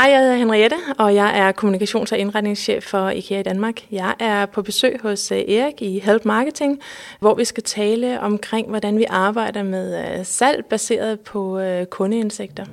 Hej, 0.00 0.10
jeg 0.10 0.20
hedder 0.20 0.36
Henriette, 0.36 0.76
og 0.98 1.14
jeg 1.14 1.38
er 1.38 1.52
kommunikations- 1.52 2.12
og 2.12 2.18
indretningschef 2.18 2.84
for 2.84 3.08
IKEA 3.08 3.40
i 3.40 3.42
Danmark. 3.42 3.74
Jeg 3.90 4.14
er 4.18 4.46
på 4.46 4.62
besøg 4.62 5.00
hos 5.02 5.32
øh, 5.32 5.38
Erik 5.38 5.82
i 5.82 5.98
Help 5.98 6.24
Marketing, 6.24 6.80
hvor 7.18 7.34
vi 7.34 7.44
skal 7.44 7.62
tale 7.62 8.20
omkring, 8.20 8.68
hvordan 8.68 8.98
vi 8.98 9.04
arbejder 9.10 9.62
med 9.62 10.18
øh, 10.18 10.26
salg 10.26 10.64
baseret 10.70 11.20
på 11.20 11.58
øh, 11.58 11.86
kundeindsigter. 11.86 12.64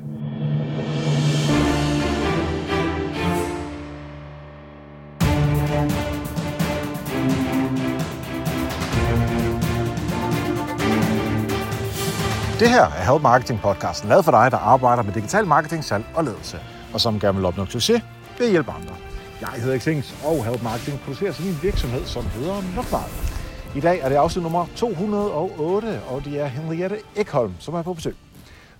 Det 12.60 12.70
her 12.70 12.82
er 12.82 13.12
Help 13.12 13.22
Marketing 13.22 13.60
podcasten, 13.62 14.10
lavet 14.10 14.26
for 14.26 14.32
dig, 14.32 14.52
der 14.52 14.58
arbejder 14.58 15.04
med 15.04 15.14
digital 15.14 15.46
marketing, 15.46 15.84
salg 15.84 16.06
og 16.16 16.24
ledelse, 16.24 16.58
og 16.98 17.02
som 17.02 17.20
gerne 17.20 17.38
vil 17.38 17.46
opnå 17.46 17.66
succes 17.66 18.02
ved 18.38 18.46
at 18.46 18.52
hjælpe 18.52 18.72
andre. 18.72 18.96
Jeg 19.42 19.50
hedder 19.50 19.80
Xings, 19.80 20.16
og 20.26 20.46
Help 20.46 20.64
Marketing 20.64 21.00
producerer 21.00 21.32
sin 21.32 21.56
virksomhed, 21.62 22.06
som 22.06 22.24
hedder 22.24 22.62
Nokmal. 22.76 23.10
I 23.76 23.80
dag 23.80 24.00
er 24.00 24.10
det 24.10 24.16
afsnit 24.16 24.44
nummer 24.44 24.66
208, 24.76 26.02
og 26.10 26.26
det 26.26 26.40
er 26.40 26.46
Henriette 26.46 26.98
Ekholm, 27.16 27.54
som 27.60 27.74
er 27.74 27.82
på 27.82 27.94
besøg. 27.94 28.16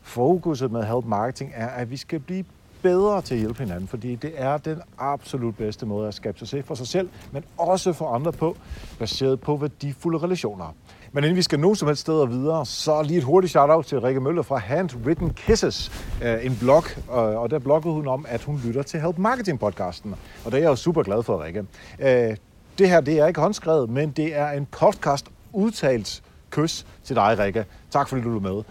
Fokuset 0.02 0.72
med 0.72 0.84
Help 0.84 1.06
Marketing 1.06 1.52
er, 1.56 1.68
at 1.68 1.92
vi 1.92 1.98
skal 1.98 2.20
blive 2.20 2.46
bedre 2.82 3.22
til 3.22 3.34
at 3.34 3.40
hjælpe 3.40 3.64
hinanden, 3.64 3.88
fordi 3.88 4.16
det 4.16 4.34
er 4.36 4.58
den 4.58 4.82
absolut 4.98 5.58
bedste 5.58 5.86
måde 5.86 6.08
at 6.08 6.14
skabe 6.14 6.40
succes 6.40 6.66
for 6.66 6.76
sig 6.76 6.88
selv, 6.88 7.10
men 7.32 7.44
også 7.58 7.94
for 7.94 8.16
andre 8.16 8.32
på, 8.32 8.58
baseret 9.00 9.40
på 9.40 9.56
værdifulde 9.56 10.18
relationer. 10.18 10.76
Men 11.12 11.24
inden 11.24 11.38
vi 11.38 11.42
skal 11.42 11.60
nogen 11.60 11.76
som 11.76 11.88
helst 11.88 12.02
steder 12.02 12.26
videre, 12.26 12.66
så 12.66 13.02
lige 13.02 13.18
et 13.18 13.24
hurtigt 13.24 13.52
shout-out 13.52 13.86
til 13.86 14.02
Rikke 14.02 14.20
Møller 14.20 14.42
fra 14.42 14.58
Handwritten 14.58 15.30
Kisses, 15.30 15.92
øh, 16.24 16.46
en 16.46 16.58
blog, 16.62 16.84
øh, 16.98 17.16
og 17.16 17.52
der 17.52 17.60
bloggede 17.60 17.94
hun 17.94 18.08
om, 18.08 18.26
at 18.30 18.44
hun 18.44 18.62
lytter 18.66 18.84
til 18.84 19.02
Help 19.02 19.18
Marketing 19.18 19.60
podcasten, 19.60 20.16
og 20.46 20.52
det 20.52 20.58
er 20.58 20.62
jeg 20.62 20.70
jo 20.70 20.76
super 20.76 21.04
glad 21.04 21.24
for, 21.24 21.44
Rikke. 21.44 21.66
Øh, 22.00 22.36
det 22.78 22.90
her, 22.90 23.02
det 23.02 23.20
er 23.20 23.28
ikke 23.28 23.42
håndskrevet, 23.42 23.90
men 23.90 24.12
det 24.12 24.36
er 24.36 24.50
en 24.50 24.66
podcast 24.66 25.26
udtalt 25.54 26.24
kys 26.50 26.86
til 27.04 27.16
dig, 27.16 27.40
Rikke. 27.40 27.66
Tak 27.92 28.10
fordi 28.10 28.22
du 28.22 28.36
er 28.36 28.42
med. 28.42 28.64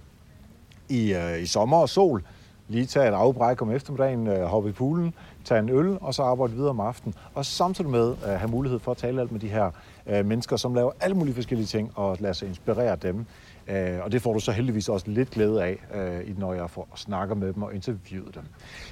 i, 0.88 1.14
øh, 1.14 1.42
i 1.42 1.46
sommer 1.46 1.76
og 1.76 1.88
sol. 1.88 2.22
Lige 2.68 2.86
tage 2.86 3.08
et 3.08 3.14
afbræk 3.14 3.62
om 3.62 3.70
eftermiddagen, 3.70 4.26
øh, 4.26 4.42
hoppe 4.42 4.68
i 4.68 4.72
poolen, 4.72 5.14
tage 5.44 5.58
en 5.58 5.68
øl, 5.68 5.98
og 6.00 6.14
så 6.14 6.22
arbejde 6.22 6.52
videre 6.52 6.70
om 6.70 6.80
aftenen. 6.80 7.14
Og 7.34 7.46
samtidig 7.46 7.90
med 7.90 8.14
at 8.22 8.32
øh, 8.32 8.38
have 8.38 8.50
mulighed 8.50 8.78
for 8.78 8.90
at 8.90 8.96
tale 8.96 9.20
alt 9.20 9.32
med 9.32 9.40
de 9.40 9.48
her 9.48 9.70
øh, 10.06 10.26
mennesker, 10.26 10.56
som 10.56 10.74
laver 10.74 10.90
alle 11.00 11.16
mulige 11.16 11.34
forskellige 11.34 11.66
ting, 11.66 11.92
og 11.94 12.16
lade 12.20 12.34
sig 12.34 12.48
inspirere 12.48 12.96
dem. 12.96 13.26
Øh, 13.68 13.98
og 14.02 14.12
det 14.12 14.22
får 14.22 14.32
du 14.32 14.40
så 14.40 14.52
heldigvis 14.52 14.88
også 14.88 15.06
lidt 15.10 15.30
glæde 15.30 15.64
af, 15.64 15.78
øh, 15.94 16.38
når 16.38 16.54
jeg 16.54 16.70
får 16.70 16.88
snakker 16.96 17.34
med 17.34 17.52
dem 17.52 17.62
og 17.62 17.74
interviewer 17.74 18.30
dem. 18.30 18.42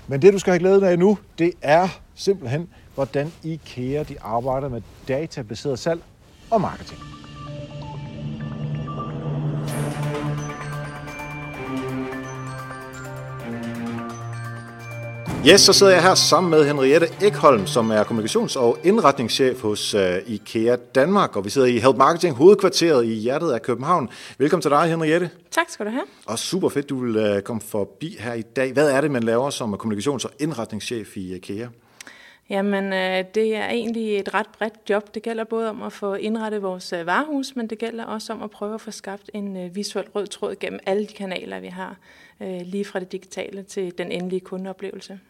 Men 0.08 0.22
det, 0.22 0.32
du 0.32 0.38
skal 0.38 0.50
have 0.50 0.58
glæde 0.58 0.88
af 0.88 0.98
nu, 0.98 1.18
det 1.38 1.52
er 1.62 1.88
simpelthen, 2.14 2.68
hvordan 2.94 3.32
IKEA 3.42 4.02
de 4.02 4.16
arbejder 4.20 4.68
med 4.68 4.82
databaseret 5.08 5.78
salg 5.78 6.00
og 6.50 6.60
marketing. 6.60 7.21
Yes, 15.48 15.60
så 15.60 15.72
sidder 15.72 15.92
jeg 15.92 16.02
her 16.02 16.14
sammen 16.14 16.50
med 16.50 16.66
Henriette 16.66 17.06
Ekholm, 17.22 17.66
som 17.66 17.90
er 17.90 18.04
kommunikations- 18.04 18.58
og 18.58 18.78
indretningschef 18.84 19.62
hos 19.62 19.94
uh, 19.94 20.00
IKEA 20.26 20.76
Danmark, 20.94 21.36
og 21.36 21.44
vi 21.44 21.50
sidder 21.50 21.66
i 21.66 21.78
Help 21.78 21.96
Marketing 21.96 22.34
hovedkvarteret 22.34 23.04
i 23.04 23.14
hjertet 23.14 23.52
af 23.52 23.62
København. 23.62 24.08
Velkommen 24.38 24.62
til 24.62 24.70
dig, 24.70 24.90
Henriette. 24.90 25.30
Tak 25.50 25.70
skal 25.70 25.86
du 25.86 25.90
have. 25.90 26.04
Og 26.26 26.38
super 26.38 26.68
fedt, 26.68 26.88
du 26.88 26.98
vil 27.04 27.36
uh, 27.36 27.40
komme 27.40 27.62
forbi 27.62 28.16
her 28.20 28.32
i 28.32 28.42
dag. 28.42 28.72
Hvad 28.72 28.90
er 28.90 29.00
det, 29.00 29.10
man 29.10 29.22
laver 29.22 29.50
som 29.50 29.74
kommunikations- 29.74 30.24
og 30.24 30.30
indretningschef 30.40 31.16
i 31.16 31.34
IKEA? 31.34 31.66
Jamen, 32.50 32.92
øh, 32.92 33.24
det 33.34 33.56
er 33.56 33.68
egentlig 33.68 34.18
et 34.18 34.34
ret 34.34 34.46
bredt 34.58 34.74
job. 34.90 35.14
Det 35.14 35.22
gælder 35.22 35.44
både 35.44 35.70
om 35.70 35.82
at 35.82 35.92
få 35.92 36.14
indrettet 36.14 36.62
vores 36.62 36.92
øh, 36.92 37.06
varehus, 37.06 37.56
men 37.56 37.66
det 37.66 37.78
gælder 37.78 38.04
også 38.04 38.32
om 38.32 38.42
at 38.42 38.50
prøve 38.50 38.74
at 38.74 38.80
få 38.80 38.90
skabt 38.90 39.30
en 39.34 39.56
øh, 39.56 39.76
visuel 39.76 40.06
rød 40.14 40.26
tråd 40.26 40.54
gennem 40.60 40.80
alle 40.86 41.06
de 41.06 41.12
kanaler, 41.12 41.60
vi 41.60 41.66
har, 41.66 41.96
øh, 42.40 42.60
lige 42.64 42.84
fra 42.84 43.00
det 43.00 43.12
digitale 43.12 43.62
til 43.62 43.98
den 43.98 44.12
endelige 44.12 44.40
kundeoplevelse. 44.40 45.20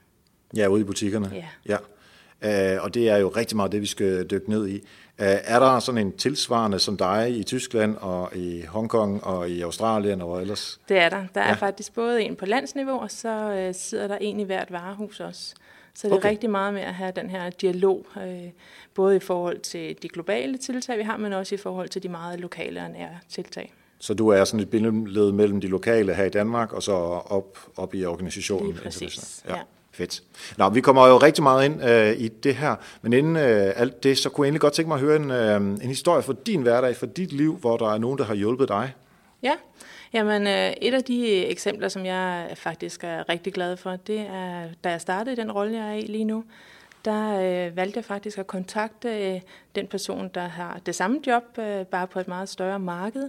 Ja, 0.56 0.66
ude 0.66 0.80
i 0.80 0.84
butikkerne. 0.84 1.30
Ja. 1.34 1.44
ja. 1.68 2.76
Uh, 2.76 2.84
og 2.84 2.94
det 2.94 3.08
er 3.08 3.16
jo 3.16 3.28
rigtig 3.28 3.56
meget 3.56 3.72
det, 3.72 3.80
vi 3.80 3.86
skal 3.86 4.24
dykke 4.26 4.50
ned 4.50 4.68
i. 4.68 4.74
Uh, 4.74 5.26
er 5.26 5.58
der 5.58 5.78
sådan 5.78 6.06
en 6.06 6.16
tilsvarende 6.16 6.78
som 6.78 6.96
dig 6.96 7.30
i 7.38 7.42
Tyskland 7.42 7.96
og 7.96 8.36
i 8.36 8.62
Hongkong 8.68 9.24
og 9.24 9.50
i 9.50 9.60
Australien 9.62 10.22
og 10.22 10.40
ellers? 10.40 10.80
Det 10.88 10.98
er 10.98 11.08
der. 11.08 11.24
Der 11.34 11.40
er 11.40 11.48
Ja. 11.48 11.54
faktisk 11.54 11.94
både 11.94 12.22
en 12.22 12.36
på 12.36 12.46
landsniveau, 12.46 13.00
og 13.00 13.10
så 13.10 13.28
øh, 13.52 13.74
sidder 13.74 14.06
der 14.08 14.16
en 14.20 14.40
i 14.40 14.44
hvert 14.44 14.72
varehus 14.72 15.20
også. 15.20 15.54
Så 15.94 16.06
det 16.08 16.12
er 16.12 16.16
Okay. 16.16 16.28
rigtig 16.30 16.50
meget 16.50 16.74
med 16.74 16.82
at 16.82 16.94
have 16.94 17.12
den 17.16 17.30
her 17.30 17.50
dialog, 17.50 18.06
øh, 18.16 18.50
både 18.94 19.16
i 19.16 19.20
forhold 19.20 19.58
til 19.60 19.96
de 20.02 20.08
globale 20.08 20.58
tiltag, 20.58 20.98
vi 20.98 21.02
har, 21.02 21.16
men 21.16 21.32
også 21.32 21.54
i 21.54 21.58
forhold 21.58 21.88
til 21.88 22.02
de 22.02 22.08
meget 22.08 22.40
lokale 22.40 22.80
og 22.82 22.90
nære 22.90 23.18
tiltag. 23.28 23.72
Så 23.98 24.14
du 24.14 24.28
er 24.28 24.44
sådan 24.44 24.60
et 24.60 24.70
bindeled 24.70 25.32
mellem 25.32 25.60
de 25.60 25.66
lokale 25.66 26.14
her 26.14 26.24
i 26.24 26.28
Danmark 26.28 26.72
og 26.72 26.82
så 26.82 26.92
op, 26.92 27.58
op 27.76 27.94
i 27.94 28.04
organisationen? 28.04 28.72
Lige 28.72 28.82
præcis, 28.82 29.02
internationalt. 29.02 29.44
ja. 29.58 29.62
Fedt. 29.94 30.22
Nå, 30.56 30.68
vi 30.68 30.80
kommer 30.80 31.08
jo 31.08 31.16
rigtig 31.16 31.42
meget 31.42 31.64
ind 31.64 31.84
øh, 31.84 32.12
i 32.18 32.28
det 32.28 32.54
her, 32.54 32.76
men 33.02 33.12
inden 33.12 33.36
øh, 33.36 33.72
alt 33.76 34.02
det, 34.02 34.18
så 34.18 34.30
kunne 34.30 34.44
jeg 34.44 34.48
egentlig 34.48 34.60
godt 34.60 34.72
tænke 34.72 34.88
mig 34.88 34.94
at 34.94 35.00
høre 35.00 35.16
en, 35.16 35.30
øh, 35.30 35.56
en 35.56 35.88
historie 35.88 36.22
fra 36.22 36.34
din 36.46 36.62
hverdag, 36.62 36.96
fra 36.96 37.06
dit 37.06 37.32
liv, 37.32 37.56
hvor 37.56 37.76
der 37.76 37.94
er 37.94 37.98
nogen, 37.98 38.18
der 38.18 38.24
har 38.24 38.34
hjulpet 38.34 38.68
dig. 38.68 38.94
Ja, 39.42 39.52
jamen 40.12 40.46
øh, 40.46 40.72
et 40.82 40.94
af 40.94 41.04
de 41.04 41.46
eksempler, 41.46 41.88
som 41.88 42.06
jeg 42.06 42.52
faktisk 42.54 43.04
er 43.04 43.28
rigtig 43.28 43.52
glad 43.52 43.76
for, 43.76 43.96
det 43.96 44.20
er, 44.20 44.64
da 44.84 44.90
jeg 44.90 45.00
startede 45.00 45.32
i 45.32 45.36
den 45.36 45.52
rolle, 45.52 45.76
jeg 45.76 45.88
er 45.88 45.94
i 45.94 46.02
lige 46.02 46.24
nu, 46.24 46.44
der 47.04 47.40
øh, 47.40 47.76
valgte 47.76 47.96
jeg 47.96 48.04
faktisk 48.04 48.38
at 48.38 48.46
kontakte 48.46 49.08
øh, 49.08 49.40
den 49.74 49.86
person, 49.86 50.30
der 50.34 50.48
har 50.48 50.80
det 50.86 50.94
samme 50.94 51.20
job, 51.26 51.58
øh, 51.58 51.86
bare 51.86 52.06
på 52.06 52.20
et 52.20 52.28
meget 52.28 52.48
større 52.48 52.78
marked. 52.78 53.28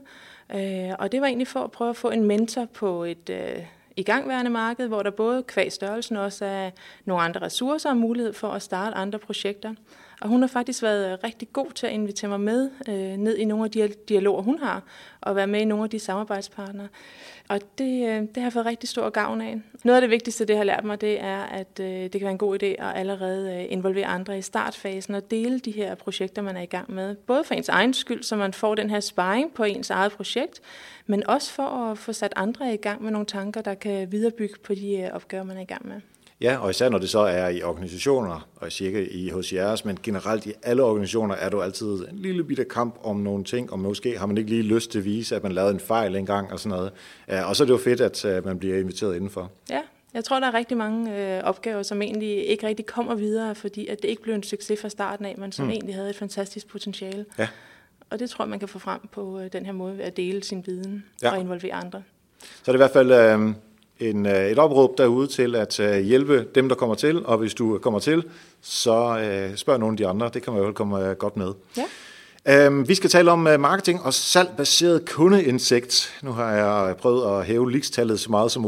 Øh, 0.55 0.91
og 0.99 1.11
det 1.11 1.21
var 1.21 1.27
egentlig 1.27 1.47
for 1.47 1.59
at 1.59 1.71
prøve 1.71 1.89
at 1.89 1.95
få 1.95 2.09
en 2.09 2.23
mentor 2.23 2.65
på 2.65 3.03
et 3.03 3.29
øh, 3.29 3.63
igangværende 3.97 4.51
marked, 4.51 4.87
hvor 4.87 5.03
der 5.03 5.11
både 5.11 5.43
kvæg 5.43 5.71
størrelsen 5.71 6.17
også 6.17 6.45
er 6.45 6.69
nogle 7.05 7.23
andre 7.23 7.41
ressourcer 7.41 7.89
og 7.89 7.97
mulighed 7.97 8.33
for 8.33 8.47
at 8.47 8.61
starte 8.61 8.95
andre 8.95 9.19
projekter. 9.19 9.73
Og 10.21 10.29
hun 10.29 10.41
har 10.41 10.47
faktisk 10.47 10.83
været 10.83 11.11
øh, 11.11 11.17
rigtig 11.23 11.53
god 11.53 11.71
til 11.71 11.87
at 11.87 11.93
invitere 11.93 12.29
mig 12.29 12.39
med 12.39 12.69
øh, 12.89 13.17
ned 13.17 13.37
i 13.37 13.45
nogle 13.45 13.65
af 13.65 13.71
de 13.71 13.93
dialoger, 14.09 14.41
hun 14.41 14.59
har, 14.59 14.83
og 15.21 15.35
være 15.35 15.47
med 15.47 15.61
i 15.61 15.65
nogle 15.65 15.83
af 15.83 15.89
de 15.89 15.99
samarbejdspartnere. 15.99 16.87
Og 17.49 17.59
det, 17.77 18.07
øh, 18.09 18.21
det 18.21 18.37
har 18.37 18.43
jeg 18.43 18.53
fået 18.53 18.65
rigtig 18.65 18.89
stor 18.89 19.09
gavn 19.09 19.41
af. 19.41 19.61
Noget 19.83 19.97
af 19.97 20.01
det 20.01 20.09
vigtigste, 20.09 20.45
det 20.45 20.57
har 20.57 20.63
lært 20.63 20.83
mig, 20.83 21.01
det 21.01 21.21
er, 21.21 21.39
at 21.43 21.79
øh, 21.79 21.87
det 21.87 22.11
kan 22.11 22.21
være 22.21 22.31
en 22.31 22.37
god 22.37 22.63
idé 22.63 22.65
at 22.65 22.95
allerede 22.95 23.53
øh, 23.53 23.65
involvere 23.69 24.05
andre 24.05 24.37
i 24.37 24.41
startfasen 24.41 25.15
og 25.15 25.31
dele 25.31 25.59
de 25.59 25.71
her 25.71 25.95
projekter, 25.95 26.41
man 26.41 26.57
er 26.57 26.61
i 26.61 26.65
gang 26.65 26.91
med. 26.93 27.15
Både 27.15 27.43
for 27.43 27.53
ens 27.53 27.69
egen 27.69 27.93
skyld, 27.93 28.23
så 28.23 28.35
man 28.35 28.53
får 28.53 28.75
den 28.75 28.89
her 28.89 28.99
sparring 28.99 29.53
på 29.53 29.63
ens 29.63 29.89
eget 29.89 30.11
projekt, 30.11 30.61
men 31.05 31.27
også 31.27 31.51
for 31.51 31.63
at 31.63 31.97
få 31.97 32.13
sat 32.13 32.33
andre 32.35 32.73
i 32.73 32.77
gang 32.77 33.03
med 33.03 33.11
nogle 33.11 33.25
tanker, 33.25 33.61
der 33.61 33.73
kan 33.73 34.11
viderebygge 34.11 34.55
på 34.63 34.75
de 34.75 35.09
opgaver, 35.13 35.43
man 35.43 35.57
er 35.57 35.61
i 35.61 35.65
gang 35.65 35.87
med. 35.87 36.01
Ja, 36.43 36.57
og 36.57 36.69
især 36.69 36.89
når 36.89 36.97
det 36.97 37.09
så 37.09 37.19
er 37.19 37.49
i 37.49 37.63
organisationer, 37.63 38.47
og 38.55 38.71
cirka 38.71 39.05
i 39.11 39.29
hos 39.29 39.53
jeres, 39.53 39.85
men 39.85 39.97
generelt 40.03 40.45
i 40.45 40.53
alle 40.63 40.83
organisationer 40.83 41.35
er 41.35 41.49
du 41.49 41.61
altid 41.61 41.87
en 41.87 42.17
lille 42.17 42.43
bitte 42.43 42.63
kamp 42.63 42.95
om 43.03 43.15
nogle 43.15 43.43
ting, 43.43 43.71
og 43.71 43.79
måske 43.79 44.19
har 44.19 44.25
man 44.25 44.37
ikke 44.37 44.49
lige 44.49 44.63
lyst 44.63 44.91
til 44.91 44.99
at 44.99 45.05
vise, 45.05 45.35
at 45.35 45.43
man 45.43 45.51
lavede 45.51 45.73
en 45.73 45.79
fejl 45.79 46.15
engang 46.15 46.51
og 46.51 46.59
sådan 46.59 46.77
noget. 46.77 46.91
Og 47.45 47.55
så 47.55 47.63
er 47.63 47.65
det 47.65 47.73
jo 47.73 47.77
fedt, 47.77 48.01
at 48.01 48.25
øh, 48.25 48.45
man 48.45 48.59
bliver 48.59 48.79
inviteret 48.79 49.15
indenfor. 49.15 49.51
Ja, 49.69 49.81
jeg 50.13 50.23
tror, 50.23 50.39
der 50.39 50.47
er 50.47 50.53
rigtig 50.53 50.77
mange 50.77 51.35
øh, 51.37 51.43
opgaver, 51.43 51.83
som 51.83 52.01
egentlig 52.01 52.47
ikke 52.47 52.67
rigtig 52.67 52.85
kommer 52.85 53.15
videre, 53.15 53.55
fordi 53.55 53.87
at 53.87 54.01
det 54.01 54.07
ikke 54.07 54.21
blev 54.21 54.35
en 54.35 54.43
succes 54.43 54.81
fra 54.81 54.89
starten 54.89 55.25
af, 55.25 55.35
men 55.37 55.51
som 55.51 55.65
mm. 55.65 55.71
egentlig 55.71 55.95
havde 55.95 56.09
et 56.09 56.15
fantastisk 56.15 56.67
potentiale. 56.67 57.25
Ja. 57.39 57.47
og 58.09 58.19
det 58.19 58.29
tror 58.29 58.45
jeg, 58.45 58.49
man 58.49 58.59
kan 58.59 58.67
få 58.67 58.79
frem 58.79 58.99
på 59.11 59.39
øh, 59.39 59.53
den 59.53 59.65
her 59.65 59.73
måde 59.73 59.97
ved 59.97 60.05
at 60.05 60.17
dele 60.17 60.43
sin 60.43 60.63
viden 60.65 61.05
ja. 61.21 61.31
og 61.31 61.39
involvere 61.39 61.73
andre. 61.73 62.03
Så 62.39 62.71
er 62.71 62.73
det 62.73 62.77
i 62.77 62.83
hvert 62.83 62.91
fald 62.91 63.11
øh, 63.11 63.55
en, 63.99 64.25
øh, 64.25 64.51
et 64.51 64.59
opråb 64.59 64.97
derude 64.97 65.27
til 65.27 65.55
at 65.55 65.79
øh, 65.79 65.99
hjælpe 65.99 66.45
dem, 66.55 66.69
der 66.69 66.75
kommer 66.75 66.95
til, 66.95 67.25
og 67.25 67.37
hvis 67.37 67.53
du 67.53 67.77
kommer 67.77 67.99
til, 67.99 68.23
så 68.61 69.19
øh, 69.19 69.57
spørg 69.57 69.79
nogle 69.79 69.93
af 69.93 69.97
de 69.97 70.07
andre. 70.07 70.29
Det 70.33 70.43
kan 70.43 70.53
man 70.53 70.63
jo 70.63 70.71
komme 70.71 71.09
øh, 71.09 71.15
godt 71.15 71.37
med. 71.37 71.53
Ja. 71.77 71.83
Øhm, 72.47 72.87
vi 72.89 72.95
skal 72.95 73.09
tale 73.09 73.31
om 73.31 73.39
marketing 73.39 74.01
og 74.01 74.13
salgbaseret 74.13 75.09
kundeindsigt. 75.09 76.19
Nu 76.23 76.31
har 76.31 76.51
jeg 76.51 76.97
prøvet 76.97 77.39
at 77.39 77.45
hæve 77.45 77.71
likstallet 77.71 78.19
så 78.19 78.31
meget 78.31 78.51
som 78.51 78.61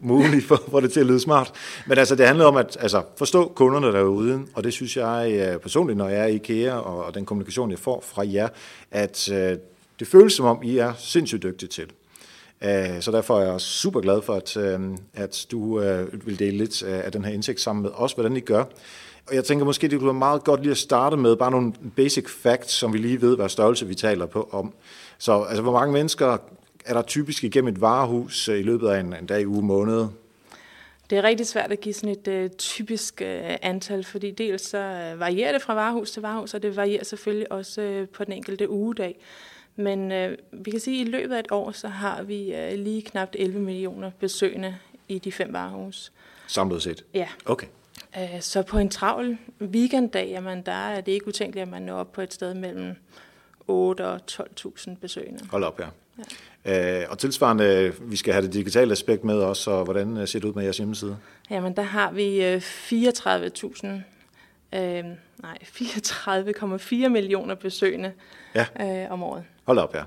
muligt 0.00 0.46
for, 0.46 0.62
for 0.70 0.80
det 0.80 0.92
til 0.92 1.00
at 1.00 1.06
lyde 1.06 1.20
smart. 1.20 1.52
Men 1.86 1.98
altså, 1.98 2.14
det 2.14 2.26
handler 2.26 2.44
om 2.44 2.56
at 2.56 2.76
altså, 2.80 3.02
forstå 3.16 3.52
kunderne 3.54 3.86
derude, 3.86 4.40
og 4.54 4.64
det 4.64 4.72
synes 4.72 4.96
jeg 4.96 5.58
personligt, 5.62 5.96
når 5.96 6.08
jeg 6.08 6.20
er 6.20 6.26
i 6.26 6.34
IKEA, 6.34 6.74
og, 6.74 7.04
og 7.04 7.14
den 7.14 7.26
kommunikation, 7.26 7.70
jeg 7.70 7.78
får 7.78 8.04
fra 8.06 8.22
jer, 8.32 8.48
at 8.90 9.28
uh, 9.32 9.36
det 10.00 10.08
føles 10.08 10.32
som 10.32 10.46
om, 10.46 10.62
I 10.62 10.78
er 10.78 10.92
sindssygt 10.98 11.42
dygtige 11.42 11.68
til. 11.68 11.86
Øh, 12.64 13.00
så 13.00 13.10
derfor 13.12 13.38
er 13.38 13.44
jeg 13.44 13.52
også 13.52 13.66
super 13.66 14.00
glad 14.00 14.22
for, 14.22 14.34
at, 14.34 14.56
øh, 14.56 14.80
at 15.14 15.46
du 15.50 15.80
øh, 15.80 16.26
vil 16.26 16.38
dele 16.38 16.56
lidt 16.56 16.82
af 16.82 17.12
den 17.12 17.24
her 17.24 17.32
indsigt 17.32 17.60
sammen 17.60 17.82
med 17.82 17.90
os, 17.94 18.12
hvordan 18.12 18.36
I 18.36 18.40
gør. 18.40 18.64
Og 19.28 19.34
jeg 19.34 19.44
tænker 19.44 19.64
måske, 19.64 19.88
det 19.88 19.98
kunne 19.98 20.06
være 20.06 20.14
meget 20.14 20.44
godt 20.44 20.60
lige 20.60 20.70
at 20.70 20.78
starte 20.78 21.16
med 21.16 21.36
bare 21.36 21.50
nogle 21.50 21.72
basic 21.96 22.28
facts, 22.28 22.72
som 22.72 22.92
vi 22.92 22.98
lige 22.98 23.20
ved, 23.20 23.36
hvad 23.36 23.48
størrelse 23.48 23.86
vi 23.86 23.94
taler 23.94 24.26
på 24.26 24.48
om. 24.52 24.72
Så 25.18 25.42
altså, 25.42 25.62
hvor 25.62 25.72
mange 25.72 25.92
mennesker 25.92 26.38
er 26.84 26.94
der 26.94 27.02
typisk 27.02 27.44
igennem 27.44 27.74
et 27.74 27.80
varehus 27.80 28.48
i 28.48 28.62
løbet 28.62 28.88
af 28.88 29.00
en, 29.00 29.14
en 29.14 29.26
dag, 29.26 29.48
uge, 29.48 29.62
måned? 29.62 30.06
Det 31.10 31.18
er 31.18 31.22
rigtig 31.22 31.46
svært 31.46 31.72
at 31.72 31.80
give 31.80 31.94
sådan 31.94 32.10
et 32.10 32.28
øh, 32.28 32.50
typisk 32.50 33.22
øh, 33.22 33.56
antal, 33.62 34.04
fordi 34.04 34.30
dels 34.30 34.62
så 34.62 34.78
varierer 35.18 35.52
det 35.52 35.62
fra 35.62 35.74
varehus 35.74 36.10
til 36.10 36.22
varehus, 36.22 36.54
og 36.54 36.62
det 36.62 36.76
varierer 36.76 37.04
selvfølgelig 37.04 37.52
også 37.52 37.80
øh, 37.82 38.08
på 38.08 38.24
den 38.24 38.32
enkelte 38.32 38.70
ugedag. 38.70 39.18
Men 39.80 40.12
uh, 40.12 40.64
vi 40.64 40.70
kan 40.70 40.80
sige, 40.80 41.00
at 41.00 41.08
i 41.08 41.10
løbet 41.10 41.34
af 41.34 41.38
et 41.38 41.50
år, 41.50 41.70
så 41.70 41.88
har 41.88 42.22
vi 42.22 42.54
uh, 42.54 42.78
lige 42.78 43.02
knap 43.02 43.28
11 43.34 43.60
millioner 43.60 44.10
besøgende 44.20 44.76
i 45.08 45.18
de 45.18 45.32
fem 45.32 45.52
varehus. 45.52 46.12
Samlet 46.46 46.82
set? 46.82 47.04
Ja. 47.14 47.28
Okay. 47.44 47.66
Øh, 48.18 48.40
så 48.40 48.62
på 48.62 48.78
en 48.78 48.88
travl 48.88 49.38
weekenddag, 49.60 50.28
jamen, 50.28 50.62
der 50.62 50.72
er 50.72 51.00
det 51.00 51.12
ikke 51.12 51.28
utænkeligt, 51.28 51.62
at 51.62 51.68
man 51.68 51.82
når 51.82 51.94
op 51.94 52.12
på 52.12 52.20
et 52.20 52.34
sted 52.34 52.54
mellem 52.54 52.96
8 53.66 54.06
og 54.06 54.20
12.000 54.30 54.94
besøgende. 55.00 55.46
Hold 55.50 55.64
op, 55.64 55.80
ja. 55.80 55.86
ja. 56.64 57.02
Øh, 57.02 57.10
og 57.10 57.18
tilsvarende, 57.18 57.92
vi 58.00 58.16
skal 58.16 58.32
have 58.32 58.46
det 58.46 58.52
digitale 58.52 58.92
aspekt 58.92 59.24
med 59.24 59.34
også, 59.34 59.62
så 59.62 59.84
hvordan 59.84 60.16
øh, 60.16 60.28
ser 60.28 60.38
det 60.38 60.48
ud 60.48 60.52
med 60.52 60.62
jeres 60.62 60.76
hjemmeside? 60.76 61.16
Jamen, 61.50 61.76
der 61.76 61.82
har 61.82 62.12
vi 62.12 62.56
34.000 62.56 63.86
øh, 64.78 65.04
nej, 65.42 65.58
34,4 65.62 67.08
millioner 67.08 67.54
besøgende 67.54 68.12
ja. 68.54 68.66
øh, 68.80 69.12
om 69.12 69.22
året. 69.22 69.44
Hold 69.64 69.78
op, 69.78 69.94
ja. 69.94 70.02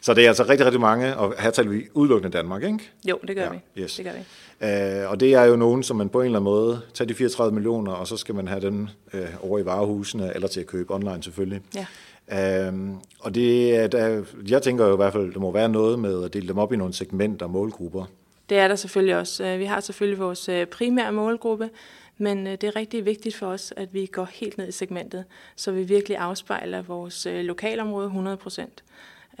Så 0.00 0.14
det 0.14 0.24
er 0.24 0.28
altså 0.28 0.42
rigtig, 0.48 0.66
rigtig 0.66 0.80
mange, 0.80 1.16
og 1.16 1.34
her 1.38 1.50
taler 1.50 1.70
vi 1.70 1.82
udelukkende 1.94 2.36
Danmark, 2.36 2.62
ikke? 2.62 2.90
Jo, 3.08 3.18
det 3.28 3.36
gør 3.36 3.42
ja, 3.42 3.50
vi. 3.50 3.82
Yes. 3.82 3.94
Det 3.96 4.04
gør 4.04 4.12
vi. 4.12 5.04
Uh, 5.04 5.10
og 5.10 5.20
det 5.20 5.34
er 5.34 5.44
jo 5.44 5.56
nogen, 5.56 5.82
som 5.82 5.96
man 5.96 6.08
på 6.08 6.20
en 6.20 6.26
eller 6.26 6.38
anden 6.38 6.44
måde 6.44 6.80
tager 6.94 7.06
de 7.08 7.14
34 7.14 7.54
millioner, 7.54 7.92
og 7.92 8.06
så 8.06 8.16
skal 8.16 8.34
man 8.34 8.48
have 8.48 8.60
dem 8.60 8.88
uh, 9.14 9.20
over 9.40 9.58
i 9.58 9.64
varehusene, 9.64 10.34
eller 10.34 10.48
til 10.48 10.60
at 10.60 10.66
købe 10.66 10.94
online 10.94 11.22
selvfølgelig. 11.22 11.60
Ja. 11.74 12.68
Uh, 12.68 12.90
og 13.20 13.34
det, 13.34 13.92
der, 13.92 14.24
jeg 14.48 14.62
tænker 14.62 14.86
jo 14.86 14.92
i 14.92 14.96
hvert 14.96 15.12
fald, 15.12 15.32
der 15.32 15.40
må 15.40 15.50
være 15.52 15.68
noget 15.68 15.98
med 15.98 16.24
at 16.24 16.34
dele 16.34 16.48
dem 16.48 16.58
op 16.58 16.72
i 16.72 16.76
nogle 16.76 16.94
segmenter 16.94 17.46
og 17.46 17.52
målgrupper. 17.52 18.04
Det 18.48 18.58
er 18.58 18.68
der 18.68 18.76
selvfølgelig 18.76 19.16
også. 19.16 19.56
Vi 19.56 19.64
har 19.64 19.80
selvfølgelig 19.80 20.18
vores 20.18 20.50
primære 20.70 21.12
målgruppe, 21.12 21.70
men 22.18 22.46
øh, 22.46 22.52
det 22.52 22.64
er 22.64 22.76
rigtig 22.76 23.04
vigtigt 23.04 23.36
for 23.36 23.46
os, 23.46 23.72
at 23.76 23.94
vi 23.94 24.06
går 24.06 24.24
helt 24.24 24.58
ned 24.58 24.68
i 24.68 24.72
segmentet, 24.72 25.24
så 25.56 25.72
vi 25.72 25.82
virkelig 25.82 26.18
afspejler 26.18 26.82
vores 26.82 27.26
øh, 27.26 27.44
lokalområde 27.44 28.06
100 28.06 28.36
procent. 28.36 28.84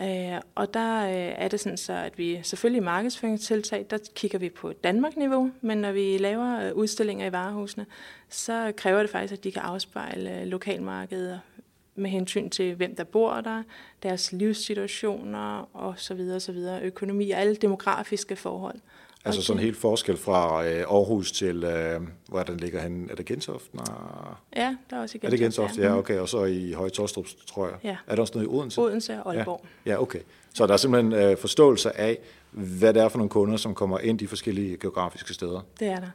Øh, 0.00 0.40
og 0.54 0.74
der 0.74 1.00
er 1.00 1.48
det 1.48 1.60
sådan 1.60 1.76
så, 1.76 1.92
at 1.92 2.18
vi 2.18 2.40
selvfølgelig 2.42 2.80
i 2.80 2.84
markedsføringstiltag, 2.84 3.86
der 3.90 3.98
kigger 4.14 4.38
vi 4.38 4.48
på 4.48 4.72
Danmark-niveau, 4.72 5.50
men 5.60 5.78
når 5.78 5.92
vi 5.92 6.18
laver 6.18 6.72
udstillinger 6.72 7.26
i 7.26 7.32
varehusene, 7.32 7.86
så 8.28 8.72
kræver 8.76 9.00
det 9.00 9.10
faktisk, 9.10 9.32
at 9.32 9.44
de 9.44 9.52
kan 9.52 9.62
afspejle 9.62 10.44
lokalmarkedet 10.44 11.40
med 11.94 12.10
hensyn 12.10 12.50
til, 12.50 12.74
hvem 12.74 12.96
der 12.96 13.04
bor 13.04 13.40
der, 13.40 13.62
deres 14.02 14.32
livssituationer 14.32 15.68
og 15.72 15.94
så 15.96 16.14
videre, 16.14 16.40
så 16.40 16.52
videre, 16.52 16.82
økonomi 16.82 17.30
og 17.30 17.40
alle 17.40 17.56
demografiske 17.56 18.36
forhold. 18.36 18.78
Altså 19.24 19.38
okay. 19.38 19.46
sådan 19.46 19.60
en 19.60 19.64
helt 19.64 19.76
forskel 19.76 20.16
fra 20.16 20.66
øh, 20.66 20.78
Aarhus 20.80 21.32
til, 21.32 21.64
øh, 21.64 22.00
hvor 22.28 22.42
den 22.42 22.56
ligger 22.56 22.80
hen? 22.80 23.08
Er 23.10 23.14
det 23.14 23.26
Gentofte? 23.26 23.76
Nej. 23.76 23.84
Ja, 24.56 24.76
der 24.90 24.96
er 24.96 25.00
også 25.00 25.16
i 25.16 25.18
Gentofte. 25.18 25.26
Er 25.26 25.30
det 25.30 25.40
Gentofte? 25.40 25.80
Ja, 25.80 25.86
ja 25.86 25.98
okay. 25.98 26.18
Og 26.18 26.28
så 26.28 26.44
i 26.44 26.72
Høje 26.72 26.90
Torstrup, 26.90 27.26
tror 27.46 27.66
jeg. 27.66 27.76
Ja. 27.84 27.96
Er 28.06 28.14
der 28.14 28.22
også 28.22 28.32
noget 28.34 28.46
i 28.46 28.50
Odense? 28.50 28.80
Odense 28.80 29.22
og 29.22 29.34
Aalborg. 29.34 29.64
Ja, 29.86 29.90
ja 29.90 30.02
okay. 30.02 30.18
Så 30.54 30.66
der 30.66 30.72
er 30.72 30.76
simpelthen 30.76 31.12
øh, 31.12 31.36
forståelse 31.36 31.96
af, 31.98 32.18
hvad 32.50 32.94
det 32.94 33.02
er 33.02 33.08
for 33.08 33.18
nogle 33.18 33.30
kunder, 33.30 33.56
som 33.56 33.74
kommer 33.74 33.98
ind 33.98 34.18
de 34.18 34.28
forskellige 34.28 34.76
geografiske 34.76 35.34
steder. 35.34 35.60
Det 35.80 35.88
er 35.88 36.00
der. 36.00 36.10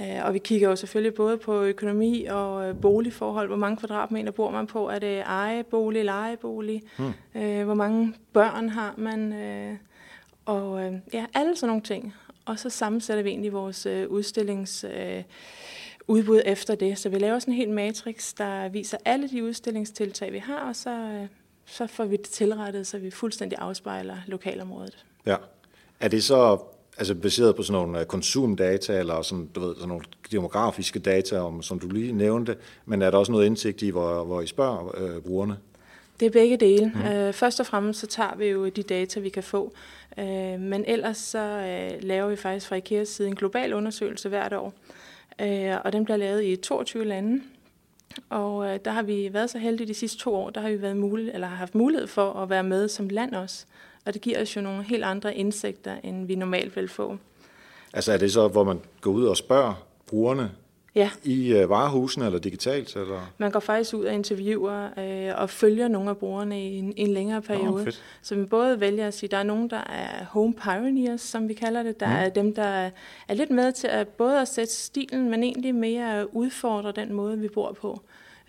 Øh, 0.00 0.26
og 0.26 0.34
vi 0.34 0.38
kigger 0.38 0.68
jo 0.68 0.76
selvfølgelig 0.76 1.14
både 1.14 1.38
på 1.38 1.62
økonomi 1.62 2.24
og 2.24 2.68
øh, 2.68 2.80
boligforhold. 2.80 3.48
Hvor 3.48 3.56
mange 3.56 3.76
kvadratmeter 3.76 4.30
bor 4.30 4.50
man 4.50 4.66
på? 4.66 4.88
Er 4.88 4.98
det 4.98 5.20
ejebolig, 5.20 6.04
lejebolig? 6.04 6.82
Hmm. 6.98 7.42
Øh, 7.42 7.64
hvor 7.64 7.74
mange 7.74 8.14
børn 8.32 8.68
har 8.68 8.94
man? 8.96 9.32
Og 10.46 10.92
ja, 11.12 11.26
alle 11.34 11.56
sådan 11.56 11.68
nogle 11.68 11.82
ting 11.82 12.14
og 12.46 12.58
så 12.58 12.70
sammensætter 12.70 13.22
vi 13.22 13.30
egentlig 13.30 13.52
vores 13.52 13.86
øh, 13.86 14.08
udstillingsudbud 14.08 16.36
øh, 16.36 16.42
efter 16.44 16.74
det. 16.74 16.98
Så 16.98 17.08
vi 17.08 17.18
laver 17.18 17.38
sådan 17.38 17.54
en 17.54 17.58
hel 17.58 17.70
matrix, 17.70 18.34
der 18.34 18.68
viser 18.68 18.98
alle 19.04 19.28
de 19.28 19.44
udstillingstiltag, 19.44 20.32
vi 20.32 20.38
har, 20.38 20.68
og 20.68 20.76
så, 20.76 20.90
øh, 20.90 21.26
så 21.66 21.86
får 21.86 22.04
vi 22.04 22.16
det 22.16 22.26
tilrettet, 22.26 22.86
så 22.86 22.98
vi 22.98 23.10
fuldstændig 23.10 23.58
afspejler 23.58 24.16
lokalområdet. 24.26 25.04
Ja. 25.26 25.36
Er 26.00 26.08
det 26.08 26.24
så 26.24 26.58
altså 26.98 27.14
baseret 27.14 27.56
på 27.56 27.62
sådan 27.62 27.82
nogle 27.82 28.00
øh, 28.00 28.06
konsumdata, 28.06 28.98
eller 28.98 29.22
sådan, 29.22 29.46
du 29.46 29.60
ved, 29.60 29.74
sådan 29.74 29.88
nogle 29.88 30.04
demografiske 30.32 30.98
data, 30.98 31.40
om, 31.40 31.62
som 31.62 31.78
du 31.78 31.88
lige 31.88 32.12
nævnte, 32.12 32.56
men 32.84 33.02
er 33.02 33.10
der 33.10 33.18
også 33.18 33.32
noget 33.32 33.46
indsigt 33.46 33.82
i, 33.82 33.90
hvor, 33.90 34.24
hvor 34.24 34.40
I 34.40 34.46
spørger 34.46 34.98
øh, 34.98 35.22
brugerne? 35.22 35.56
Det 36.20 36.26
er 36.26 36.30
begge 36.30 36.56
dele. 36.56 36.92
Mm. 36.94 37.00
Øh, 37.00 37.32
først 37.32 37.60
og 37.60 37.66
fremmest 37.66 38.00
så 38.00 38.06
tager 38.06 38.36
vi 38.36 38.46
jo 38.46 38.68
de 38.68 38.82
data, 38.82 39.20
vi 39.20 39.28
kan 39.28 39.42
få. 39.42 39.72
Øh, 40.18 40.60
men 40.60 40.84
ellers 40.86 41.16
så 41.16 41.38
øh, 41.38 42.02
laver 42.02 42.28
vi 42.28 42.36
faktisk 42.36 42.68
fra 42.68 42.76
IKEAs 42.76 43.08
side 43.08 43.28
en 43.28 43.34
global 43.34 43.74
undersøgelse 43.74 44.28
hvert 44.28 44.52
år. 44.52 44.72
Øh, 45.40 45.74
og 45.84 45.92
den 45.92 46.04
bliver 46.04 46.16
lavet 46.16 46.44
i 46.44 46.56
22 46.56 47.04
lande. 47.04 47.42
Og 48.30 48.66
øh, 48.66 48.78
der 48.84 48.90
har 48.90 49.02
vi 49.02 49.28
været 49.32 49.50
så 49.50 49.58
heldige 49.58 49.88
de 49.88 49.94
sidste 49.94 50.18
to 50.18 50.34
år, 50.34 50.50
der 50.50 50.60
har 50.60 50.68
vi 50.68 50.82
været 50.82 50.96
mulighed, 50.96 51.34
eller 51.34 51.46
har 51.46 51.56
haft 51.56 51.74
mulighed 51.74 52.06
for 52.06 52.32
at 52.32 52.50
være 52.50 52.62
med 52.62 52.88
som 52.88 53.08
land 53.08 53.34
også. 53.34 53.64
Og 54.04 54.14
det 54.14 54.22
giver 54.22 54.42
os 54.42 54.56
jo 54.56 54.60
nogle 54.60 54.82
helt 54.82 55.04
andre 55.04 55.34
indsigter, 55.34 55.96
end 56.02 56.26
vi 56.26 56.34
normalt 56.34 56.76
vil 56.76 56.88
få. 56.88 57.16
Altså 57.92 58.12
er 58.12 58.16
det 58.16 58.32
så, 58.32 58.48
hvor 58.48 58.64
man 58.64 58.80
går 59.00 59.10
ud 59.10 59.24
og 59.24 59.36
spørger 59.36 59.86
brugerne, 60.06 60.50
Ja. 60.96 61.10
I 61.24 61.52
øh, 61.52 61.70
varehusene 61.70 62.26
eller 62.26 62.38
digitalt? 62.38 62.96
Eller? 62.96 63.32
Man 63.38 63.50
går 63.50 63.60
faktisk 63.60 63.94
ud 63.94 64.04
og 64.04 64.14
interviewer 64.14 64.88
øh, 64.98 65.40
og 65.40 65.50
følger 65.50 65.88
nogle 65.88 66.10
af 66.10 66.16
brugerne 66.16 66.68
i 66.68 66.78
en, 66.78 66.92
en 66.96 67.06
længere 67.06 67.42
periode. 67.42 67.82
Oh, 67.82 67.92
så 68.22 68.34
vi 68.34 68.44
både 68.44 68.80
vælger 68.80 69.06
at 69.06 69.14
sige, 69.14 69.26
at 69.26 69.30
der 69.30 69.36
er 69.38 69.42
nogen, 69.42 69.70
der 69.70 69.80
er 69.80 70.24
home 70.24 70.54
pioneers, 70.54 71.20
som 71.20 71.48
vi 71.48 71.54
kalder 71.54 71.82
det. 71.82 72.00
Der 72.00 72.06
mm. 72.06 72.12
er 72.12 72.28
dem, 72.28 72.54
der 72.54 72.90
er 73.28 73.34
lidt 73.34 73.50
med 73.50 73.72
til 73.72 73.86
at 73.86 74.08
både 74.08 74.40
at 74.40 74.48
sætte 74.48 74.72
stilen, 74.72 75.30
men 75.30 75.42
egentlig 75.42 75.74
mere 75.74 76.20
at 76.20 76.26
udfordre 76.32 76.92
den 76.92 77.12
måde, 77.12 77.38
vi 77.38 77.48
bor 77.48 77.72
på. 77.72 78.00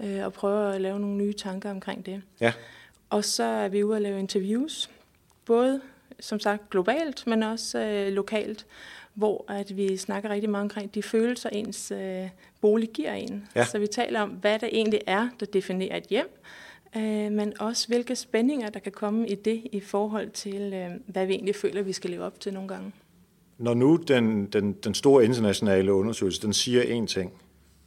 Øh, 0.04 0.25
og 0.25 0.34
prøve 0.34 0.75
at 0.75 0.82
lave 0.82 1.00
nogle 1.00 1.16
nye 1.16 1.34
tanker 1.34 1.72
omkring 1.72 2.06
det. 2.06 2.22
Ja. 2.42 2.54
Og 3.10 3.25
så 3.25 3.44
er 3.44 3.68
vi 3.68 3.84
ude 3.84 3.96
at 3.96 4.01
lave 4.01 4.20
interviews. 4.20 4.89
Både 5.46 5.82
som 6.20 6.39
sagt 6.39 6.70
globalt, 6.70 7.27
men 7.27 7.44
også 7.44 7.80
øh, 7.80 8.13
lokalt 8.13 8.66
hvor 9.17 9.45
at 9.47 9.77
vi 9.77 9.97
snakker 9.97 10.29
rigtig 10.29 10.50
meget 10.50 10.63
omkring 10.63 10.95
de 10.95 11.03
følelser, 11.03 11.50
ens 11.50 11.91
øh, 11.91 12.29
bolig 12.62 12.89
giver 12.89 13.13
en. 13.13 13.47
Ja. 13.55 13.65
Så 13.65 13.79
vi 13.79 13.88
taler 13.88 14.21
om, 14.21 14.29
hvad 14.29 14.59
det 14.59 14.69
egentlig 14.71 15.01
er, 15.07 15.29
der 15.39 15.45
definerer 15.45 15.97
et 15.97 16.03
hjem, 16.03 16.27
øh, 16.97 17.31
men 17.31 17.53
også 17.59 17.88
hvilke 17.88 18.15
spændinger, 18.15 18.69
der 18.69 18.79
kan 18.79 18.91
komme 18.91 19.27
i 19.27 19.36
det 19.36 19.62
i 19.71 19.79
forhold 19.79 20.29
til, 20.29 20.74
øh, 20.74 20.89
hvad 21.07 21.25
vi 21.25 21.33
egentlig 21.33 21.55
føler, 21.55 21.81
vi 21.81 21.93
skal 21.93 22.09
leve 22.09 22.24
op 22.24 22.39
til 22.39 22.53
nogle 22.53 22.69
gange. 22.69 22.91
Når 23.57 23.74
nu 23.74 23.95
den, 23.95 24.45
den, 24.45 24.74
den 24.74 24.93
store 24.93 25.25
internationale 25.25 25.93
undersøgelse, 25.93 26.41
den 26.41 26.53
siger 26.53 27.01
én 27.01 27.05
ting, 27.05 27.33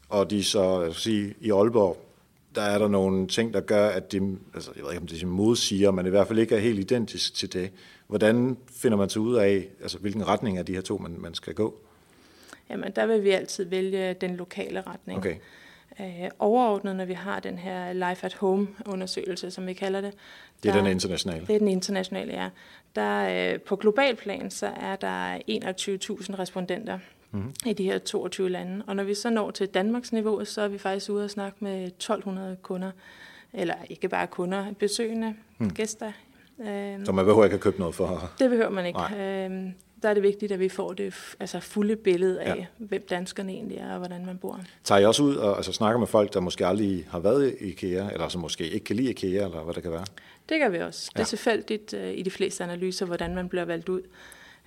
og 0.08 0.30
de 0.30 0.44
så, 0.44 0.92
sige, 0.92 1.34
i 1.40 1.50
Aalborg, 1.50 2.09
der 2.54 2.62
er 2.62 2.78
der 2.78 2.88
nogle 2.88 3.26
ting, 3.26 3.54
der 3.54 3.60
gør, 3.60 3.88
at 3.88 4.12
de, 4.12 4.38
altså 4.54 4.70
jeg 4.76 4.84
ved 4.84 4.90
ikke, 4.90 5.00
om 5.00 5.06
det 5.06 5.22
er 5.22 5.26
modsiger, 5.26 5.90
men 5.90 6.06
i 6.06 6.08
hvert 6.08 6.26
fald 6.26 6.38
ikke 6.38 6.54
er 6.54 6.60
helt 6.60 6.78
identisk 6.78 7.34
til 7.34 7.52
det. 7.52 7.70
Hvordan 8.06 8.56
finder 8.72 8.98
man 8.98 9.08
sig 9.08 9.22
ud 9.22 9.36
af, 9.36 9.68
altså 9.82 9.98
hvilken 9.98 10.28
retning 10.28 10.58
af 10.58 10.66
de 10.66 10.74
her 10.74 10.80
to, 10.80 10.98
man, 10.98 11.16
man 11.18 11.34
skal 11.34 11.54
gå? 11.54 11.80
Jamen, 12.70 12.92
der 12.96 13.06
vil 13.06 13.24
vi 13.24 13.30
altid 13.30 13.64
vælge 13.64 14.14
den 14.14 14.36
lokale 14.36 14.80
retning. 14.80 15.18
Okay. 15.18 15.36
Øh, 16.00 16.30
overordnet, 16.38 16.96
når 16.96 17.04
vi 17.04 17.12
har 17.12 17.40
den 17.40 17.58
her 17.58 17.92
Life 17.92 18.26
at 18.26 18.34
Home-undersøgelse, 18.34 19.50
som 19.50 19.66
vi 19.66 19.72
kalder 19.72 20.00
det. 20.00 20.14
Det 20.62 20.68
er 20.68 20.72
der, 20.72 20.82
den 20.82 20.90
internationale? 20.90 21.46
Det 21.46 21.54
er 21.54 21.58
den 21.58 21.68
internationale, 21.68 22.32
ja. 22.32 22.48
Der, 22.96 23.52
øh, 23.52 23.60
på 23.60 23.76
global 23.76 24.16
plan, 24.16 24.50
så 24.50 24.66
er 24.66 24.96
der 24.96 25.36
21.000 25.36 26.38
respondenter 26.38 26.98
mm-hmm. 27.30 27.52
i 27.66 27.72
de 27.72 27.84
her 27.84 27.98
22 27.98 28.48
lande. 28.48 28.84
Og 28.86 28.96
når 28.96 29.04
vi 29.04 29.14
så 29.14 29.30
når 29.30 29.50
til 29.50 29.66
Danmarks 29.66 30.12
niveau, 30.12 30.44
så 30.44 30.60
er 30.60 30.68
vi 30.68 30.78
faktisk 30.78 31.10
ude 31.10 31.24
og 31.24 31.30
snakke 31.30 31.56
med 31.60 31.90
1.200 32.02 32.60
kunder. 32.62 32.90
eller 33.52 33.74
ikke 33.90 34.08
bare 34.08 34.26
kunder, 34.26 34.72
besøgende, 34.78 35.34
hmm. 35.58 35.70
gæster. 35.70 36.12
Øh, 36.60 37.06
så 37.06 37.12
man 37.12 37.24
behøver 37.24 37.44
ikke 37.44 37.54
at 37.54 37.60
købe 37.60 37.78
noget 37.78 37.94
for? 37.94 38.30
Det 38.38 38.50
behøver 38.50 38.70
man 38.70 38.86
ikke. 38.86 39.00
Øh, 39.00 39.72
der 40.02 40.08
er 40.08 40.14
det 40.14 40.22
vigtigt, 40.22 40.52
at 40.52 40.60
vi 40.60 40.68
får 40.68 40.92
det 40.92 41.14
altså 41.40 41.60
fulde 41.60 41.96
billede 41.96 42.40
af, 42.40 42.56
ja. 42.56 42.66
hvem 42.78 43.06
danskerne 43.10 43.52
egentlig 43.52 43.78
er, 43.78 43.92
og 43.92 43.98
hvordan 43.98 44.26
man 44.26 44.38
bor. 44.38 44.60
Tager 44.84 44.98
I 44.98 45.04
også 45.04 45.22
ud 45.22 45.36
og 45.36 45.56
altså, 45.56 45.72
snakker 45.72 45.98
med 45.98 46.06
folk, 46.06 46.34
der 46.34 46.40
måske 46.40 46.66
aldrig 46.66 47.06
har 47.10 47.18
været 47.18 47.56
i 47.60 47.64
IKEA, 47.64 48.10
eller 48.12 48.28
som 48.28 48.40
måske 48.40 48.68
ikke 48.68 48.84
kan 48.84 48.96
lide 48.96 49.10
IKEA, 49.10 49.44
eller 49.44 49.62
hvad 49.62 49.74
det 49.74 49.82
kan 49.82 49.92
være? 49.92 50.04
Det 50.48 50.60
gør 50.60 50.68
vi 50.68 50.78
også. 50.78 51.10
Ja. 51.14 51.18
Det 51.18 51.24
er 51.24 51.28
tilfældigt 51.28 51.94
uh, 51.94 52.18
i 52.18 52.22
de 52.22 52.30
fleste 52.30 52.64
analyser, 52.64 53.06
hvordan 53.06 53.34
man 53.34 53.48
bliver 53.48 53.64
valgt 53.64 53.88
ud. 53.88 54.00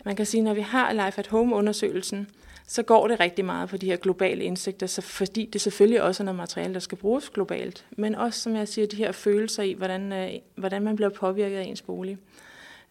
Man 0.06 0.16
kan 0.16 0.26
sige, 0.26 0.44
når 0.44 0.54
vi 0.54 0.62
har 0.62 0.94
Life 0.94 1.20
at 1.20 1.28
Home-undersøgelsen, 1.28 2.28
så 2.74 2.84
går 2.84 3.08
det 3.08 3.20
rigtig 3.20 3.46
meget 3.46 3.70
på 3.70 3.78
de 3.78 3.86
her 3.86 3.96
globale 3.96 4.44
indsigter, 4.44 4.88
så 4.88 5.02
fordi 5.02 5.46
det 5.46 5.62
selvfølgelig 5.62 6.02
også 6.02 6.24
er 6.24 6.26
noget 6.26 6.38
materiale, 6.38 6.74
der 6.74 6.80
skal 6.80 6.98
bruges 6.98 7.30
globalt, 7.30 7.86
men 7.98 8.16
også, 8.16 8.40
som 8.40 8.56
jeg 8.56 8.68
siger, 8.68 8.88
de 8.88 8.96
her 8.96 9.12
følelser 9.12 9.64
i, 9.64 9.74
hvordan, 9.74 10.14
øh, 10.14 10.32
hvordan 10.56 10.82
man 10.82 10.96
bliver 10.96 11.10
påvirket 11.10 11.58
af 11.58 11.64
ens 11.64 11.82
bolig. 11.82 12.18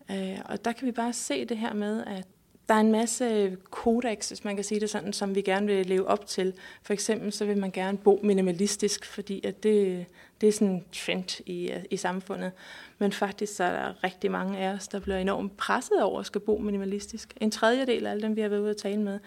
Uh, 0.09 0.39
og 0.45 0.65
der 0.65 0.73
kan 0.73 0.87
vi 0.87 0.93
bare 0.93 1.13
se 1.13 1.45
det 1.45 1.59
her 1.59 1.75
med, 1.75 2.05
at 2.07 2.27
der 2.69 2.75
er 2.75 2.81
en 2.81 2.93
masse 2.93 3.57
kodex, 3.71 4.29
hvis 4.29 4.45
man 4.45 4.55
kan 4.55 4.65
sige 4.65 4.81
det 4.81 4.91
sådan, 4.91 5.13
som 5.13 5.35
vi 5.35 5.43
gerne 5.43 5.67
vil 5.67 5.87
leve 5.87 6.07
op 6.07 6.27
til. 6.27 6.55
For 6.83 6.93
eksempel 6.93 7.33
så 7.33 7.45
vil 7.45 7.59
man 7.59 7.71
gerne 7.71 7.99
bo 7.99 8.21
minimalistisk, 8.23 9.05
fordi 9.05 9.47
at 9.47 9.63
det, 9.63 10.07
det 10.41 10.49
er 10.49 10.53
sådan 10.53 10.69
en 10.69 10.85
trend 10.93 11.41
i, 11.47 11.73
i 11.91 11.97
samfundet. 11.97 12.53
Men 12.99 13.13
faktisk 13.13 13.57
så 13.57 13.65
er 13.65 13.73
der 13.73 14.05
rigtig 14.05 14.31
mange 14.31 14.59
af 14.59 14.73
os, 14.73 14.89
der 14.89 15.01
bliver 15.01 15.19
enormt 15.19 15.57
presset 15.57 16.03
over 16.03 16.21
at 16.21 16.27
skal 16.27 16.41
bo 16.41 16.59
minimalistisk. 16.59 17.35
En 17.41 17.51
tredjedel 17.51 18.07
af 18.07 18.11
alle 18.11 18.23
dem, 18.23 18.37
vi 18.37 18.41
har 18.41 18.49
været 18.49 18.61
ude 18.61 18.71
at 18.71 18.77
tale 18.77 19.01
med, 19.01 19.19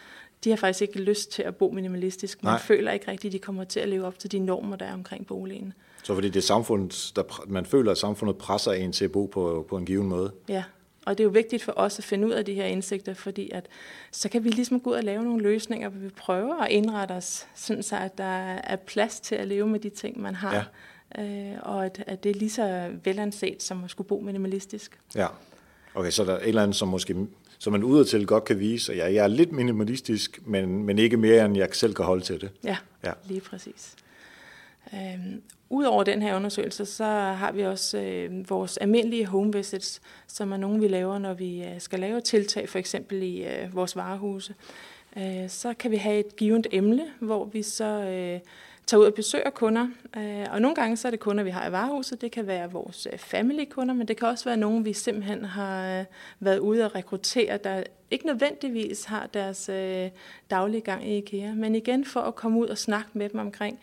de 0.44 0.50
har 0.50 0.58
faktisk 0.58 0.82
ikke 0.82 1.02
lyst 1.02 1.32
til 1.32 1.44
at 1.44 1.56
bo 1.56 1.72
minimalistisk. 1.72 2.44
Man 2.44 2.52
Nej. 2.52 2.62
føler 2.62 2.92
ikke 2.92 3.12
rigtigt, 3.12 3.32
at 3.32 3.34
de 3.34 3.40
kommer 3.40 3.64
til 3.64 3.80
at 3.80 3.90
leve 3.90 4.06
op 4.06 4.20
til 4.20 4.32
de 4.32 4.40
normer, 4.40 4.76
der 4.76 4.86
er 4.86 4.94
omkring 4.94 5.28
boligen. 5.28 5.74
Så 6.04 6.14
fordi 6.14 6.28
det 6.28 6.36
er 6.36 6.42
samfundet, 6.42 7.12
der, 7.16 7.44
man 7.48 7.66
føler, 7.66 7.92
at 7.92 7.98
samfundet 7.98 8.38
presser 8.38 8.72
en 8.72 8.92
til 8.92 9.06
at 9.06 9.12
bo 9.12 9.26
på, 9.26 9.66
på 9.70 9.78
en 9.78 9.86
given 9.86 10.08
måde? 10.08 10.32
Ja, 10.50 10.64
og 11.06 11.18
det 11.18 11.24
er 11.24 11.26
jo 11.26 11.32
vigtigt 11.32 11.64
for 11.64 11.74
os 11.76 12.00
at 12.00 12.06
finde 12.06 12.28
ud 12.28 12.32
af 12.32 12.46
de 12.46 12.54
her 12.54 12.66
indsigter, 12.66 13.14
fordi 13.14 13.50
at, 13.54 13.68
så 14.12 14.30
kan 14.30 14.44
vi 14.44 14.50
ligesom 14.50 14.80
gå 14.80 14.90
ud 14.90 14.96
og 14.96 15.04
lave 15.04 15.24
nogle 15.24 15.44
løsninger, 15.44 15.90
hvor 15.90 16.00
vi 16.00 16.10
prøver 16.10 16.56
at 16.56 16.72
indrette 16.72 17.12
os, 17.12 17.48
sådan 17.56 17.84
så 17.84 17.98
at 17.98 18.18
der 18.18 18.24
er 18.64 18.76
plads 18.76 19.20
til 19.20 19.36
at 19.36 19.48
leve 19.48 19.68
med 19.68 19.80
de 19.80 19.90
ting, 19.90 20.22
man 20.22 20.36
har. 20.36 20.54
Ja. 20.54 20.64
Øh, 21.24 21.58
og 21.62 21.86
at, 21.86 22.04
at 22.08 22.24
det 22.24 22.30
er 22.30 22.34
lige 22.34 22.50
så 22.50 22.92
velanset 23.04 23.64
som 23.64 23.84
at 23.84 23.90
skulle 23.90 24.08
bo 24.08 24.20
minimalistisk. 24.20 25.00
Ja, 25.16 25.28
okay, 25.96 26.12
så 26.12 26.24
der 26.24 26.34
er 26.34 26.40
et 26.40 26.48
eller 26.48 26.64
andet, 26.64 26.76
som 26.76 26.88
måske 26.88 27.16
som 27.58 27.74
man 27.74 27.84
udadtil 27.84 28.28
godt 28.28 28.44
kan 28.44 28.60
vise, 28.60 28.94
at 28.94 29.14
jeg 29.14 29.24
er 29.24 29.28
lidt 29.28 29.52
minimalistisk, 29.52 30.40
men, 30.46 30.84
men 30.84 31.00
ikke 31.00 31.18
mere, 31.18 31.46
end 31.46 31.58
jeg 31.58 31.70
selv 31.72 31.94
kan 31.94 32.06
holde 32.06 32.24
til 32.24 32.42
det. 32.42 32.50
Ja, 32.64 32.78
ja. 33.04 33.12
lige 33.28 33.42
præcis. 33.42 33.96
Øhm, 34.94 35.42
Udover 35.70 36.04
den 36.04 36.22
her 36.22 36.36
undersøgelse, 36.36 36.86
så 36.86 37.04
har 37.14 37.52
vi 37.52 37.62
også 37.62 37.98
øh, 37.98 38.50
vores 38.50 38.78
almindelige 38.78 39.26
home 39.26 39.54
visits, 39.54 40.02
som 40.28 40.52
er 40.52 40.58
nogle, 40.58 40.80
vi 40.80 40.88
laver, 40.88 41.18
når 41.18 41.34
vi 41.34 41.64
øh, 41.64 41.82
skal 41.82 42.00
lave 42.00 42.22
tiltag, 42.22 42.70
for 42.70 42.80
eksempel 42.80 43.24
i 43.24 43.44
øh, 43.44 43.76
vores 43.76 43.96
varehuse. 43.96 44.56
Øh, 45.18 45.50
så 45.50 45.74
kan 45.80 45.92
vi 45.92 45.96
have 45.96 46.20
et 46.20 46.36
givet 46.36 46.68
emne, 46.72 47.04
hvor 47.20 47.46
vi 47.46 47.64
så 47.64 47.86
øh, 47.86 48.40
tager 48.88 49.02
ud 49.02 49.06
og 49.06 49.14
besøger 49.14 49.50
kunder. 49.50 49.88
Øh, 50.18 50.46
og 50.52 50.62
nogle 50.62 50.76
gange 50.76 50.98
så 50.98 51.08
er 51.08 51.10
det 51.10 51.20
kunder, 51.20 51.44
vi 51.44 51.50
har 51.50 51.70
i 51.70 51.72
varehuset. 51.72 52.22
Det 52.22 52.32
kan 52.32 52.48
være 52.48 52.72
vores 52.72 53.08
øh, 53.14 53.20
family-kunder, 53.20 53.94
men 53.94 54.08
det 54.08 54.18
kan 54.18 54.28
også 54.28 54.46
være 54.46 54.58
nogen, 54.58 54.86
vi 54.86 54.94
simpelthen 54.94 55.46
har 55.46 56.00
øh, 56.00 56.06
været 56.40 56.60
ude 56.60 56.86
og 56.86 56.96
rekruttere, 56.96 57.58
der 57.58 57.84
ikke 58.12 58.26
nødvendigvis 58.26 59.06
har 59.06 59.28
deres 59.28 59.70
øh, 59.70 60.10
daglige 60.50 60.82
gang 60.82 61.08
i 61.08 61.18
IKEA. 61.18 61.54
Men 61.54 61.76
igen 61.76 62.06
for 62.06 62.20
at 62.20 62.36
komme 62.36 62.60
ud 62.60 62.68
og 62.68 62.78
snakke 62.78 63.10
med 63.14 63.30
dem 63.30 63.40
omkring, 63.40 63.80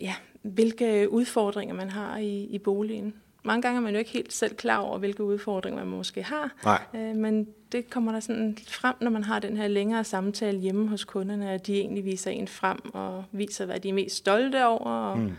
ja, 0.00 0.14
hvilke 0.42 1.10
udfordringer 1.10 1.74
man 1.74 1.90
har 1.90 2.18
i, 2.18 2.42
i 2.44 2.58
boligen. 2.58 3.14
Mange 3.44 3.62
gange 3.62 3.76
er 3.76 3.82
man 3.82 3.92
jo 3.92 3.98
ikke 3.98 4.10
helt 4.10 4.32
selv 4.32 4.54
klar 4.54 4.78
over, 4.78 4.98
hvilke 4.98 5.22
udfordringer 5.24 5.84
man 5.84 5.96
måske 5.96 6.22
har. 6.22 6.50
Nej. 6.64 6.80
Øh, 6.94 7.16
men 7.16 7.48
det 7.72 7.90
kommer 7.90 8.12
der 8.12 8.20
sådan 8.20 8.58
frem, 8.68 8.94
når 9.00 9.10
man 9.10 9.24
har 9.24 9.38
den 9.38 9.56
her 9.56 9.68
længere 9.68 10.04
samtale 10.04 10.58
hjemme 10.58 10.88
hos 10.88 11.04
kunderne, 11.04 11.50
at 11.50 11.66
de 11.66 11.80
egentlig 11.80 12.04
viser 12.04 12.30
en 12.30 12.48
frem 12.48 12.78
og 12.94 13.24
viser, 13.32 13.66
hvad 13.66 13.80
de 13.80 13.88
er 13.88 13.92
mest 13.92 14.16
stolte 14.16 14.66
over, 14.66 14.90
og 14.90 15.18
mm. 15.18 15.32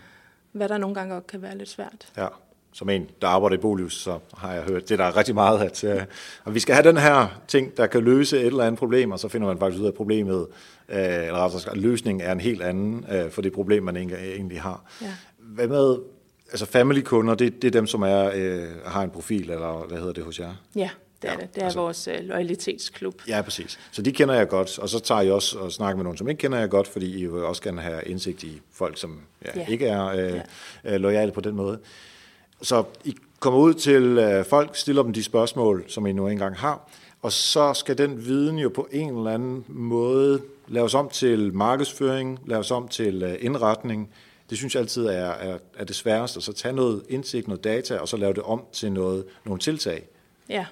hvad 0.52 0.70
der 0.70 0.78
nogle 0.78 0.96
gange 0.96 1.16
også 1.16 1.28
kan 1.28 1.42
være 1.42 1.58
lidt 1.58 1.70
svært. 1.70 2.12
Ja 2.18 2.28
som 2.74 2.90
en, 2.90 3.10
der 3.22 3.28
arbejder 3.28 3.56
i 3.56 3.60
Bolius, 3.60 3.94
så 3.94 4.20
har 4.38 4.54
jeg 4.54 4.64
hørt, 4.64 4.90
det 4.90 5.00
der 5.00 5.06
er 5.06 5.18
rigtig 5.18 5.36
meget, 5.36 5.60
at, 5.60 5.84
uh, 5.84 6.02
at 6.46 6.54
vi 6.54 6.60
skal 6.60 6.76
have 6.76 6.88
den 6.88 6.98
her 6.98 7.42
ting, 7.48 7.78
der 7.78 7.88
kan 7.88 8.04
løse 8.04 8.40
et 8.40 8.46
eller 8.46 8.64
andet 8.64 8.80
problem, 8.80 9.12
og 9.12 9.20
så 9.20 9.28
finder 9.28 9.48
man 9.48 9.60
faktisk 9.60 9.82
ud 9.82 9.88
af, 9.88 9.94
problemet, 9.94 10.36
uh, 10.36 10.46
eller 10.88 11.38
altså, 11.38 11.70
løsningen 11.74 12.22
er 12.22 12.32
en 12.32 12.40
helt 12.40 12.62
anden 12.62 13.06
uh, 13.12 13.32
for 13.32 13.42
det 13.42 13.54
problem, 13.54 13.84
man 13.84 13.98
egentlig 13.98 14.62
har. 14.62 14.84
Ja. 15.02 15.12
Hvad 15.40 15.68
med, 15.68 15.98
altså 16.54 16.66
family-kunder, 16.66 17.36
det, 17.36 17.62
det 17.62 17.68
er 17.68 17.72
dem, 17.72 17.88
som 17.88 18.02
er, 18.02 18.28
uh, 18.28 18.92
har 18.92 19.04
en 19.04 19.10
profil, 19.10 19.50
eller 19.50 19.86
hvad 19.88 19.98
hedder 19.98 20.14
det 20.14 20.24
hos 20.24 20.40
jer? 20.40 20.54
Ja, 20.76 20.90
det 21.22 21.30
er 21.30 21.34
ja, 21.34 21.40
det. 21.40 21.56
Det 21.56 21.62
er 21.62 21.66
altså, 21.66 21.80
vores 21.80 22.08
uh, 22.08 22.28
loyalitetsklub. 22.28 23.22
Ja, 23.28 23.42
præcis. 23.42 23.80
Så 23.92 24.02
de 24.02 24.12
kender 24.12 24.36
jeg 24.36 24.48
godt, 24.48 24.80
og 24.80 24.90
så 24.90 25.00
tager 25.00 25.22
jeg 25.22 25.34
også 25.34 25.60
og 25.60 25.72
snakker 25.72 25.96
med 25.98 26.04
nogen, 26.04 26.18
som 26.18 26.30
ikke 26.30 26.40
kender 26.40 26.60
jeg 26.60 26.70
godt, 26.70 26.88
fordi 26.88 27.18
I 27.20 27.26
vil 27.26 27.44
også 27.44 27.62
gerne 27.62 27.82
have 27.82 28.02
indsigt 28.06 28.44
i 28.44 28.62
folk, 28.74 28.98
som 28.98 29.20
ja, 29.46 29.60
ja. 29.60 29.66
ikke 29.68 29.88
er 29.88 30.34
uh, 30.34 30.42
ja. 30.84 30.98
lojale 30.98 31.32
på 31.32 31.42
den 31.42 31.56
måde. 31.56 31.80
Så 32.62 32.84
I 33.06 33.16
kommer 33.40 33.60
ud 33.60 33.74
til 33.74 34.04
øh, 34.04 34.46
folk, 34.46 34.76
stiller 34.76 35.04
dem 35.04 35.14
de 35.14 35.24
spørgsmål, 35.24 35.84
som 35.88 36.06
I 36.06 36.12
nu 36.12 36.28
engang 36.28 36.56
har, 36.56 36.90
og 37.22 37.32
så 37.32 37.74
skal 37.74 37.98
den 37.98 38.26
viden 38.26 38.58
jo 38.60 38.70
på 38.70 38.88
en 38.92 39.18
eller 39.18 39.32
anden 39.32 39.66
måde 39.68 40.42
laves 40.68 40.94
om 40.94 41.10
til 41.10 41.54
markedsføring, 41.54 42.40
laves 42.46 42.72
om 42.72 42.88
til 42.88 43.24
øh, 43.24 43.36
indretning. 43.40 44.10
Det 44.50 44.58
synes 44.58 44.76
jeg 44.76 44.82
altid 44.82 45.06
er, 45.06 45.30
er, 45.30 45.58
er 45.78 45.84
det 45.84 45.96
sværeste, 45.96 46.42
så 46.42 46.54
tage 46.54 46.74
noget 46.74 47.04
indsigt, 47.10 47.48
noget 47.48 47.64
data, 47.64 47.98
og 47.98 48.08
så 48.08 48.18
lave 48.18 48.34
det 48.34 48.44
om 48.44 48.64
til 48.72 48.92
noget, 48.92 49.26
nogle 49.46 49.60
tiltag. 49.60 50.08
Ja, 50.50 50.66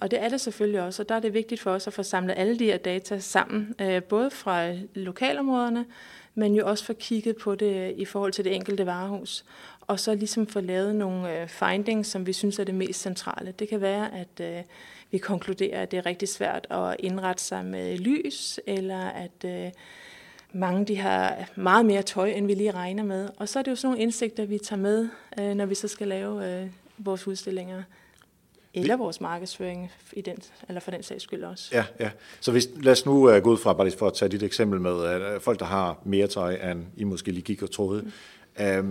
og 0.00 0.10
det 0.10 0.22
er 0.22 0.28
det 0.28 0.40
selvfølgelig 0.40 0.82
også, 0.82 1.02
og 1.02 1.08
der 1.08 1.14
er 1.14 1.20
det 1.20 1.34
vigtigt 1.34 1.60
for 1.60 1.70
os 1.70 1.86
at 1.86 1.92
få 1.92 2.02
samlet 2.02 2.34
alle 2.36 2.58
de 2.58 2.64
her 2.64 2.76
data 2.76 3.18
sammen, 3.18 3.74
øh, 3.80 4.02
både 4.02 4.30
fra 4.30 4.72
lokalområderne, 4.94 5.86
men 6.34 6.54
jo 6.54 6.66
også 6.66 6.84
få 6.84 6.92
kigget 6.92 7.36
på 7.36 7.54
det 7.54 7.94
i 7.96 8.04
forhold 8.04 8.32
til 8.32 8.44
det 8.44 8.54
enkelte 8.54 8.86
varehus 8.86 9.44
og 9.86 10.00
så 10.00 10.14
ligesom 10.14 10.46
få 10.46 10.60
lavet 10.60 10.94
nogle 10.94 11.40
øh, 11.40 11.48
findings, 11.48 12.08
som 12.08 12.26
vi 12.26 12.32
synes 12.32 12.58
er 12.58 12.64
det 12.64 12.74
mest 12.74 13.00
centrale. 13.00 13.52
Det 13.58 13.68
kan 13.68 13.80
være, 13.80 14.14
at 14.14 14.40
øh, 14.40 14.62
vi 15.10 15.18
konkluderer, 15.18 15.82
at 15.82 15.90
det 15.90 15.96
er 15.96 16.06
rigtig 16.06 16.28
svært 16.28 16.66
at 16.70 16.96
indrette 16.98 17.42
sig 17.42 17.64
med 17.64 17.98
lys, 17.98 18.60
eller 18.66 19.08
at 19.08 19.72
mange 20.56 20.84
de 20.84 20.96
har 20.96 21.48
meget 21.56 21.86
mere 21.86 22.02
tøj, 22.02 22.28
end 22.28 22.46
vi 22.46 22.54
lige 22.54 22.70
regner 22.70 23.04
med. 23.04 23.28
Og 23.36 23.48
så 23.48 23.58
er 23.58 23.62
det 23.62 23.70
jo 23.70 23.76
sådan 23.76 23.86
nogle 23.86 24.02
indsigter, 24.02 24.46
vi 24.46 24.58
tager 24.58 24.80
med, 24.80 25.08
øh, 25.40 25.54
når 25.54 25.66
vi 25.66 25.74
så 25.74 25.88
skal 25.88 26.08
lave 26.08 26.60
øh, 26.62 26.66
vores 26.98 27.26
udstillinger. 27.26 27.82
Eller 28.74 28.96
vores 28.96 29.20
markedsføring, 29.20 29.92
i 30.12 30.20
den, 30.20 30.36
eller 30.68 30.80
for 30.80 30.90
den 30.90 31.02
sags 31.02 31.22
skyld 31.22 31.44
også. 31.44 31.68
Ja, 31.72 31.84
ja. 32.00 32.10
Så 32.40 32.52
hvis, 32.52 32.68
lad 32.76 32.92
os 32.92 33.06
nu 33.06 33.12
uh, 33.12 33.42
gå 33.42 33.50
ud 33.50 33.56
fra, 33.56 33.72
bare 33.72 33.90
for 33.90 34.06
at 34.06 34.14
tage 34.14 34.28
dit 34.28 34.42
eksempel 34.42 34.80
med, 34.80 35.04
at 35.04 35.42
folk, 35.42 35.60
der 35.60 35.66
har 35.66 35.98
mere 36.04 36.26
tøj, 36.26 36.70
end 36.70 36.84
I 36.96 37.04
måske 37.04 37.30
lige 37.30 37.42
gik 37.42 37.62
og 37.62 37.70
troede, 37.70 38.02
mm 38.02 38.12
Øh, 38.60 38.84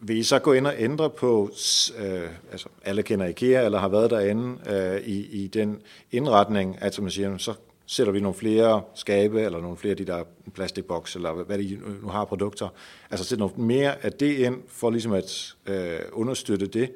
vil 0.00 0.16
I 0.16 0.22
så 0.22 0.38
gå 0.38 0.52
ind 0.52 0.66
og 0.66 0.74
ændre 0.78 1.10
på, 1.10 1.50
øh, 1.98 2.28
altså 2.52 2.68
alle 2.84 3.02
kender 3.02 3.26
IKEA, 3.26 3.64
eller 3.64 3.78
har 3.78 3.88
været 3.88 4.10
derinde, 4.10 4.56
øh, 4.70 5.00
i, 5.00 5.42
i 5.44 5.46
den 5.46 5.82
indretning, 6.12 6.78
at 6.80 7.00
man 7.00 7.10
siger, 7.10 7.38
så 7.38 7.54
sætter 7.90 8.12
vi 8.12 8.20
nogle 8.20 8.34
flere 8.34 8.82
skabe, 8.94 9.42
eller 9.42 9.60
nogle 9.60 9.76
flere 9.76 9.90
af 9.90 9.96
de 9.96 10.04
der 10.04 10.24
plastikboks, 10.54 11.16
eller 11.16 11.32
hvad 11.32 11.58
de 11.58 11.78
nu 12.02 12.08
har 12.08 12.24
produkter. 12.24 12.68
Altså 13.10 13.26
sætter 13.26 13.46
noget 13.46 13.58
mere 13.58 14.04
af 14.04 14.12
det 14.12 14.38
ind, 14.38 14.62
for 14.68 14.90
ligesom 14.90 15.12
at 15.12 15.54
øh, 15.66 15.98
understøtte 16.12 16.66
det. 16.66 16.92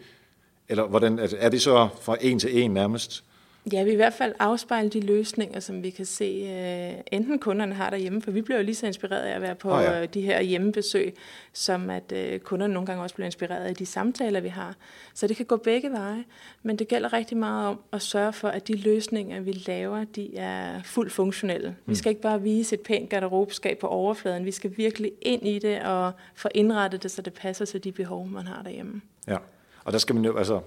Eller 0.69 0.87
hvordan, 0.87 1.19
altså, 1.19 1.37
er 1.41 1.49
det 1.49 1.63
så 1.63 1.89
fra 2.03 2.17
en 2.21 2.39
til 2.39 2.63
en 2.63 2.71
nærmest? 2.71 3.25
Ja, 3.73 3.83
vi 3.83 3.93
i 3.93 3.97
hvert 3.97 4.13
fald 4.13 4.35
afspejle 4.39 4.89
de 4.89 5.01
løsninger, 5.01 5.61
som 5.61 5.83
vi 5.83 5.91
kan 5.91 6.05
se, 6.05 6.43
uh, 6.43 7.01
enten 7.13 7.39
kunderne 7.39 7.75
har 7.75 7.91
derhjemme, 7.91 8.23
for 8.23 8.31
vi 8.31 8.43
bliver 8.43 8.59
jo 8.59 8.65
lige 8.65 8.75
så 8.75 8.87
inspireret 8.87 9.23
af 9.23 9.35
at 9.35 9.43
være 9.43 9.55
på 9.55 9.71
oh, 9.71 9.83
ja. 9.83 10.03
uh, 10.03 10.09
de 10.15 10.21
her 10.21 10.41
hjemmebesøg, 10.41 11.15
som 11.53 11.91
at 11.91 12.13
uh, 12.13 12.39
kunderne 12.39 12.75
nogle 12.75 12.87
gange 12.87 13.03
også 13.03 13.15
bliver 13.15 13.27
inspireret 13.27 13.65
af 13.65 13.75
de 13.75 13.87
samtaler, 13.87 14.41
vi 14.41 14.49
har. 14.49 14.75
Så 15.15 15.27
det 15.27 15.37
kan 15.37 15.47
gå 15.47 15.57
begge 15.57 15.91
veje, 15.91 16.25
men 16.63 16.77
det 16.77 16.89
gælder 16.89 17.13
rigtig 17.13 17.37
meget 17.37 17.69
om 17.69 17.81
at 17.93 18.03
sørge 18.03 18.33
for, 18.33 18.49
at 18.49 18.69
de 18.69 18.77
løsninger, 18.77 19.41
vi 19.41 19.53
laver, 19.67 20.05
de 20.05 20.37
er 20.37 20.83
fuldt 20.83 21.13
funktionelle. 21.13 21.69
Mm. 21.69 21.91
Vi 21.91 21.95
skal 21.95 22.11
ikke 22.11 22.23
bare 22.23 22.43
vise 22.43 22.75
et 22.75 22.81
pænt 22.81 23.11
garderobeskab 23.11 23.79
på 23.79 23.87
overfladen, 23.87 24.45
vi 24.45 24.51
skal 24.51 24.73
virkelig 24.77 25.13
ind 25.23 25.47
i 25.47 25.59
det 25.59 25.83
og 25.83 26.13
få 26.35 26.49
indrettet 26.55 27.03
det, 27.03 27.11
så 27.11 27.23
det 27.23 27.33
passer 27.33 27.65
til 27.65 27.85
de 27.85 27.93
behov, 27.93 28.29
man 28.29 28.47
har 28.47 28.63
derhjemme. 28.63 29.01
Ja, 29.29 29.37
og 29.85 29.93
der 29.93 29.99
skal 29.99 30.15
man 30.15 30.25
jo, 30.25 30.37
altså 30.37 30.61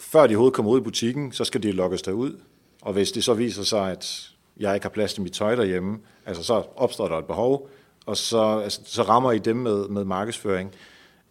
før 0.00 0.20
de 0.20 0.34
overhovedet 0.34 0.54
kommer 0.54 0.72
ud 0.72 0.80
i 0.80 0.82
butikken, 0.82 1.32
så 1.32 1.44
skal 1.44 1.62
de 1.62 1.72
lokkes 1.72 2.02
derud. 2.02 2.40
Og 2.82 2.92
hvis 2.92 3.12
det 3.12 3.24
så 3.24 3.34
viser 3.34 3.62
sig, 3.62 3.90
at 3.90 4.30
jeg 4.56 4.74
ikke 4.74 4.84
har 4.84 4.90
plads 4.90 5.14
til 5.14 5.22
mit 5.22 5.32
tøj 5.32 5.54
derhjemme, 5.54 5.98
altså 6.26 6.42
så 6.42 6.62
opstår 6.76 7.08
der 7.08 7.18
et 7.18 7.24
behov, 7.24 7.68
og 8.06 8.16
så, 8.16 8.60
altså, 8.64 8.80
så 8.84 9.02
rammer 9.02 9.32
I 9.32 9.38
dem 9.38 9.56
med, 9.56 9.88
med 9.88 10.04
markedsføring. 10.04 10.72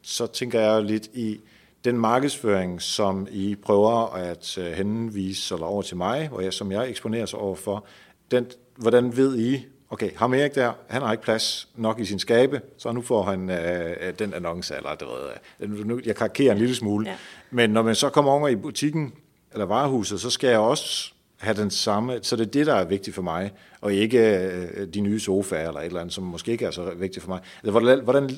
Så 0.02 0.28
tænker 0.28 0.60
jeg 0.60 0.84
lidt 0.84 1.06
i 1.14 1.40
den 1.84 1.98
markedsføring, 1.98 2.82
som 2.82 3.28
I 3.32 3.56
prøver 3.56 4.16
at 4.16 4.58
øh, 4.58 4.72
henvise 4.72 5.56
eller 5.56 5.68
over 5.68 5.82
til 5.82 5.98
mig, 5.98 6.28
hvor 6.28 6.42
jeg, 6.42 6.54
som 6.54 6.72
jeg 6.72 6.90
eksponerer 6.90 7.26
sig 7.26 7.40
over 7.40 7.56
for, 7.56 7.86
den, 8.32 8.46
hvordan 8.76 9.18
ved 9.18 9.40
I, 9.40 9.66
okay, 9.90 10.10
ham 10.16 10.34
Erik 10.34 10.56
der, 10.56 10.74
han 10.90 11.02
har 11.02 11.12
ikke 11.12 11.24
plads 11.24 11.70
nok 11.76 12.00
i 12.00 12.06
sin 12.06 12.20
skabe, 12.20 12.62
så 12.78 12.92
nu 12.92 13.02
får 13.02 13.24
han 13.24 13.50
øh, 13.50 13.92
øh 14.02 14.14
den 14.20 14.34
annonce, 14.34 14.76
eller 14.76 14.96
det 14.96 15.08
ved 15.08 15.70
øh, 15.70 15.90
jeg, 15.90 16.08
jeg 16.08 16.16
karikerer 16.16 16.52
en 16.52 16.58
lille 16.58 16.76
smule. 16.76 17.10
Ja. 17.10 17.16
Men 17.52 17.70
når 17.70 17.82
man 17.82 17.96
så 17.96 18.10
kommer 18.10 18.32
over 18.32 18.48
i 18.48 18.56
butikken, 18.56 19.14
eller 19.54 19.66
varehuset, 19.66 20.22
så 20.22 20.30
skal 20.30 20.50
jeg 20.50 20.60
også 20.60 21.12
have 21.38 21.58
den 21.62 21.72
samme, 21.72 22.20
så 22.22 22.36
det 22.36 22.46
er 22.48 22.52
det, 22.52 22.68
der 22.68 22.74
er 22.74 22.86
vigtigt 22.86 23.16
for 23.16 23.22
mig, 23.22 23.52
og 23.82 23.94
ikke 23.94 24.20
øh, 24.20 24.88
de 24.94 25.02
nye 25.02 25.20
sofaer 25.20 25.68
eller 25.68 25.80
et 25.80 25.86
eller 25.86 26.00
andet, 26.00 26.14
som 26.14 26.24
måske 26.24 26.52
ikke 26.52 26.66
er 26.66 26.72
så 26.72 26.92
vigtigt 26.96 27.24
for 27.24 27.32
mig. 27.32 27.40
Altså, 27.64 27.72
hvordan, 27.72 28.04
hvordan 28.04 28.30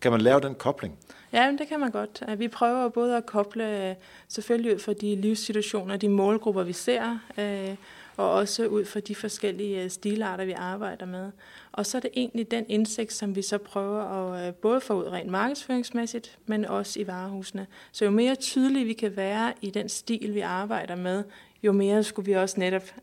kan 0.00 0.12
man 0.12 0.20
lave 0.20 0.40
den 0.40 0.54
kobling? 0.54 0.94
Ja, 1.32 1.52
det 1.58 1.68
kan 1.68 1.80
man 1.80 1.90
godt. 1.90 2.22
Vi 2.38 2.48
prøver 2.48 2.88
både 2.88 3.16
at 3.16 3.26
koble 3.26 3.88
øh, 3.88 3.94
selvfølgelig 4.28 4.74
ud 4.74 4.78
fra 4.78 4.92
de 4.92 5.16
livssituationer, 5.16 5.96
de 5.96 6.08
målgrupper, 6.08 6.62
vi 6.62 6.72
ser, 6.72 7.18
øh, 7.38 7.74
og 8.20 8.30
også 8.30 8.66
ud 8.66 8.84
fra 8.84 9.00
de 9.00 9.14
forskellige 9.14 9.82
øh, 9.82 9.90
stilarter, 9.90 10.44
vi 10.44 10.52
arbejder 10.52 11.06
med. 11.06 11.30
Og 11.72 11.86
så 11.86 11.98
er 11.98 12.00
det 12.00 12.10
egentlig 12.14 12.50
den 12.50 12.64
indsigt, 12.68 13.12
som 13.12 13.36
vi 13.36 13.42
så 13.42 13.58
prøver 13.58 14.02
at 14.02 14.46
øh, 14.46 14.54
både 14.54 14.80
få 14.80 15.02
ud 15.02 15.08
rent 15.08 15.30
markedsføringsmæssigt, 15.30 16.38
men 16.46 16.64
også 16.64 17.00
i 17.00 17.06
varehusene. 17.06 17.66
Så 17.92 18.04
jo 18.04 18.10
mere 18.10 18.34
tydelige 18.34 18.84
vi 18.84 18.92
kan 18.92 19.16
være 19.16 19.52
i 19.60 19.70
den 19.70 19.88
stil, 19.88 20.34
vi 20.34 20.40
arbejder 20.40 20.96
med, 20.96 21.24
jo 21.62 21.72
mere 21.72 22.04
skulle 22.04 22.26
vi 22.26 22.32
også 22.32 22.60
netop 22.60 22.94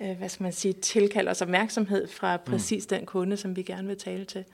øh, 0.00 0.18
hvad 0.18 0.28
skal 0.28 0.42
man 0.42 0.52
sige, 0.52 0.72
tilkalde 0.72 1.30
os 1.30 1.42
opmærksomhed 1.42 2.08
fra 2.08 2.36
mm. 2.36 2.42
præcis 2.46 2.86
den 2.86 3.06
kunde, 3.06 3.36
som 3.36 3.56
vi 3.56 3.62
gerne 3.62 3.88
vil 3.88 3.98
tale 3.98 4.24
til. 4.24 4.44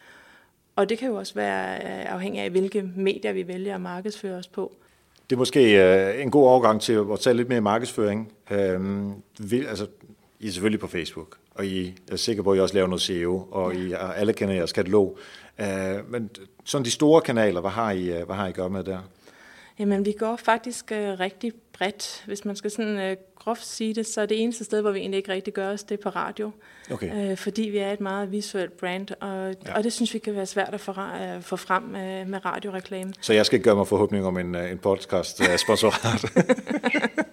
Og 0.76 0.88
det 0.88 0.98
kan 0.98 1.08
jo 1.08 1.14
også 1.14 1.34
være 1.34 1.78
afhængig 2.08 2.40
af, 2.40 2.50
hvilke 2.50 2.82
medier 2.82 3.32
vi 3.32 3.48
vælger 3.48 3.74
at 3.74 3.80
markedsføre 3.80 4.36
os 4.36 4.48
på. 4.48 4.72
Det 5.30 5.36
er 5.36 5.38
måske 5.38 5.84
øh, 5.84 6.22
en 6.22 6.30
god 6.30 6.46
overgang 6.46 6.80
til 6.80 6.92
at 7.12 7.20
tale 7.20 7.36
lidt 7.36 7.48
mere 7.48 7.60
markedsføring. 7.60 8.32
Øhm, 8.50 9.12
vil, 9.38 9.66
altså, 9.66 9.86
I 10.40 10.46
er 10.46 10.50
selvfølgelig 10.50 10.80
på 10.80 10.86
Facebook, 10.86 11.36
og 11.54 11.66
I 11.66 11.94
er 12.12 12.16
sikker 12.16 12.42
på, 12.42 12.52
at 12.52 12.58
I 12.58 12.60
også 12.60 12.74
laver 12.74 12.86
noget 12.86 13.02
SEO, 13.02 13.48
og 13.50 13.74
I, 13.74 13.92
alle 14.16 14.32
kender 14.32 14.54
jeres 14.54 14.72
katalog. 14.72 15.18
Øh, 15.60 16.10
men 16.10 16.30
sådan 16.64 16.84
de 16.84 16.90
store 16.90 17.20
kanaler, 17.20 17.60
hvad 17.60 17.70
har 17.70 17.90
I, 17.90 18.10
øh, 18.10 18.26
hvad 18.26 18.36
har 18.36 18.46
I 18.46 18.52
gjort 18.52 18.72
med 18.72 18.84
der? 18.84 18.98
Jamen, 19.80 20.04
vi 20.04 20.12
går 20.12 20.36
faktisk 20.36 20.92
øh, 20.92 21.20
rigtig 21.20 21.52
bredt. 21.72 22.22
Hvis 22.26 22.44
man 22.44 22.56
skal 22.56 22.70
sådan 22.70 22.98
øh, 22.98 23.16
groft 23.36 23.66
sige 23.66 23.94
det, 23.94 24.06
så 24.06 24.20
er 24.20 24.26
det 24.26 24.42
eneste 24.42 24.64
sted, 24.64 24.80
hvor 24.80 24.90
vi 24.90 24.98
egentlig 24.98 25.18
ikke 25.18 25.32
rigtig 25.32 25.54
gør 25.54 25.72
os, 25.72 25.82
det 25.82 25.98
er 25.98 26.02
på 26.02 26.08
radio. 26.08 26.50
Okay. 26.90 27.30
Øh, 27.30 27.36
fordi 27.36 27.62
vi 27.62 27.78
er 27.78 27.92
et 27.92 28.00
meget 28.00 28.32
visuelt 28.32 28.76
brand, 28.76 29.08
og, 29.20 29.54
ja. 29.66 29.76
og 29.76 29.84
det 29.84 29.92
synes 29.92 30.14
vi 30.14 30.18
kan 30.18 30.34
være 30.34 30.46
svært 30.46 30.74
at 30.74 30.80
få, 30.80 30.90
uh, 30.90 31.42
få 31.42 31.56
frem 31.56 31.84
uh, 31.84 32.28
med 32.30 32.44
radioreklame. 32.44 33.12
Så 33.20 33.32
jeg 33.32 33.46
skal 33.46 33.56
ikke 33.56 33.64
gøre 33.64 33.76
mig 33.76 33.86
forhåbning 33.86 34.26
om 34.26 34.38
en, 34.38 34.54
uh, 34.54 34.70
en 34.70 34.78
podcast 34.78 35.40
uh, 35.40 35.56
sponsorat? 35.56 36.24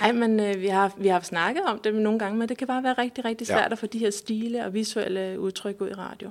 Nej, 0.00 0.12
men 0.12 0.40
øh, 0.40 0.60
vi, 0.60 0.66
har, 0.66 0.92
vi 0.98 1.08
har 1.08 1.20
snakket 1.20 1.62
om 1.64 1.78
det 1.78 1.94
nogle 1.94 2.18
gange, 2.18 2.38
men 2.38 2.48
det 2.48 2.58
kan 2.58 2.66
bare 2.66 2.82
være 2.82 2.92
rigtig, 2.92 3.24
rigtig 3.24 3.46
svært 3.46 3.58
ja. 3.58 3.72
at 3.72 3.78
få 3.78 3.86
de 3.86 3.98
her 3.98 4.10
stile 4.10 4.64
og 4.64 4.74
visuelle 4.74 5.40
udtryk 5.40 5.80
ud 5.80 5.90
i 5.90 5.94
radio. 5.94 6.30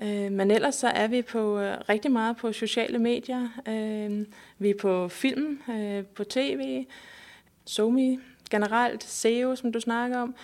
Ja. 0.00 0.24
Øh, 0.24 0.32
men 0.32 0.50
ellers 0.50 0.74
så 0.74 0.88
er 0.88 1.06
vi 1.06 1.22
på 1.22 1.58
øh, 1.58 1.76
rigtig 1.88 2.12
meget 2.12 2.36
på 2.36 2.52
sociale 2.52 2.98
medier. 2.98 3.48
Øh, 3.68 4.26
vi 4.58 4.70
er 4.70 4.74
på 4.80 5.08
film, 5.08 5.60
øh, 5.70 6.04
på 6.04 6.24
tv, 6.24 6.84
Somi 7.66 8.18
generelt, 8.50 9.04
SEO, 9.04 9.56
som 9.56 9.72
du 9.72 9.80
snakker 9.80 10.18
om. 10.18 10.34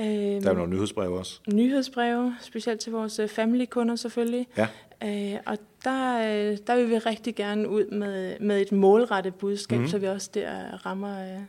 Øh, 0.00 0.06
der 0.06 0.50
er 0.50 0.54
nogle 0.54 0.70
nyhedsbreve 0.70 1.18
også. 1.18 1.40
Nyhedsbreve, 1.52 2.36
specielt 2.40 2.80
til 2.80 2.92
vores 2.92 3.18
øh, 3.18 3.28
family-kunder 3.28 3.96
selvfølgelig. 3.96 4.48
Ja. 4.56 4.66
Øh, 5.04 5.40
og 5.46 5.58
der, 5.84 6.18
øh, 6.18 6.58
der 6.66 6.76
vil 6.76 6.90
vi 6.90 6.98
rigtig 6.98 7.34
gerne 7.34 7.68
ud 7.68 7.86
med, 7.86 8.40
med 8.40 8.60
et 8.60 8.72
målrettet 8.72 9.34
budskab, 9.34 9.78
mm-hmm. 9.78 9.90
så 9.90 9.98
vi 9.98 10.06
også 10.06 10.30
der 10.34 10.86
rammer, 10.86 11.20
øh, 11.20 11.42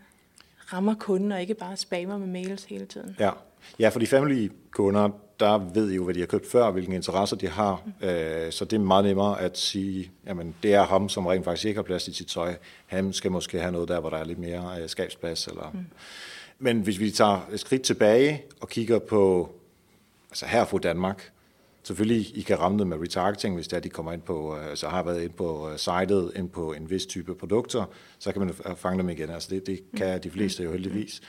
rammer 0.74 0.96
kunden 1.00 1.32
og 1.32 1.42
ikke 1.42 1.54
bare 1.54 1.78
spammer 1.78 2.18
med 2.18 2.28
mails 2.28 2.64
hele 2.64 2.86
tiden. 2.86 3.16
Ja, 3.20 3.32
ja 3.80 3.90
for 3.90 4.00
de 4.00 4.08
family-kunder, 4.08 5.10
der 5.40 5.58
ved 5.58 5.94
jo, 5.94 6.04
hvad 6.04 6.14
de 6.14 6.20
har 6.20 6.28
købt 6.28 6.52
før, 6.52 6.72
hvilke 6.72 6.96
interesser 6.96 7.36
de 7.36 7.48
har. 7.48 7.82
Mm. 7.86 8.08
Øh, 8.08 8.52
så 8.52 8.66
det 8.66 8.76
er 8.76 8.80
meget 8.80 9.06
nemmere 9.06 9.42
at 9.42 9.58
sige, 9.58 10.12
jamen 10.28 10.56
det 10.64 10.74
er 10.74 10.84
ham, 10.84 11.10
som 11.10 11.26
rent 11.26 11.46
faktisk 11.46 11.66
ikke 11.66 11.78
har 11.78 11.84
plads 11.84 12.08
i 12.08 12.14
sit 12.14 12.28
tøj. 12.28 12.56
Han 12.86 13.14
skal 13.14 13.32
måske 13.32 13.60
have 13.60 13.72
noget 13.72 13.88
der, 13.88 14.00
hvor 14.00 14.10
der 14.10 14.18
er 14.18 14.24
lidt 14.24 14.40
mere 14.40 14.82
øh, 14.82 14.90
skabsplads. 14.90 15.48
Eller... 15.48 15.72
Mm. 15.74 15.86
Men 16.60 16.82
hvis 16.82 17.00
vi 17.00 17.12
tager 17.12 17.50
et 17.54 17.60
skridt 17.60 17.82
tilbage 17.82 18.44
og 18.62 18.70
kigger 18.70 19.00
på, 19.00 19.56
altså 20.32 20.46
her 20.46 20.66
fra 20.66 20.78
Danmark, 20.78 21.32
Selvfølgelig, 21.86 22.38
I 22.38 22.42
kan 22.42 22.60
ramme 22.60 22.80
det 22.80 22.88
med 22.88 22.98
retargeting, 23.02 23.56
hvis 23.56 23.68
det 23.68 23.78
er, 23.78 23.80
de 23.80 23.90
kommer 23.90 24.12
ind 24.12 24.22
på, 24.22 24.58
så 24.76 24.88
har 24.88 25.04
været 25.04 25.22
ind 25.22 25.32
på 25.32 25.70
øh, 25.70 25.78
sitet, 25.78 26.32
ind 26.36 26.50
på 26.50 26.74
en 26.74 26.90
vis 26.90 27.06
type 27.06 27.36
produkter, 27.36 27.86
så 28.20 28.32
kan 28.32 28.42
man 28.42 28.54
fange 28.76 28.98
dem 28.98 29.10
igen. 29.10 29.30
Altså 29.30 29.50
det, 29.52 29.68
det 29.68 29.80
kan 29.98 30.24
de 30.24 30.30
fleste 30.30 30.64
jo 30.64 30.72
heldigvis. 30.72 31.22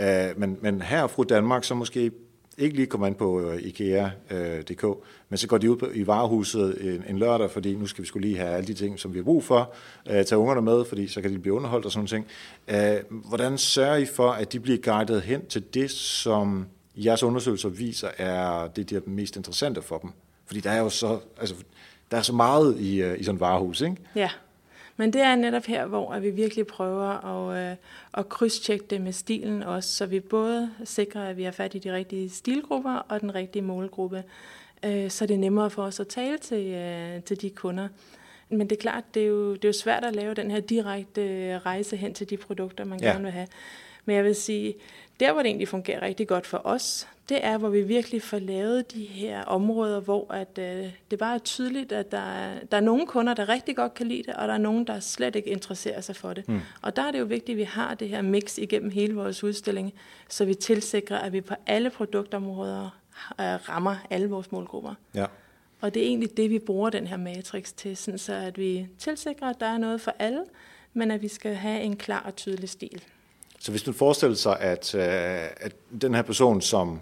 Øh, 0.00 0.06
men, 0.36 0.58
men 0.60 0.82
her 0.82 1.06
fra 1.06 1.24
Danmark, 1.24 1.64
så 1.64 1.74
måske 1.74 2.10
ikke 2.58 2.76
lige 2.76 2.86
kommer 2.86 3.06
ind 3.06 3.14
på 3.14 3.52
IKEA.dk, 3.52 4.84
men 5.28 5.36
så 5.36 5.48
går 5.48 5.58
de 5.58 5.70
ud 5.70 5.90
i 5.94 6.06
varehuset 6.06 6.94
en, 6.94 7.04
en 7.08 7.18
lørdag, 7.18 7.50
fordi 7.50 7.74
nu 7.74 7.86
skal 7.86 8.02
vi 8.02 8.08
skulle 8.08 8.28
lige 8.28 8.38
have 8.38 8.50
alle 8.50 8.66
de 8.66 8.74
ting, 8.74 8.98
som 8.98 9.12
vi 9.12 9.18
har 9.18 9.24
brug 9.24 9.44
for, 9.44 9.74
tage 10.06 10.36
ungerne 10.36 10.62
med, 10.62 10.84
fordi 10.84 11.08
så 11.08 11.20
kan 11.20 11.32
de 11.32 11.38
blive 11.38 11.54
underholdt 11.54 11.84
og 11.86 11.92
sådan 11.92 12.24
noget. 12.68 13.04
Hvordan 13.10 13.58
sørger 13.58 13.96
I 13.96 14.04
for, 14.04 14.30
at 14.30 14.52
de 14.52 14.60
bliver 14.60 14.78
guidet 14.78 15.22
hen 15.22 15.46
til 15.46 15.74
det, 15.74 15.90
som 15.90 16.66
jeres 16.96 17.22
undersøgelser 17.22 17.68
viser, 17.68 18.08
er 18.18 18.66
det, 18.66 18.90
der 18.90 18.96
er 18.96 19.00
mest 19.06 19.36
interessante 19.36 19.82
for 19.82 19.98
dem? 19.98 20.10
Fordi 20.46 20.60
der 20.60 20.70
er 20.70 20.78
jo 20.78 20.88
så, 20.88 21.20
altså, 21.40 21.54
der 22.10 22.16
er 22.16 22.22
så 22.22 22.32
meget 22.32 22.80
i, 22.80 23.02
øh, 23.02 23.20
i 23.20 23.24
sådan 23.24 23.36
et 23.36 23.40
varehus, 23.40 23.80
ikke? 23.80 23.96
Ja, 24.14 24.30
men 24.96 25.12
det 25.12 25.20
er 25.20 25.34
netop 25.34 25.64
her, 25.64 25.86
hvor 25.86 26.18
vi 26.18 26.30
virkelig 26.30 26.66
prøver 26.66 27.06
at, 27.24 27.70
øh, 27.70 27.76
at 28.14 28.28
krydstjekke 28.28 28.84
det 28.90 29.00
med 29.00 29.12
stilen 29.12 29.62
også, 29.62 29.92
så 29.92 30.06
vi 30.06 30.20
både 30.20 30.70
sikrer, 30.84 31.22
at 31.22 31.36
vi 31.36 31.42
har 31.42 31.50
fat 31.50 31.74
i 31.74 31.78
de 31.78 31.92
rigtige 31.92 32.30
stilgrupper 32.30 32.94
og 32.94 33.20
den 33.20 33.34
rigtige 33.34 33.62
målgruppe, 33.62 34.24
øh, 34.84 35.10
så 35.10 35.26
det 35.26 35.34
er 35.34 35.38
nemmere 35.38 35.70
for 35.70 35.82
os 35.82 36.00
at 36.00 36.08
tale 36.08 36.38
til, 36.38 36.66
øh, 36.66 37.22
til 37.22 37.42
de 37.42 37.50
kunder. 37.50 37.88
Men 38.48 38.60
det 38.60 38.76
er 38.76 38.80
klart, 38.80 39.04
det 39.14 39.22
er, 39.22 39.26
jo, 39.26 39.54
det 39.54 39.64
er 39.64 39.68
jo 39.68 39.72
svært 39.72 40.04
at 40.04 40.16
lave 40.16 40.34
den 40.34 40.50
her 40.50 40.60
direkte 40.60 41.58
rejse 41.58 41.96
hen 41.96 42.14
til 42.14 42.30
de 42.30 42.36
produkter, 42.36 42.84
man 42.84 43.00
ja. 43.00 43.06
gerne 43.06 43.24
vil 43.24 43.32
have. 43.32 43.48
Men 44.04 44.16
jeg 44.16 44.24
vil 44.24 44.34
sige, 44.34 44.74
der 45.20 45.32
hvor 45.32 45.42
det 45.42 45.48
egentlig 45.48 45.68
fungerer 45.68 46.02
rigtig 46.02 46.28
godt 46.28 46.46
for 46.46 46.60
os, 46.64 47.08
det 47.28 47.44
er, 47.44 47.58
hvor 47.58 47.68
vi 47.68 47.82
virkelig 47.82 48.22
får 48.22 48.38
lavet 48.38 48.92
de 48.92 49.04
her 49.04 49.42
områder, 49.44 50.00
hvor 50.00 50.32
at, 50.32 50.58
øh, 50.58 50.90
det 51.10 51.18
bare 51.18 51.34
er 51.34 51.38
tydeligt, 51.38 51.92
at 51.92 52.12
der 52.12 52.18
er, 52.18 52.60
der 52.70 52.76
er 52.76 52.80
nogle 52.80 53.06
kunder, 53.06 53.34
der 53.34 53.48
rigtig 53.48 53.76
godt 53.76 53.94
kan 53.94 54.06
lide 54.06 54.22
det, 54.22 54.34
og 54.34 54.48
der 54.48 54.54
er 54.54 54.58
nogen, 54.58 54.86
der 54.86 55.00
slet 55.00 55.36
ikke 55.36 55.50
interesserer 55.50 56.00
sig 56.00 56.16
for 56.16 56.32
det. 56.32 56.48
Mm. 56.48 56.60
Og 56.82 56.96
der 56.96 57.02
er 57.02 57.10
det 57.10 57.18
jo 57.18 57.24
vigtigt, 57.24 57.56
at 57.56 57.58
vi 57.58 57.62
har 57.62 57.94
det 57.94 58.08
her 58.08 58.22
mix 58.22 58.58
igennem 58.58 58.90
hele 58.90 59.14
vores 59.14 59.44
udstilling, 59.44 59.92
så 60.28 60.44
vi 60.44 60.54
tilsikrer, 60.54 61.18
at 61.18 61.32
vi 61.32 61.40
på 61.40 61.54
alle 61.66 61.90
produktområder 61.90 63.00
øh, 63.40 63.68
rammer 63.68 63.96
alle 64.10 64.28
vores 64.28 64.52
målgrupper. 64.52 64.94
Ja. 65.14 65.26
Og 65.80 65.94
det 65.94 66.02
er 66.02 66.06
egentlig 66.06 66.36
det, 66.36 66.50
vi 66.50 66.58
bruger 66.58 66.90
den 66.90 67.06
her 67.06 67.16
matrix 67.16 67.72
til, 67.72 67.96
sådan 67.96 68.18
så 68.18 68.34
at 68.34 68.58
vi 68.58 68.86
tilsikrer, 68.98 69.50
at 69.50 69.60
der 69.60 69.66
er 69.66 69.78
noget 69.78 70.00
for 70.00 70.14
alle, 70.18 70.44
men 70.94 71.10
at 71.10 71.22
vi 71.22 71.28
skal 71.28 71.54
have 71.54 71.80
en 71.80 71.96
klar 71.96 72.22
og 72.26 72.36
tydelig 72.36 72.68
stil. 72.68 73.02
Så 73.60 73.70
hvis 73.70 73.82
du 73.82 73.92
forestiller 73.92 74.36
sig, 74.36 74.60
at, 74.60 74.94
øh, 74.94 75.02
at 75.56 75.72
den 76.02 76.14
her 76.14 76.22
person, 76.22 76.60
som, 76.60 77.00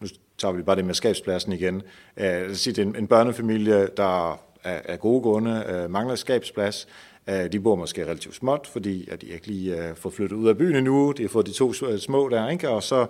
nu 0.00 0.06
tager 0.38 0.52
vi 0.52 0.62
bare 0.62 0.76
det 0.76 0.84
med 0.84 0.94
skabspladsen 0.94 1.52
igen, 1.52 1.82
øh, 2.16 2.54
sige, 2.54 2.82
en, 2.82 2.96
en 2.96 3.06
børnefamilie, 3.06 3.88
der 3.96 4.32
er, 4.64 4.80
er 4.84 4.96
gode 4.96 5.22
grunde, 5.22 5.64
øh, 5.68 5.90
mangler 5.90 6.14
skabsplads, 6.14 6.88
øh, 7.26 7.52
de 7.52 7.60
bor 7.60 7.74
måske 7.74 8.04
relativt 8.04 8.34
småt, 8.34 8.66
fordi 8.72 9.08
at 9.10 9.20
de 9.20 9.26
ikke 9.26 9.46
lige 9.46 9.88
øh, 9.88 9.96
får 9.96 10.10
flyttet 10.10 10.36
ud 10.36 10.48
af 10.48 10.58
byen 10.58 10.76
endnu, 10.76 11.12
de 11.12 11.22
har 11.22 11.28
fået 11.28 11.46
de 11.46 11.52
to 11.52 11.72
små 11.98 12.28
der, 12.28 12.48
ikke? 12.48 12.68
og 12.68 12.82
så 12.82 13.06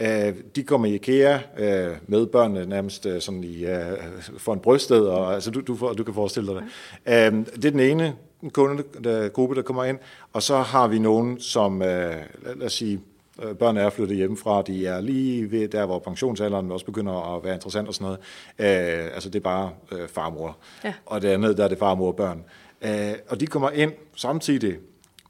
øh, 0.00 0.34
de 0.56 0.62
kommer 0.62 0.88
i 0.88 0.94
IKEA 0.94 1.38
øh, 1.58 1.96
med 2.06 2.26
børnene 2.26 2.66
nærmest 2.66 3.06
øh, 3.06 3.20
sådan 3.20 3.44
i, 3.44 3.64
øh, 3.64 3.98
for 4.38 4.52
en 4.52 4.60
bryststed, 4.60 5.00
og 5.00 5.34
altså, 5.34 5.50
du, 5.50 5.60
du, 5.60 5.76
får, 5.76 5.92
du 5.92 6.04
kan 6.04 6.14
forestille 6.14 6.54
dig 6.54 6.62
det. 6.62 6.64
Øh, 7.06 7.46
det 7.56 7.64
er 7.64 7.70
den 7.70 7.80
ene 7.80 8.16
kundegruppe, 8.50 9.54
der 9.54 9.62
kommer 9.62 9.84
ind. 9.84 9.98
Og 10.32 10.42
så 10.42 10.56
har 10.56 10.88
vi 10.88 10.98
nogen, 10.98 11.40
som, 11.40 11.82
øh, 11.82 12.16
lad 12.56 12.66
os 12.66 12.72
sige, 12.72 13.00
øh, 13.42 13.54
børn 13.54 13.76
er 13.76 13.90
flyttet 13.90 14.16
hjemmefra, 14.16 14.62
de 14.62 14.86
er 14.86 15.00
lige 15.00 15.50
ved 15.50 15.68
der, 15.68 15.86
hvor 15.86 15.98
pensionsalderen 15.98 16.72
også 16.72 16.86
begynder 16.86 17.36
at 17.36 17.44
være 17.44 17.54
interessant 17.54 17.88
og 17.88 17.94
sådan 17.94 18.04
noget. 18.04 18.18
Øh, 18.58 19.04
altså 19.14 19.28
det 19.28 19.38
er 19.38 19.42
bare 19.42 19.70
øh, 19.92 20.08
farmor. 20.08 20.56
Ja. 20.84 20.94
Og 21.06 21.22
det 21.22 21.28
andet, 21.28 21.56
der 21.56 21.64
er 21.64 21.68
det 21.68 21.78
farmor 21.78 22.06
og 22.06 22.16
børn. 22.16 22.44
Øh, 22.82 23.14
og 23.28 23.40
de 23.40 23.46
kommer 23.46 23.70
ind 23.70 23.92
samtidig. 24.16 24.76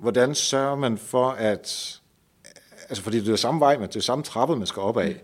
Hvordan 0.00 0.34
sørger 0.34 0.76
man 0.76 0.98
for, 0.98 1.28
at... 1.28 2.00
Altså 2.88 3.02
fordi 3.02 3.20
det 3.20 3.32
er 3.32 3.36
samme 3.36 3.60
vej, 3.60 3.78
men 3.78 3.88
det 3.88 3.96
er 3.96 4.00
samme 4.00 4.24
trappe, 4.24 4.56
man 4.56 4.66
skal 4.66 4.80
op 4.80 4.98
af. 4.98 5.10
Mm. 5.10 5.16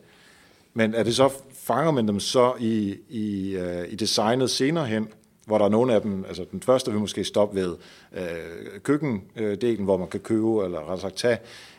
Men 0.74 0.94
er 0.94 1.02
det 1.02 1.16
så, 1.16 1.30
fanger 1.54 1.90
man 1.90 2.08
dem 2.08 2.20
så 2.20 2.54
i, 2.58 2.96
i, 3.08 3.56
i 3.88 3.96
designet 3.96 4.50
senere 4.50 4.86
hen, 4.86 5.08
hvor 5.50 5.58
der 5.58 5.64
er 5.64 5.68
nogle 5.68 5.94
af 5.94 6.02
dem, 6.02 6.24
altså 6.28 6.44
den 6.52 6.62
første 6.62 6.90
vil 6.90 7.00
måske 7.00 7.24
stoppe 7.24 7.60
ved 7.60 7.76
øh, 8.12 8.80
køkkendelen, 8.82 9.84
hvor 9.84 9.96
man 9.96 10.08
kan 10.08 10.20
købe, 10.20 10.64
eller 10.64 10.78
rettere 10.78 11.00
sagt 11.00 11.16
tage 11.16 11.38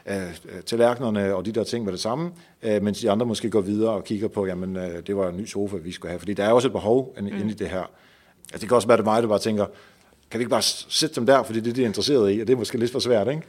øh, 0.10 0.62
tallerkenerne 0.66 1.36
og 1.36 1.46
de 1.46 1.52
der 1.52 1.64
ting 1.64 1.86
med 1.86 1.94
det 1.94 2.00
samme, 2.00 2.32
øh, 2.64 2.84
mens 2.84 3.00
de 3.00 3.12
andre 3.12 3.26
måske 3.26 3.50
går 3.50 3.62
videre 3.62 3.92
og 3.92 4.04
kigger 4.04 4.28
på, 4.28 4.46
jamen 4.46 4.76
øh, 4.76 5.08
det 5.08 5.16
var 5.16 5.30
en 5.30 5.38
ny 5.38 5.46
sofa, 5.46 5.78
vi 5.78 5.92
skulle 5.92 6.10
have, 6.10 6.20
fordi 6.20 6.34
der 6.34 6.44
er 6.44 6.52
også 6.52 6.68
et 6.68 6.72
behov 6.72 7.16
mm. 7.20 7.28
inde 7.28 7.52
i 7.52 7.54
det 7.54 7.70
her. 7.70 7.82
Altså, 8.44 8.58
det 8.60 8.68
kan 8.68 8.76
også 8.76 8.88
være 8.88 8.98
det 8.98 9.06
mig, 9.06 9.22
der 9.22 9.30
bare 9.30 9.40
tænker, 9.40 9.66
kan 10.32 10.40
vi 10.40 10.42
ikke 10.42 10.50
bare 10.50 10.62
sætte 10.62 11.16
dem 11.16 11.26
der, 11.26 11.44
fordi 11.44 11.60
det 11.60 11.68
er 11.68 11.70
det, 11.70 11.76
de 11.76 11.82
er 11.82 11.88
interesseret 11.88 12.38
i, 12.38 12.40
og 12.40 12.48
det 12.48 12.54
er 12.54 12.58
måske 12.58 12.78
lidt 12.78 12.92
for 12.92 13.00
svært, 13.00 13.28
ikke? 13.28 13.42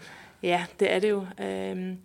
Ja, 0.42 0.64
det 0.80 0.92
er 0.92 0.98
det 0.98 1.11
jo. 1.11 1.26
Øhm 1.44 1.96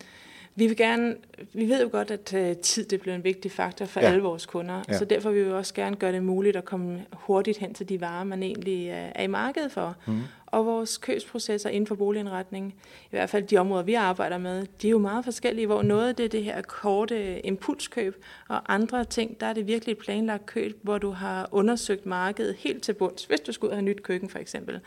Vi 0.57 0.67
vil 0.67 0.77
gerne, 0.77 1.15
vi 1.53 1.69
ved 1.69 1.81
jo 1.81 1.89
godt, 1.91 2.11
at 2.11 2.33
uh, 2.33 2.61
tid 2.61 2.85
det 2.85 3.01
bliver 3.01 3.15
en 3.15 3.23
vigtig 3.23 3.51
faktor 3.51 3.85
for 3.85 3.99
ja. 3.99 4.07
alle 4.07 4.21
vores 4.21 4.45
kunder, 4.45 4.83
ja. 4.89 4.97
så 4.97 5.05
derfor 5.05 5.31
vil 5.31 5.45
vi 5.45 5.51
også 5.51 5.73
gerne 5.73 5.95
gøre 5.95 6.11
det 6.11 6.23
muligt 6.23 6.55
at 6.55 6.65
komme 6.65 7.05
hurtigt 7.13 7.57
hen 7.57 7.73
til 7.73 7.89
de 7.89 8.01
varer, 8.01 8.23
man 8.23 8.43
egentlig 8.43 8.91
uh, 8.91 9.11
er 9.15 9.23
i 9.23 9.27
markedet 9.27 9.71
for. 9.71 9.95
Mm. 10.07 10.21
Og 10.45 10.65
vores 10.65 10.97
købsprocesser 10.97 11.69
inden 11.69 11.87
for 11.87 11.95
boligindretning, 11.95 12.75
i 13.03 13.09
hvert 13.09 13.29
fald 13.29 13.43
de 13.43 13.57
områder, 13.57 13.83
vi 13.83 13.93
arbejder 13.93 14.37
med, 14.37 14.65
de 14.81 14.87
er 14.87 14.91
jo 14.91 14.97
meget 14.97 15.23
forskellige, 15.23 15.65
hvor 15.65 15.81
noget 15.81 16.07
af 16.07 16.15
det 16.15 16.25
er 16.25 16.29
det 16.29 16.43
her 16.43 16.61
korte 16.61 17.45
impulskøb, 17.45 18.23
og 18.47 18.73
andre 18.73 19.05
ting, 19.05 19.39
der 19.39 19.45
er 19.45 19.53
det 19.53 19.67
virkelig 19.67 19.91
et 19.91 19.97
planlagt 19.97 20.45
køb, 20.45 20.79
hvor 20.81 20.97
du 20.97 21.11
har 21.11 21.49
undersøgt 21.51 22.05
markedet 22.05 22.55
helt 22.55 22.83
til 22.83 22.93
bunds, 22.93 23.25
hvis 23.25 23.39
du 23.39 23.51
skulle 23.51 23.73
have 23.73 23.85
nyt 23.85 24.03
køkken 24.03 24.29
for 24.29 24.39
eksempel. 24.39 24.79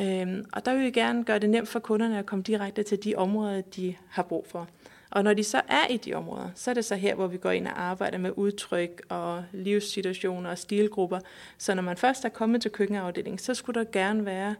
Øhm, 0.00 0.44
og 0.52 0.64
der 0.64 0.74
vil 0.74 0.84
vi 0.84 0.90
gerne 0.90 1.24
gøre 1.24 1.38
det 1.38 1.50
nemt 1.50 1.68
for 1.68 1.78
kunderne 1.78 2.18
at 2.18 2.26
komme 2.26 2.42
direkte 2.42 2.82
til 2.82 3.04
de 3.04 3.14
områder, 3.14 3.60
de 3.60 3.94
har 4.08 4.22
brug 4.22 4.46
for. 4.48 4.68
Og 5.12 5.24
når 5.24 5.34
de 5.34 5.44
så 5.44 5.60
er 5.68 5.86
i 5.90 5.96
de 5.96 6.14
områder, 6.14 6.48
så 6.54 6.70
er 6.70 6.74
det 6.74 6.84
så 6.84 6.94
her, 6.94 7.14
hvor 7.14 7.26
vi 7.26 7.36
går 7.36 7.50
ind 7.50 7.66
og 7.66 7.82
arbejder 7.82 8.18
med 8.18 8.30
udtryk 8.36 9.02
og 9.08 9.44
livssituationer 9.52 10.50
og 10.50 10.58
stilgrupper. 10.58 11.18
Så 11.58 11.74
når 11.74 11.82
man 11.82 11.96
først 11.96 12.24
er 12.24 12.28
kommet 12.28 12.62
til 12.62 12.70
køkkenafdelingen, 12.70 13.38
så 13.38 13.54
skulle 13.54 13.80
der 13.80 13.86
gerne 13.92 14.26
være 14.26 14.54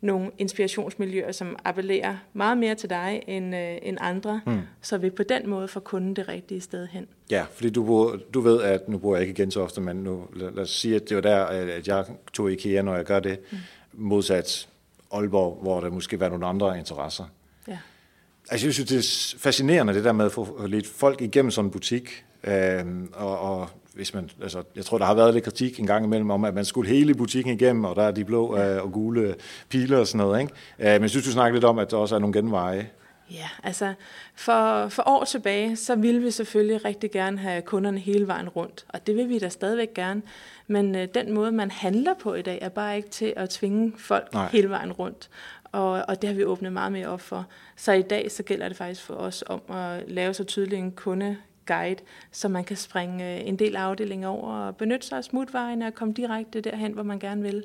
nogle 0.00 0.30
inspirationsmiljøer, 0.38 1.32
som 1.32 1.56
appellerer 1.64 2.16
meget 2.32 2.58
mere 2.58 2.74
til 2.74 2.90
dig 2.90 3.22
end, 3.26 3.56
øh, 3.56 3.78
end 3.82 3.98
andre, 4.00 4.40
mm. 4.46 4.60
så 4.82 4.98
vi 4.98 5.10
på 5.10 5.22
den 5.22 5.48
måde 5.48 5.68
får 5.68 5.80
kunden 5.80 6.16
det 6.16 6.28
rigtige 6.28 6.60
sted 6.60 6.86
hen. 6.86 7.06
Ja, 7.30 7.44
fordi 7.54 7.70
du, 7.70 8.14
du 8.34 8.40
ved, 8.40 8.62
at 8.62 8.88
nu 8.88 8.98
bor 8.98 9.16
jeg 9.16 9.22
ikke 9.26 9.42
igen 9.42 9.50
så 9.50 9.60
ofte, 9.60 9.80
men 9.80 9.96
nu, 9.96 10.26
lad, 10.36 10.50
lad 10.50 10.62
os 10.62 10.70
sige, 10.70 10.96
at 10.96 11.08
det 11.08 11.14
var 11.14 11.20
der, 11.20 11.44
at 11.44 11.88
jeg 11.88 12.04
tog 12.32 12.52
IKEA, 12.52 12.82
når 12.82 12.96
jeg 12.96 13.04
gør 13.04 13.20
det, 13.20 13.38
mm. 13.50 13.58
modsat 13.92 14.68
Aalborg, 15.12 15.58
hvor 15.62 15.80
der 15.80 15.90
måske 15.90 16.20
var 16.20 16.28
nogle 16.28 16.46
andre 16.46 16.78
interesser. 16.78 17.24
Altså, 18.50 18.66
jeg 18.66 18.74
synes, 18.74 18.88
det 18.88 18.98
er 18.98 19.38
fascinerende, 19.38 19.94
det 19.94 20.04
der 20.04 20.12
med 20.12 20.24
at 20.24 20.32
få 20.32 20.66
lidt 20.66 20.86
folk 20.86 21.20
igennem 21.20 21.50
sådan 21.50 21.66
en 21.66 21.70
butik, 21.70 22.24
øh, 22.44 22.84
og, 23.12 23.38
og 23.38 23.68
hvis 23.94 24.14
man, 24.14 24.30
altså, 24.42 24.62
jeg 24.76 24.84
tror, 24.84 24.98
der 24.98 25.04
har 25.04 25.14
været 25.14 25.34
lidt 25.34 25.44
kritik 25.44 25.80
en 25.80 25.86
gang 25.86 26.04
imellem 26.04 26.30
om, 26.30 26.44
at 26.44 26.54
man 26.54 26.64
skulle 26.64 26.90
hele 26.90 27.14
butikken 27.14 27.52
igennem, 27.52 27.84
og 27.84 27.96
der 27.96 28.02
er 28.02 28.10
de 28.10 28.24
blå 28.24 28.56
øh, 28.56 28.82
og 28.82 28.92
gule 28.92 29.34
piler 29.68 29.98
og 29.98 30.06
sådan 30.06 30.26
noget. 30.26 30.40
Ikke? 30.40 30.52
Øh, 30.78 30.92
men 30.92 31.02
jeg 31.02 31.10
synes, 31.10 31.26
du 31.26 31.32
snakker 31.32 31.54
lidt 31.54 31.64
om, 31.64 31.78
at 31.78 31.90
der 31.90 31.96
også 31.96 32.14
er 32.14 32.18
nogle 32.18 32.32
genveje. 32.32 32.90
Ja, 33.30 33.48
altså 33.62 33.94
for, 34.34 34.88
for 34.88 35.02
år 35.06 35.24
tilbage, 35.24 35.76
så 35.76 35.94
ville 35.94 36.22
vi 36.22 36.30
selvfølgelig 36.30 36.84
rigtig 36.84 37.10
gerne 37.10 37.38
have 37.38 37.62
kunderne 37.62 37.98
hele 37.98 38.26
vejen 38.26 38.48
rundt, 38.48 38.84
og 38.88 39.06
det 39.06 39.16
vil 39.16 39.28
vi 39.28 39.38
da 39.38 39.48
stadigvæk 39.48 39.94
gerne. 39.94 40.22
Men 40.66 40.94
øh, 40.94 41.08
den 41.14 41.32
måde, 41.32 41.52
man 41.52 41.70
handler 41.70 42.14
på 42.14 42.34
i 42.34 42.42
dag, 42.42 42.58
er 42.62 42.68
bare 42.68 42.96
ikke 42.96 43.08
til 43.08 43.32
at 43.36 43.50
tvinge 43.50 43.92
folk 43.98 44.32
Nej. 44.32 44.48
hele 44.52 44.70
vejen 44.70 44.92
rundt. 44.92 45.28
Og, 45.74 46.04
og 46.08 46.22
det 46.22 46.28
har 46.28 46.34
vi 46.34 46.44
åbnet 46.44 46.72
meget 46.72 46.92
mere 46.92 47.08
op 47.08 47.20
for. 47.20 47.46
Så 47.76 47.92
i 47.92 48.02
dag 48.02 48.30
så 48.30 48.42
gælder 48.42 48.68
det 48.68 48.76
faktisk 48.76 49.02
for 49.02 49.14
os 49.14 49.44
om 49.46 49.62
at 49.68 50.10
lave 50.10 50.34
så 50.34 50.44
tydelig 50.44 50.78
en 50.78 50.92
kunde 50.92 51.36
guide, 51.66 52.00
så 52.30 52.48
man 52.48 52.64
kan 52.64 52.76
springe 52.76 53.34
øh, 53.34 53.48
en 53.48 53.58
del 53.58 53.76
afdelinger 53.76 54.28
over 54.28 54.52
og 54.52 54.76
benytte 54.76 55.06
sig 55.06 55.18
af 55.18 55.24
smutvejene 55.24 55.86
og 55.86 55.94
komme 55.94 56.14
direkte 56.14 56.60
derhen, 56.60 56.92
hvor 56.92 57.02
man 57.02 57.18
gerne 57.18 57.42
vil. 57.42 57.64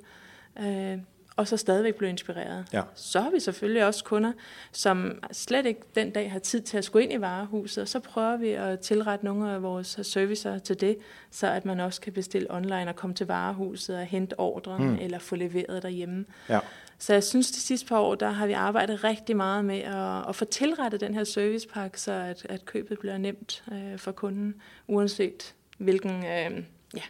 Øh, 0.60 0.98
og 1.36 1.48
så 1.48 1.58
stadigvæk 1.58 1.95
blive 1.95 2.10
inspireret. 2.10 2.65
Ja. 2.74 2.82
Så 2.95 3.19
har 3.19 3.30
vi 3.30 3.39
selvfølgelig 3.39 3.86
også 3.86 4.04
kunder, 4.04 4.32
som 4.72 5.24
slet 5.32 5.65
ikke 5.65 5.82
den 5.95 6.12
dag 6.12 6.32
har 6.32 6.39
tid 6.39 6.62
til 6.62 6.78
at 6.78 6.89
gå 6.91 7.00
ind 7.00 7.13
i 7.13 7.22
varehuset, 7.22 7.82
og 7.82 7.88
så 7.88 8.00
prøver 8.00 8.38
vi 8.38 8.50
at 8.50 8.80
tilrette 8.80 9.26
nogle 9.26 9.52
af 9.52 9.63
vores 9.63 10.00
servicer 10.02 10.58
til 10.58 10.82
det, 10.82 10.98
så 11.32 11.48
at 11.48 11.65
man 11.65 11.80
også 11.80 12.02
kan 12.02 12.13
bestille 12.13 12.52
online 12.52 12.88
og 12.88 12.95
komme 12.95 13.15
til 13.15 13.28
varehuset 13.28 13.98
og 13.98 14.06
hente 14.06 14.39
ordren 14.39 14.89
mm. 14.89 14.98
eller 15.02 15.19
få 15.19 15.36
leveret 15.36 15.84
derhjemme. 15.84 16.26
Ja. 16.50 16.60
Så 17.00 17.14
jeg 17.14 17.24
synes, 17.24 17.52
de 17.52 17.60
sidste 17.60 17.88
par 17.88 18.00
år, 18.00 18.16
der 18.16 18.30
har 18.30 18.48
vi 18.48 18.54
arbejdet 18.54 19.04
rigtig 19.04 19.36
meget 19.36 19.66
med 19.66 19.80
at, 19.80 20.30
at 20.30 20.36
få 20.36 20.46
tilrettet 20.46 21.02
den 21.02 21.14
her 21.14 21.24
servicepakke, 21.24 22.02
så 22.02 22.12
at, 22.12 22.46
at 22.50 22.66
købet 22.66 23.00
bliver 23.00 23.18
nemt 23.18 23.64
øh, 23.72 23.98
for 23.98 24.12
kunden, 24.12 24.56
uanset 24.88 25.56
hvilken, 25.78 26.12
øh, 26.12 26.64
ja, 26.96 27.02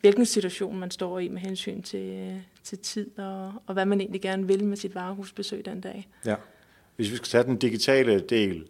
hvilken 0.00 0.26
situation 0.26 0.78
man 0.78 0.90
står 0.90 1.18
i 1.18 1.28
med 1.28 1.40
hensyn 1.40 1.82
til, 1.82 2.00
øh, 2.00 2.40
til 2.64 2.78
tid 2.78 3.18
og, 3.18 3.52
og 3.66 3.74
hvad 3.74 3.86
man 3.86 4.00
egentlig 4.00 4.22
gerne 4.22 4.46
vil 4.46 4.64
med 4.64 4.76
sit 4.76 4.94
varehusbesøg 4.94 5.64
den 5.64 5.80
dag. 5.80 6.08
Ja. 6.26 6.36
Hvis 6.96 7.10
vi 7.10 7.16
skal 7.16 7.28
tage 7.28 7.44
den 7.44 7.56
digitale 7.56 8.20
del, 8.20 8.66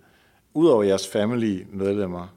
udover 0.55 0.83
jeres 0.83 1.09
family-medlemmer, 1.09 2.37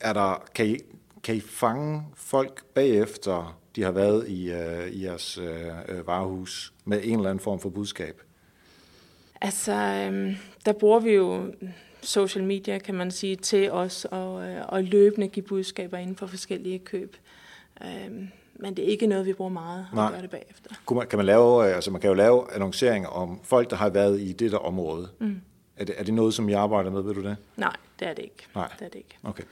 er 0.00 0.12
der, 0.12 0.44
kan, 0.54 0.66
I, 0.66 0.76
kan 1.22 1.34
I 1.34 1.40
fange 1.40 2.02
folk 2.14 2.64
bagefter, 2.74 3.58
de 3.76 3.82
har 3.82 3.90
været 3.90 4.28
i, 4.28 4.52
uh, 4.52 4.86
i 4.88 5.04
jeres 5.04 5.38
uh, 5.38 6.06
varehus, 6.06 6.72
med 6.84 7.00
en 7.04 7.18
eller 7.18 7.30
anden 7.30 7.44
form 7.44 7.60
for 7.60 7.68
budskab? 7.68 8.20
Altså, 9.40 9.72
øhm, 9.72 10.36
der 10.66 10.72
bruger 10.72 11.00
vi 11.00 11.10
jo 11.10 11.54
social 12.02 12.44
media, 12.44 12.78
kan 12.78 12.94
man 12.94 13.10
sige, 13.10 13.36
til 13.36 13.70
os 13.70 14.04
og, 14.04 14.34
og 14.68 14.84
løbende 14.84 15.28
give 15.28 15.46
budskaber 15.46 15.98
inden 15.98 16.16
for 16.16 16.26
forskellige 16.26 16.78
køb. 16.78 17.16
Øhm, 17.84 18.28
men 18.54 18.76
det 18.76 18.84
er 18.84 18.88
ikke 18.88 19.06
noget, 19.06 19.26
vi 19.26 19.32
bruger 19.32 19.50
meget 19.50 19.86
at 19.92 19.98
gøre 20.12 20.22
det 20.22 20.30
bagefter. 20.30 20.70
Kan 20.88 20.96
man, 20.96 21.06
kan 21.06 21.16
man, 21.16 21.26
lave, 21.26 21.68
øh, 21.68 21.74
altså 21.74 21.90
man 21.90 22.00
kan 22.00 22.08
jo 22.08 22.14
lave 22.14 22.54
annonceringer 22.54 23.08
om 23.08 23.40
folk, 23.42 23.70
der 23.70 23.76
har 23.76 23.90
været 23.90 24.20
i 24.20 24.32
det 24.32 24.52
der 24.52 24.58
område. 24.58 25.08
Mm. 25.18 25.40
Er, 25.76 25.84
det, 25.84 25.94
er 25.98 26.04
det 26.04 26.14
noget, 26.14 26.34
som 26.34 26.48
I 26.48 26.52
arbejder 26.52 26.90
med, 26.90 27.02
ved 27.02 27.14
du 27.14 27.22
det? 27.22 27.36
Nej, 27.56 27.76
det 28.00 28.08
er 28.08 28.14
det 28.14 28.22
ikke. 28.22 28.46
Nej. 28.54 28.68
Det 28.78 28.84
er 28.84 28.88
det 28.88 28.98
ikke. 28.98 29.18
Okay. 29.22 29.42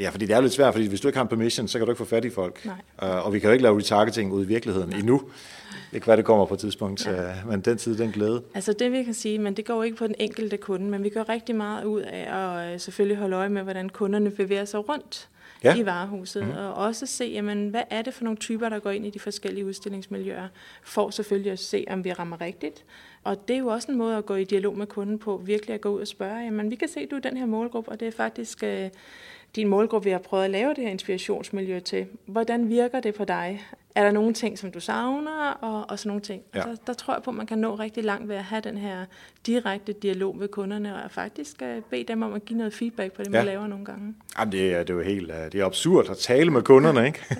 Ja, 0.00 0.08
fordi 0.08 0.26
det 0.26 0.36
er 0.36 0.40
lidt 0.40 0.52
svært, 0.52 0.74
fordi 0.74 0.86
hvis 0.86 1.00
du 1.00 1.08
ikke 1.08 1.16
har 1.16 1.24
en 1.24 1.28
permission, 1.28 1.68
så 1.68 1.78
kan 1.78 1.86
du 1.86 1.92
ikke 1.92 1.98
få 1.98 2.04
fat 2.04 2.24
i 2.24 2.30
folk. 2.30 2.64
Nej. 2.64 2.74
Uh, 3.02 3.26
og 3.26 3.32
vi 3.32 3.38
kan 3.38 3.48
jo 3.48 3.52
ikke 3.52 3.62
lave 3.62 3.78
retargeting 3.78 4.32
ud 4.32 4.44
i 4.44 4.46
virkeligheden 4.46 4.90
Nej. 4.90 4.98
endnu. 4.98 5.22
Det 5.92 6.02
kan 6.02 6.06
være, 6.06 6.16
det 6.16 6.24
kommer 6.24 6.46
på 6.46 6.54
et 6.54 6.60
tidspunkt, 6.60 7.06
ja. 7.06 7.30
uh, 7.30 7.48
men 7.50 7.60
den 7.60 7.78
tid, 7.78 7.98
den 7.98 8.10
glæde. 8.12 8.42
Altså 8.54 8.72
det 8.72 8.92
vi 8.92 9.02
kan 9.02 9.14
sige, 9.14 9.38
men 9.38 9.54
det 9.54 9.64
går 9.64 9.84
ikke 9.84 9.96
på 9.96 10.06
den 10.06 10.14
enkelte 10.18 10.56
kunde, 10.56 10.86
men 10.86 11.04
vi 11.04 11.08
gør 11.08 11.28
rigtig 11.28 11.56
meget 11.56 11.84
ud 11.84 12.00
af 12.00 12.28
at 12.36 12.74
uh, 12.74 12.80
selvfølgelig 12.80 13.16
holde 13.18 13.36
øje 13.36 13.48
med, 13.48 13.62
hvordan 13.62 13.88
kunderne 13.88 14.30
bevæger 14.30 14.64
sig 14.64 14.88
rundt 14.88 15.28
ja. 15.64 15.76
i 15.76 15.86
varehuset, 15.86 16.46
mm. 16.46 16.50
og 16.50 16.74
også 16.74 17.06
se, 17.06 17.24
jamen, 17.24 17.68
hvad 17.68 17.82
er 17.90 18.02
det 18.02 18.14
for 18.14 18.24
nogle 18.24 18.36
typer, 18.36 18.68
der 18.68 18.78
går 18.78 18.90
ind 18.90 19.06
i 19.06 19.10
de 19.10 19.18
forskellige 19.18 19.66
udstillingsmiljøer, 19.66 20.48
for 20.82 21.10
selvfølgelig 21.10 21.52
at 21.52 21.58
se, 21.58 21.84
om 21.90 22.04
vi 22.04 22.12
rammer 22.12 22.40
rigtigt. 22.40 22.84
Og 23.24 23.48
det 23.48 23.54
er 23.54 23.60
jo 23.60 23.66
også 23.66 23.92
en 23.92 23.98
måde 23.98 24.16
at 24.16 24.26
gå 24.26 24.34
i 24.34 24.44
dialog 24.44 24.78
med 24.78 24.86
kunden 24.86 25.18
på, 25.18 25.36
virkelig 25.44 25.74
at 25.74 25.80
gå 25.80 25.88
ud 25.88 26.00
og 26.00 26.06
spørge, 26.06 26.38
jamen, 26.38 26.70
vi 26.70 26.76
kan 26.76 26.88
se, 26.88 27.06
du 27.06 27.16
er 27.16 27.20
den 27.20 27.36
her 27.36 27.46
målgruppe, 27.46 27.90
og 27.90 28.00
det 28.00 28.08
er 28.08 28.12
faktisk 28.12 28.62
øh, 28.62 28.90
din 29.56 29.68
målgruppe, 29.68 30.04
vi 30.04 30.10
har 30.10 30.18
prøvet 30.18 30.44
at 30.44 30.50
lave 30.50 30.74
det 30.74 30.84
her 30.84 30.90
inspirationsmiljø 30.90 31.80
til. 31.80 32.06
Hvordan 32.26 32.68
virker 32.68 33.00
det 33.00 33.14
på 33.14 33.24
dig? 33.24 33.66
Er 33.96 34.02
der 34.02 34.10
nogle 34.10 34.34
ting, 34.34 34.58
som 34.58 34.70
du 34.72 34.80
savner, 34.80 35.50
og, 35.50 35.90
og 35.90 35.98
sådan 35.98 36.08
nogle 36.08 36.22
ting? 36.22 36.42
Ja. 36.54 36.68
Altså, 36.68 36.82
der 36.86 36.92
tror 36.92 37.14
jeg 37.14 37.22
på, 37.22 37.30
at 37.30 37.36
man 37.36 37.46
kan 37.46 37.58
nå 37.58 37.74
rigtig 37.74 38.04
langt 38.04 38.28
ved 38.28 38.36
at 38.36 38.44
have 38.44 38.60
den 38.60 38.78
her 38.78 39.04
direkte 39.46 39.92
dialog 39.92 40.36
med 40.36 40.48
kunderne, 40.48 41.04
og 41.04 41.10
faktisk 41.10 41.56
uh, 41.62 41.82
bede 41.90 42.04
dem 42.04 42.22
om 42.22 42.32
at 42.32 42.44
give 42.44 42.58
noget 42.58 42.74
feedback 42.74 43.12
på 43.12 43.22
det, 43.22 43.30
man 43.30 43.40
ja. 43.40 43.46
laver 43.46 43.66
nogle 43.66 43.84
gange. 43.84 44.14
Jamen, 44.38 44.52
det, 44.52 44.74
er, 44.74 44.78
det 44.78 44.90
er 44.90 44.94
jo 44.94 45.02
helt 45.02 45.30
øh, 45.30 45.52
det 45.52 45.60
er 45.60 45.64
absurd 45.66 46.10
at 46.10 46.16
tale 46.16 46.50
med 46.50 46.62
kunderne, 46.62 47.06
ikke? 47.06 47.24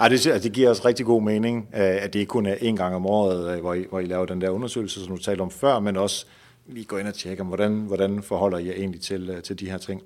Ej, 0.00 0.08
det, 0.08 0.26
altså, 0.26 0.48
det 0.48 0.52
giver 0.52 0.70
os 0.70 0.84
rigtig 0.84 1.06
god 1.06 1.22
mening, 1.22 1.68
øh, 1.74 1.80
at 1.80 2.12
det 2.12 2.18
ikke 2.18 2.30
kun 2.30 2.46
er 2.46 2.54
en 2.60 2.76
gang 2.76 2.94
om 2.94 3.06
året, 3.06 3.60
hvor 3.60 3.74
I, 3.74 3.84
hvor 3.90 4.00
I 4.00 4.04
laver 4.04 4.26
den 4.26 4.40
der 4.40 4.50
undersøgelse, 4.50 5.04
som 5.04 5.16
du 5.16 5.22
talte 5.22 5.40
om 5.40 5.50
før, 5.50 5.78
men 5.78 5.96
også 5.96 6.26
lige 6.66 6.84
gå 6.84 6.96
ind 6.96 7.08
og 7.08 7.14
tjekke, 7.14 7.42
hvordan, 7.42 7.72
hvordan 7.72 8.22
forholder 8.22 8.58
I 8.58 8.70
egentlig 8.70 9.00
til, 9.00 9.40
til 9.42 9.60
de 9.60 9.70
her 9.70 9.78
ting. 9.78 10.02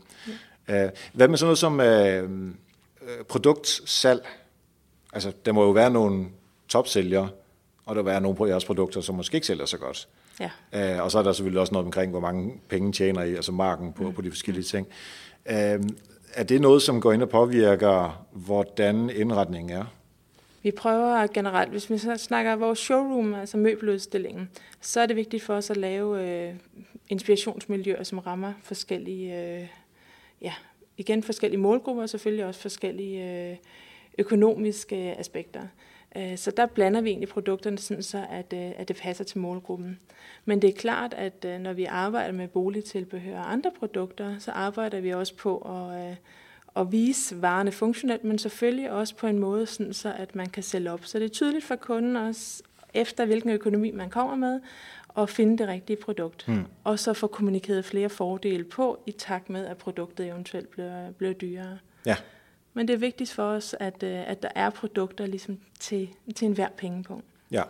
Ja. 0.69 0.85
Øh, 0.85 0.91
hvad 1.13 1.29
med 1.29 1.39
sådan 1.39 1.47
noget 1.47 1.59
som 1.59 1.81
øh, 1.81 2.23
øh, 3.03 3.25
produktsalg? 3.29 4.27
Altså, 5.13 5.33
der 5.45 5.53
må 5.53 5.65
jo 5.65 5.71
være 5.71 5.91
nogle 5.91 6.27
topsælgere, 6.69 7.29
og 7.87 7.97
der 7.97 8.03
vil 8.03 8.11
være 8.11 8.21
nogle 8.21 8.37
på 8.37 8.47
jeres 8.47 8.65
produkter, 8.65 9.01
som 9.01 9.15
måske 9.15 9.35
ikke 9.35 9.47
sælger 9.47 9.67
så 9.67 9.79
godt. 9.79 10.09
Ja. 10.41 10.51
Øh, 10.95 11.05
og 11.05 11.11
så 11.11 11.19
er 11.19 11.23
der 11.23 11.33
selvfølgelig 11.33 11.61
også 11.61 11.73
noget 11.73 11.87
omkring, 11.87 12.11
hvor 12.11 12.21
mange 12.21 12.61
penge 12.69 12.93
tjener 12.93 13.23
I, 13.23 13.35
altså 13.35 13.53
marken 13.53 13.93
på, 13.93 14.03
mm. 14.03 14.15
på 14.15 14.23
de 14.23 14.31
forskellige 14.31 14.65
ting. 14.65 14.87
Øh, 15.47 15.81
er 16.35 16.43
det 16.43 16.61
noget, 16.61 16.83
som 16.83 17.01
går 17.01 17.13
ind 17.13 17.23
og 17.23 17.29
påvirker, 17.29 18.25
hvordan 18.33 19.11
indretningen 19.11 19.79
er? 19.79 19.85
Vi 20.63 20.71
prøver 20.71 21.27
generelt, 21.27 21.71
hvis 21.71 21.91
vi 21.91 21.99
så 21.99 22.17
snakker 22.17 22.57
vores 22.57 22.79
showroom, 22.79 23.35
altså 23.35 23.57
møbeludstillingen, 23.57 24.51
så 24.81 25.01
er 25.01 25.07
det 25.07 25.17
vigtigt 25.17 25.43
for 25.43 25.55
os 25.55 25.71
at 25.71 25.77
lave 25.77 26.29
øh, 26.29 26.55
inspirationsmiljøer, 27.09 28.03
som 28.03 28.19
rammer 28.19 28.53
forskellige 28.63 29.43
øh, 29.43 29.67
ja, 30.41 30.53
igen 30.97 31.23
forskellige 31.23 31.61
målgrupper 31.61 32.03
og 32.03 32.09
selvfølgelig 32.09 32.45
også 32.47 32.61
forskellige 32.61 33.51
øh, 33.51 33.57
økonomiske 34.19 34.97
aspekter. 34.97 35.63
Øh, 36.17 36.39
så 36.39 36.51
der 36.51 36.67
blander 36.67 37.01
vi 37.01 37.09
egentlig 37.11 37.29
produkterne 37.29 37.79
sådan 37.79 38.03
så, 38.03 38.25
at, 38.31 38.53
øh, 38.53 38.73
at 38.77 38.89
det 38.89 38.97
passer 38.97 39.25
til 39.25 39.39
målgruppen. 39.39 39.99
Men 40.45 40.63
det 40.63 40.71
er 40.71 40.75
klart, 40.75 41.15
at 41.15 41.61
når 41.61 41.73
vi 41.73 41.85
arbejder 41.85 42.33
med 42.33 42.49
boligtilbehør 42.49 43.39
og 43.39 43.53
andre 43.53 43.71
produkter, 43.79 44.39
så 44.39 44.51
arbejder 44.51 45.01
vi 45.01 45.11
også 45.11 45.37
på 45.37 45.57
at, 45.59 46.17
at 46.77 46.93
vise 46.93 47.43
varerne 47.43 47.73
funktionelt, 47.73 48.25
men 48.25 48.39
selvfølgelig 48.39 48.91
også 48.91 49.17
på 49.17 49.27
en 49.27 49.39
måde, 49.39 49.67
sådan 49.67 49.93
så 49.93 50.15
at 50.19 50.35
man 50.35 50.47
kan 50.47 50.63
sælge 50.63 50.93
op. 50.93 51.05
Så 51.05 51.19
det 51.19 51.25
er 51.25 51.29
tydeligt 51.29 51.65
for 51.65 51.77
kunden 51.77 52.17
også, 52.17 52.63
efter 52.95 53.25
hvilken 53.25 53.51
økonomi 53.51 53.91
man 53.91 54.11
kommer 54.11 54.37
med, 54.37 54.61
og 55.09 55.29
finde 55.29 55.59
det 55.59 55.69
rigtige 55.69 55.97
produkt. 55.97 56.49
Mm. 56.49 56.65
Og 56.85 56.99
så 56.99 57.13
få 57.13 57.27
kommunikeret 57.27 57.85
flere 57.85 58.09
fordele 58.09 58.65
på, 58.65 59.03
i 59.07 59.13
takt 59.13 59.51
med, 59.51 59.67
at 59.67 59.77
produktet 59.77 60.27
eventuelt 60.27 60.71
bliver, 60.71 61.11
bliver 61.11 61.33
dyrere. 61.33 61.79
Ja. 62.07 62.17
Men 62.75 62.89
det 62.89 62.95
er 62.95 62.99
vigtigt 62.99 63.33
for 63.33 63.43
os, 63.43 63.75
at, 63.81 64.03
øh, 64.03 64.31
at 64.31 64.43
der 64.43 64.49
er 64.55 64.71
produkter 64.71 65.27
ligesom 65.27 65.59
til, 65.81 66.09
til 66.37 66.47
enhver 66.47 66.69
penge 66.77 67.03
på. 67.03 67.23
Ja. 67.51 67.63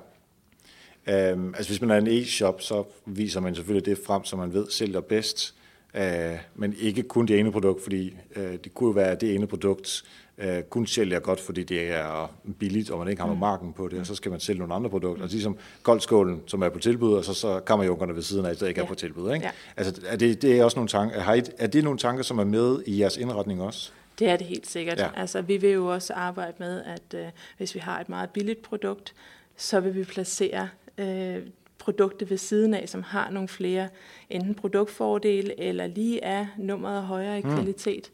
Um, 1.32 1.54
altså 1.54 1.70
hvis 1.70 1.80
man 1.80 1.90
er 1.90 1.96
en 1.96 2.22
e-shop, 2.22 2.60
så 2.60 2.84
viser 3.06 3.40
man 3.40 3.54
selvfølgelig 3.54 3.86
det 3.86 4.04
frem, 4.06 4.24
som 4.24 4.38
man 4.38 4.52
ved 4.52 4.70
sælger 4.70 5.00
bedst. 5.00 5.54
øh, 5.94 6.38
men 6.54 6.74
ikke 6.78 7.02
kun 7.02 7.26
det 7.26 7.38
ene 7.38 7.52
produkt, 7.52 7.82
fordi 7.82 8.16
øh, 8.36 8.52
det 8.64 8.74
kunne 8.74 8.86
jo 8.86 8.92
være, 8.92 9.10
at 9.10 9.20
det 9.20 9.34
ene 9.34 9.46
produkt 9.46 10.04
øh, 10.38 10.62
kun 10.62 10.86
sælger 10.86 11.20
godt, 11.20 11.40
fordi 11.40 11.62
det 11.62 11.90
er 11.90 12.34
billigt, 12.58 12.90
og 12.90 12.98
man 12.98 13.08
ikke 13.08 13.20
har 13.20 13.26
noget 13.26 13.38
mm. 13.38 13.40
marken 13.40 13.72
på 13.72 13.88
det, 13.88 14.00
og 14.00 14.06
så 14.06 14.14
skal 14.14 14.30
man 14.30 14.40
sælge 14.40 14.58
nogle 14.58 14.74
andre 14.74 14.90
produkter. 14.90 15.22
Altså 15.22 15.34
ligesom 15.34 15.56
koldskålen, 15.82 16.42
som 16.46 16.62
er 16.62 16.68
på 16.68 16.78
tilbud, 16.78 17.14
og 17.14 17.24
så, 17.24 17.34
så 17.34 17.60
kammerjunkerne 17.60 18.14
ved 18.14 18.22
siden 18.22 18.46
af, 18.46 18.56
der 18.56 18.66
ikke 18.66 18.80
ja. 18.80 18.84
er 18.84 18.88
på 18.88 18.94
tilbud. 18.94 19.34
Ikke? 19.34 19.46
Ja. 19.46 19.52
Altså, 19.76 20.00
er 20.06 20.16
det, 20.16 20.42
det 20.42 20.58
er 20.58 20.64
også 20.64 20.76
nogle 20.76 20.88
tanker, 20.88 21.20
har 21.20 21.34
I, 21.34 21.42
er 21.58 21.66
det 21.66 21.84
nogle 21.84 21.98
tanker, 21.98 22.22
som 22.22 22.38
er 22.38 22.44
med 22.44 22.82
i 22.86 23.00
jeres 23.00 23.16
indretning 23.16 23.62
også? 23.62 23.92
Det 24.18 24.28
er 24.28 24.36
det 24.36 24.46
helt 24.46 24.66
sikkert. 24.66 24.98
Ja. 24.98 25.08
Altså, 25.16 25.42
vi 25.42 25.56
vil 25.56 25.70
jo 25.70 25.86
også 25.86 26.14
arbejde 26.14 26.54
med, 26.58 26.82
at 26.84 27.14
øh, 27.14 27.26
hvis 27.56 27.74
vi 27.74 27.80
har 27.80 28.00
et 28.00 28.08
meget 28.08 28.30
billigt 28.30 28.62
produkt, 28.62 29.14
så 29.56 29.80
vil 29.80 29.94
vi 29.94 30.04
placere 30.04 30.68
øh, 30.98 31.38
produktet 31.78 32.30
ved 32.30 32.36
siden 32.36 32.74
af, 32.74 32.88
som 32.88 33.02
har 33.02 33.30
nogle 33.30 33.48
flere 33.48 33.88
enten 34.30 34.54
produktfordele 34.54 35.60
eller 35.60 35.86
lige 35.86 36.24
er 36.24 36.46
nummeret 36.58 37.02
højere 37.02 37.38
i 37.38 37.42
mm. 37.42 37.54
kvalitet, 37.54 38.10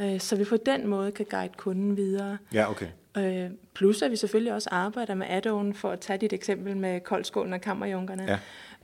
øh, 0.00 0.20
så 0.20 0.36
vi 0.36 0.44
på 0.44 0.56
den 0.56 0.86
måde 0.86 1.12
kan 1.12 1.26
guide 1.30 1.52
kunden 1.56 1.96
videre. 1.96 2.38
Ja, 2.54 2.70
okay. 2.70 2.86
Øh, 3.16 3.50
plus 3.74 4.02
at 4.02 4.10
vi 4.10 4.16
selvfølgelig 4.16 4.52
også 4.52 4.68
arbejder 4.72 5.14
med 5.14 5.26
add 5.30 5.74
for 5.74 5.90
at 5.90 6.00
tage 6.00 6.18
dit 6.18 6.32
eksempel 6.32 6.76
med 6.76 7.00
koldskålen 7.00 7.52
og 7.52 7.60
kammerjunkerne. 7.60 8.22
Ja. 8.22 8.38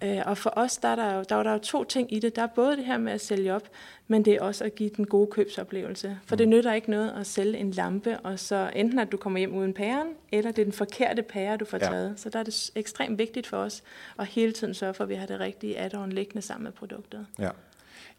Øh, 0.05 0.23
og 0.27 0.39
for 0.39 0.53
os, 0.57 0.77
der 0.77 0.89
er 0.89 0.97
der, 0.97 1.15
jo, 1.15 1.25
der 1.29 1.37
er 1.37 1.43
der 1.43 1.53
jo 1.53 1.59
to 1.59 1.85
ting 1.85 2.13
i 2.15 2.19
det. 2.19 2.37
Der 2.37 2.43
er 2.43 2.47
både 2.47 2.77
det 2.77 2.85
her 2.85 2.99
med 2.99 3.13
at 3.13 3.21
sælge 3.21 3.55
op, 3.55 3.63
men 4.09 4.25
det 4.25 4.35
er 4.35 4.41
også 4.41 4.65
at 4.65 4.75
give 4.75 4.91
den 4.97 5.07
gode 5.07 5.27
købsoplevelse. 5.27 6.19
For 6.27 6.35
mm. 6.35 6.39
det 6.39 6.49
nytter 6.49 6.73
ikke 6.73 6.91
noget 6.91 7.13
at 7.21 7.27
sælge 7.27 7.59
en 7.59 7.71
lampe, 7.71 8.19
og 8.19 8.39
så 8.39 8.71
enten 8.77 8.99
at 8.99 9.13
du 9.13 9.17
kommer 9.17 9.39
hjem 9.39 9.55
uden 9.55 9.73
pæren, 9.73 10.09
eller 10.33 10.51
det 10.51 10.59
er 10.59 10.65
den 10.65 10.73
forkerte 10.73 11.23
pære, 11.23 11.57
du 11.57 11.65
får 11.65 11.79
ja. 11.81 11.89
taget. 11.89 12.15
Så 12.17 12.31
der 12.31 12.39
er 12.39 12.43
det 12.43 12.71
ekstremt 12.75 13.19
vigtigt 13.19 13.47
for 13.47 13.57
os 13.57 13.83
at 14.19 14.27
hele 14.27 14.53
tiden 14.53 14.75
sørge 14.75 14.95
for, 14.95 15.05
at 15.05 15.11
vi 15.11 15.15
har 15.15 15.27
det 15.27 15.41
rigtige 15.41 15.79
add 15.79 16.11
liggende 16.11 16.43
sammen 16.43 16.65
med 16.65 16.73
produktet. 16.73 17.27
Ja. 17.39 17.51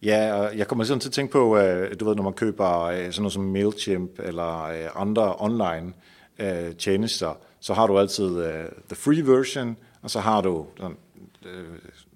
Ja, 0.02 0.34
og 0.34 0.58
jeg 0.58 0.68
kommer 0.68 0.84
sådan 0.84 1.00
til 1.00 1.10
at 1.10 1.14
tænke 1.14 1.32
på, 1.32 1.40
du 2.00 2.06
ved, 2.06 2.16
når 2.16 2.24
man 2.24 2.34
køber 2.34 2.92
sådan 2.92 3.14
noget 3.18 3.34
som 3.34 3.44
MailChimp 3.44 4.20
eller 4.20 4.98
andre 4.98 5.36
online 5.40 5.94
tjenester, 6.78 7.38
så 7.60 7.74
har 7.74 7.88
du 7.88 8.00
altid 8.00 8.42
the 8.88 8.96
free 8.96 9.28
version, 9.28 9.78
og 10.02 10.10
så 10.10 10.20
har 10.20 10.42
du 10.42 10.66
øh, 10.84 10.90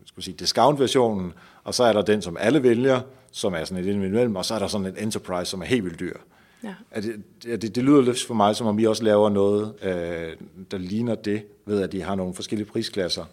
skal 0.05 0.23
sige, 0.23 0.35
discount-versionen, 0.35 1.33
og 1.63 1.73
så 1.73 1.83
er 1.83 1.93
der 1.93 2.01
den, 2.01 2.21
som 2.21 2.37
alle 2.39 2.63
vælger, 2.63 3.01
som 3.31 3.53
er 3.53 3.63
sådan 3.63 3.83
et 3.83 3.93
imellem, 3.93 4.35
og 4.35 4.45
så 4.45 4.53
er 4.53 4.59
der 4.59 4.67
sådan 4.67 4.87
en 4.87 4.97
enterprise, 4.97 5.51
som 5.51 5.61
er 5.61 5.65
helt 5.65 5.83
vildt 5.83 5.99
dyr. 5.99 6.15
Ja. 6.63 6.73
Er 6.91 7.01
det, 7.01 7.23
er 7.47 7.57
det, 7.57 7.75
det 7.75 7.83
lyder 7.83 8.01
lidt 8.01 8.25
for 8.25 8.33
mig, 8.33 8.55
som 8.55 8.67
om 8.67 8.77
vi 8.77 8.87
også 8.87 9.03
laver 9.03 9.29
noget, 9.29 9.73
øh, 9.83 10.35
der 10.71 10.77
ligner 10.77 11.15
det, 11.15 11.43
ved 11.65 11.81
at 11.81 11.91
de 11.91 12.01
har 12.01 12.15
nogle 12.15 12.33
forskellige 12.33 12.67
prisklasser. 12.67 13.25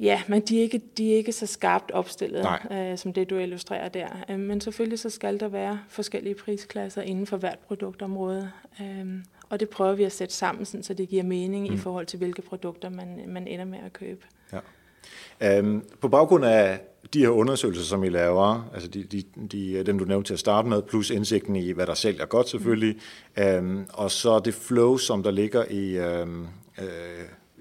Ja, 0.00 0.22
men 0.28 0.42
de 0.42 0.58
er 0.58 0.62
ikke, 0.62 0.80
de 0.98 1.12
er 1.12 1.16
ikke 1.16 1.32
så 1.32 1.46
skarpt 1.46 1.90
opstillet, 1.90 2.46
øh, 2.70 2.98
som 2.98 3.12
det 3.12 3.30
du 3.30 3.38
illustrerer 3.38 3.88
der. 3.88 4.08
Øh, 4.28 4.38
men 4.38 4.60
selvfølgelig 4.60 4.98
så 4.98 5.10
skal 5.10 5.40
der 5.40 5.48
være 5.48 5.80
forskellige 5.88 6.34
prisklasser 6.34 7.02
inden 7.02 7.26
for 7.26 7.36
hvert 7.36 7.58
produktområde. 7.58 8.50
Øh, 8.80 9.06
og 9.52 9.60
det 9.60 9.68
prøver 9.68 9.94
vi 9.94 10.04
at 10.04 10.12
sætte 10.12 10.34
sammen, 10.34 10.64
sådan, 10.64 10.82
så 10.82 10.94
det 10.94 11.08
giver 11.08 11.22
mening 11.22 11.68
mm. 11.68 11.74
i 11.74 11.78
forhold 11.78 12.06
til, 12.06 12.18
hvilke 12.18 12.42
produkter 12.42 12.88
man, 12.88 13.24
man 13.28 13.48
ender 13.48 13.64
med 13.64 13.78
at 13.86 13.92
købe. 13.92 14.26
Ja. 14.52 15.58
Øhm, 15.58 15.84
på 16.00 16.08
baggrund 16.08 16.44
af 16.44 16.80
de 17.14 17.18
her 17.18 17.28
undersøgelser, 17.28 17.84
som 17.84 18.04
I 18.04 18.08
laver, 18.08 18.70
altså 18.74 18.88
de, 18.88 19.04
de, 19.04 19.22
de, 19.52 19.82
dem 19.82 19.98
du 19.98 20.04
nævnte 20.04 20.28
til 20.28 20.34
at 20.34 20.40
starte 20.40 20.68
med, 20.68 20.82
plus 20.82 21.10
indsigten 21.10 21.56
i, 21.56 21.70
hvad 21.70 21.86
der 21.86 21.94
sælger 21.94 22.26
godt 22.26 22.48
selvfølgelig, 22.48 22.96
mm. 23.36 23.42
øhm, 23.42 23.86
og 23.92 24.10
så 24.10 24.38
det 24.38 24.54
flow, 24.54 24.96
som 24.96 25.22
der 25.22 25.30
ligger 25.30 25.64
i, 25.70 25.96
øhm, 25.96 26.46
øh, 26.78 26.86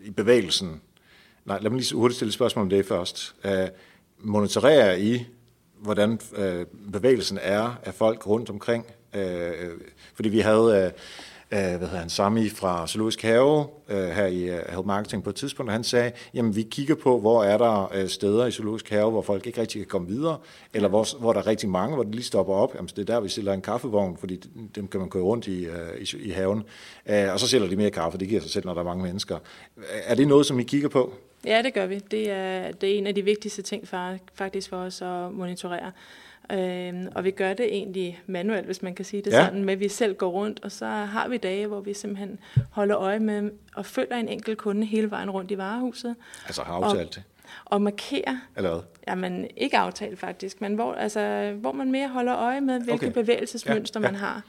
i 0.03 0.09
bevægelsen. 0.09 0.81
Nej, 1.45 1.59
lad 1.61 1.69
mig 1.69 1.79
lige 1.79 1.95
hurtigt 1.95 2.15
stille 2.15 2.29
et 2.29 2.33
spørgsmål 2.33 2.63
om 2.63 2.69
det 2.69 2.85
først. 2.85 3.35
Øh, 3.45 3.67
monitorerer 4.19 4.95
I, 4.95 5.25
hvordan 5.81 6.19
øh, 6.35 6.65
bevægelsen 6.93 7.39
er 7.41 7.79
af 7.83 7.93
folk 7.93 8.27
rundt 8.27 8.49
omkring? 8.49 8.85
Øh, 9.15 9.71
fordi 10.13 10.29
vi 10.29 10.39
havde... 10.39 10.85
Øh, 10.85 10.91
Øh, 11.53 11.59
hvad 11.59 11.79
hedder 11.79 11.97
han, 11.97 12.09
Sami 12.09 12.49
fra 12.49 12.87
Zoologisk 12.87 13.21
Have 13.21 13.65
øh, 13.89 14.09
her 14.09 14.25
i 14.25 14.43
øh, 14.43 14.55
uh, 14.55 14.73
Help 14.73 14.85
Marketing 14.85 15.23
på 15.23 15.29
et 15.29 15.35
tidspunkt, 15.35 15.69
og 15.69 15.73
han 15.73 15.83
sagde, 15.83 16.11
jamen 16.33 16.55
vi 16.55 16.61
kigger 16.61 16.95
på, 16.95 17.19
hvor 17.19 17.43
er 17.43 17.57
der 17.57 17.91
øh, 17.95 18.07
steder 18.07 18.45
i 18.45 18.51
Zoologisk 18.51 18.89
Have, 18.89 19.11
hvor 19.11 19.21
folk 19.21 19.47
ikke 19.47 19.61
rigtig 19.61 19.81
kan 19.81 19.87
komme 19.87 20.07
videre, 20.07 20.37
eller 20.73 20.89
hvor, 20.89 21.19
hvor 21.19 21.33
der 21.33 21.39
er 21.39 21.47
rigtig 21.47 21.69
mange, 21.69 21.95
hvor 21.95 22.03
det 22.03 22.15
lige 22.15 22.25
stopper 22.25 22.53
op. 22.53 22.75
Jamen 22.75 22.87
det 22.87 22.99
er 22.99 23.13
der, 23.13 23.19
vi 23.19 23.29
stiller 23.29 23.53
en 23.53 23.61
kaffevogn, 23.61 24.17
fordi 24.17 24.43
dem 24.75 24.87
kan 24.87 24.99
man 24.99 25.09
køre 25.09 25.23
rundt 25.23 25.47
i, 25.47 25.65
øh, 25.65 26.01
i, 26.01 26.17
i 26.17 26.29
haven. 26.29 26.63
Uh, 27.09 27.33
og 27.33 27.39
så 27.39 27.47
sælger 27.47 27.67
de 27.67 27.75
mere 27.75 27.91
kaffe, 27.91 28.17
det 28.17 28.27
giver 28.27 28.41
sig 28.41 28.51
selv, 28.51 28.65
når 28.65 28.73
der 28.73 28.81
er 28.81 28.85
mange 28.85 29.03
mennesker. 29.03 29.37
Er 30.05 30.15
det 30.15 30.27
noget, 30.27 30.45
som 30.45 30.59
I 30.59 30.63
kigger 30.63 30.89
på? 30.89 31.13
Ja, 31.45 31.61
det 31.61 31.73
gør 31.73 31.85
vi. 31.85 31.99
Det 32.11 32.29
er, 32.29 32.71
det 32.71 32.93
er 32.93 32.97
en 32.97 33.07
af 33.07 33.15
de 33.15 33.21
vigtigste 33.21 33.61
ting 33.61 33.87
for, 33.87 34.17
faktisk 34.33 34.69
for 34.69 34.77
os 34.77 35.01
at 35.01 35.31
monitorere. 35.31 35.91
Øh, 36.51 36.93
og 37.15 37.23
vi 37.23 37.31
gør 37.31 37.53
det 37.53 37.65
egentlig 37.65 38.21
manuelt, 38.27 38.65
hvis 38.65 38.81
man 38.81 38.95
kan 38.95 39.05
sige 39.05 39.21
det 39.21 39.31
ja. 39.31 39.45
sådan, 39.45 39.65
med 39.65 39.73
at 39.73 39.79
vi 39.79 39.89
selv 39.89 40.15
går 40.15 40.29
rundt, 40.29 40.59
og 40.63 40.71
så 40.71 40.85
har 40.85 41.27
vi 41.27 41.37
dage, 41.37 41.67
hvor 41.67 41.81
vi 41.81 41.93
simpelthen 41.93 42.39
holder 42.71 42.97
øje 42.97 43.19
med 43.19 43.51
og 43.75 43.85
følger 43.85 44.15
en 44.15 44.27
enkelt 44.27 44.57
kunde 44.57 44.85
hele 44.85 45.11
vejen 45.11 45.29
rundt 45.29 45.51
i 45.51 45.57
varehuset. 45.57 46.15
Altså 46.45 46.63
har 46.63 46.73
aftalt 46.73 47.15
det? 47.15 47.23
Og 47.65 47.81
markere. 47.81 48.41
Eller 48.57 48.69
hvad? 48.69 48.81
Jamen, 49.07 49.47
ikke 49.57 49.77
aftalt 49.77 50.19
faktisk, 50.19 50.61
men 50.61 50.75
hvor, 50.75 50.93
altså, 50.93 51.53
hvor 51.57 51.71
man 51.71 51.91
mere 51.91 52.07
holder 52.07 52.37
øje 52.37 52.61
med, 52.61 52.79
hvilke 52.79 53.07
okay. 53.07 53.11
bevægelsesmønster 53.11 53.99
ja, 53.99 54.05
ja. 54.05 54.11
man 54.11 54.19
har. 54.19 54.41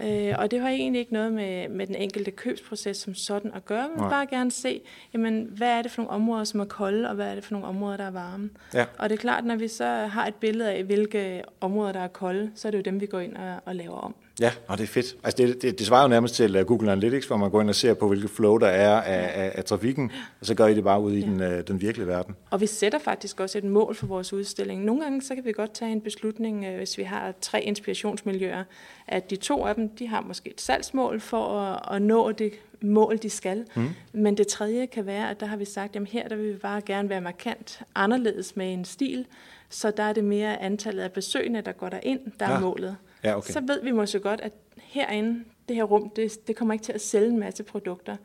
Øh, 0.00 0.34
og 0.38 0.50
det 0.50 0.60
har 0.60 0.68
egentlig 0.68 1.00
ikke 1.00 1.12
noget 1.12 1.32
med, 1.32 1.68
med 1.68 1.86
den 1.86 1.94
enkelte 1.94 2.30
købsproces 2.30 2.96
som 2.96 3.14
sådan 3.14 3.52
at 3.54 3.64
gøre. 3.64 3.88
Man 3.88 4.04
vil 4.04 4.10
bare 4.10 4.26
gerne 4.26 4.50
se, 4.50 4.80
jamen, 5.12 5.44
hvad 5.56 5.68
er 5.68 5.82
det 5.82 5.90
for 5.90 6.02
nogle 6.02 6.14
områder, 6.14 6.44
som 6.44 6.60
er 6.60 6.64
kolde, 6.64 7.08
og 7.08 7.14
hvad 7.14 7.30
er 7.30 7.34
det 7.34 7.44
for 7.44 7.52
nogle 7.52 7.66
områder, 7.66 7.96
der 7.96 8.04
er 8.04 8.10
varme. 8.10 8.50
Ja. 8.74 8.84
Og 8.98 9.08
det 9.08 9.16
er 9.16 9.20
klart, 9.20 9.44
når 9.44 9.56
vi 9.56 9.68
så 9.68 9.84
har 9.86 10.26
et 10.26 10.34
billede 10.34 10.72
af, 10.72 10.84
hvilke 10.84 11.42
områder, 11.60 11.92
der 11.92 12.00
er 12.00 12.08
kolde, 12.08 12.50
så 12.54 12.68
er 12.68 12.70
det 12.70 12.78
jo 12.78 12.82
dem, 12.82 13.00
vi 13.00 13.06
går 13.06 13.20
ind 13.20 13.36
og, 13.36 13.60
og 13.64 13.74
laver 13.74 13.98
om. 13.98 14.14
Ja, 14.40 14.52
og 14.68 14.78
det 14.78 14.84
er 14.84 14.88
fedt. 14.88 15.16
Altså 15.24 15.42
det, 15.42 15.62
det, 15.62 15.78
det 15.78 15.86
svarer 15.86 16.02
jo 16.02 16.08
nærmest 16.08 16.34
til 16.34 16.60
uh, 16.60 16.66
Google 16.66 16.92
Analytics, 16.92 17.26
hvor 17.26 17.36
man 17.36 17.50
går 17.50 17.60
ind 17.60 17.68
og 17.68 17.74
ser 17.74 17.94
på, 17.94 18.08
hvilke 18.08 18.28
flow 18.28 18.56
der 18.56 18.66
er 18.66 19.00
af, 19.00 19.42
af, 19.42 19.52
af 19.54 19.64
trafikken, 19.64 20.12
og 20.40 20.46
så 20.46 20.54
gør 20.54 20.66
I 20.66 20.74
det 20.74 20.84
bare 20.84 21.00
ud 21.00 21.12
i 21.12 21.20
ja. 21.20 21.26
den, 21.26 21.40
uh, 21.40 21.60
den 21.66 21.80
virkelige 21.80 22.06
verden. 22.06 22.36
Og 22.50 22.60
vi 22.60 22.66
sætter 22.66 22.98
faktisk 22.98 23.40
også 23.40 23.58
et 23.58 23.64
mål 23.64 23.94
for 23.94 24.06
vores 24.06 24.32
udstilling. 24.32 24.84
Nogle 24.84 25.02
gange 25.02 25.22
så 25.22 25.34
kan 25.34 25.44
vi 25.44 25.52
godt 25.52 25.74
tage 25.74 25.92
en 25.92 26.00
beslutning, 26.00 26.68
uh, 26.68 26.76
hvis 26.76 26.98
vi 26.98 27.02
har 27.02 27.34
tre 27.40 27.62
inspirationsmiljøer, 27.62 28.64
at 29.08 29.30
de 29.30 29.36
to 29.36 29.66
af 29.66 29.74
dem, 29.74 29.88
de 29.88 30.08
har 30.08 30.20
måske 30.20 30.50
et 30.50 30.60
salgsmål 30.60 31.20
for 31.20 31.60
at, 31.60 31.96
at 31.96 32.02
nå 32.02 32.32
det 32.32 32.52
mål, 32.80 33.18
de 33.18 33.30
skal. 33.30 33.64
Mm. 33.74 33.88
Men 34.12 34.36
det 34.36 34.46
tredje 34.46 34.86
kan 34.86 35.06
være, 35.06 35.30
at 35.30 35.40
der 35.40 35.46
har 35.46 35.56
vi 35.56 35.64
sagt, 35.64 35.96
at 35.96 36.08
her 36.08 36.28
der 36.28 36.36
vil 36.36 36.52
vi 36.52 36.58
bare 36.58 36.80
gerne 36.80 37.08
være 37.08 37.20
markant 37.20 37.80
anderledes 37.94 38.56
med 38.56 38.72
en 38.72 38.84
stil, 38.84 39.26
så 39.68 39.90
der 39.90 40.02
er 40.02 40.12
det 40.12 40.24
mere 40.24 40.62
antallet 40.62 41.02
af 41.02 41.12
besøgende, 41.12 41.60
der 41.60 41.72
går 41.72 41.88
der 41.88 42.00
ind, 42.02 42.20
der 42.40 42.50
ja. 42.50 42.56
er 42.56 42.60
målet. 42.60 42.96
Ja, 43.24 43.36
okay. 43.36 43.52
Så 43.52 43.60
ved 43.60 43.82
vi 43.82 43.90
måske 43.90 44.20
godt, 44.20 44.40
at 44.40 44.52
herinde, 44.82 45.44
det 45.68 45.76
her 45.76 45.84
rum, 45.84 46.10
det, 46.10 46.46
det 46.46 46.56
kommer 46.56 46.74
ikke 46.74 46.84
til 46.84 46.92
at 46.92 47.00
sælge 47.00 47.28
en 47.28 47.38
masse 47.38 47.62
produkter. 47.62 48.16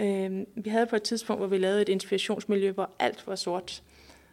Øh, 0.00 0.44
vi 0.54 0.70
havde 0.70 0.86
på 0.86 0.96
et 0.96 1.02
tidspunkt, 1.02 1.40
hvor 1.40 1.46
vi 1.46 1.58
lavede 1.58 1.82
et 1.82 1.88
inspirationsmiljø, 1.88 2.72
hvor 2.72 2.90
alt 2.98 3.26
var 3.26 3.34
sort. 3.34 3.82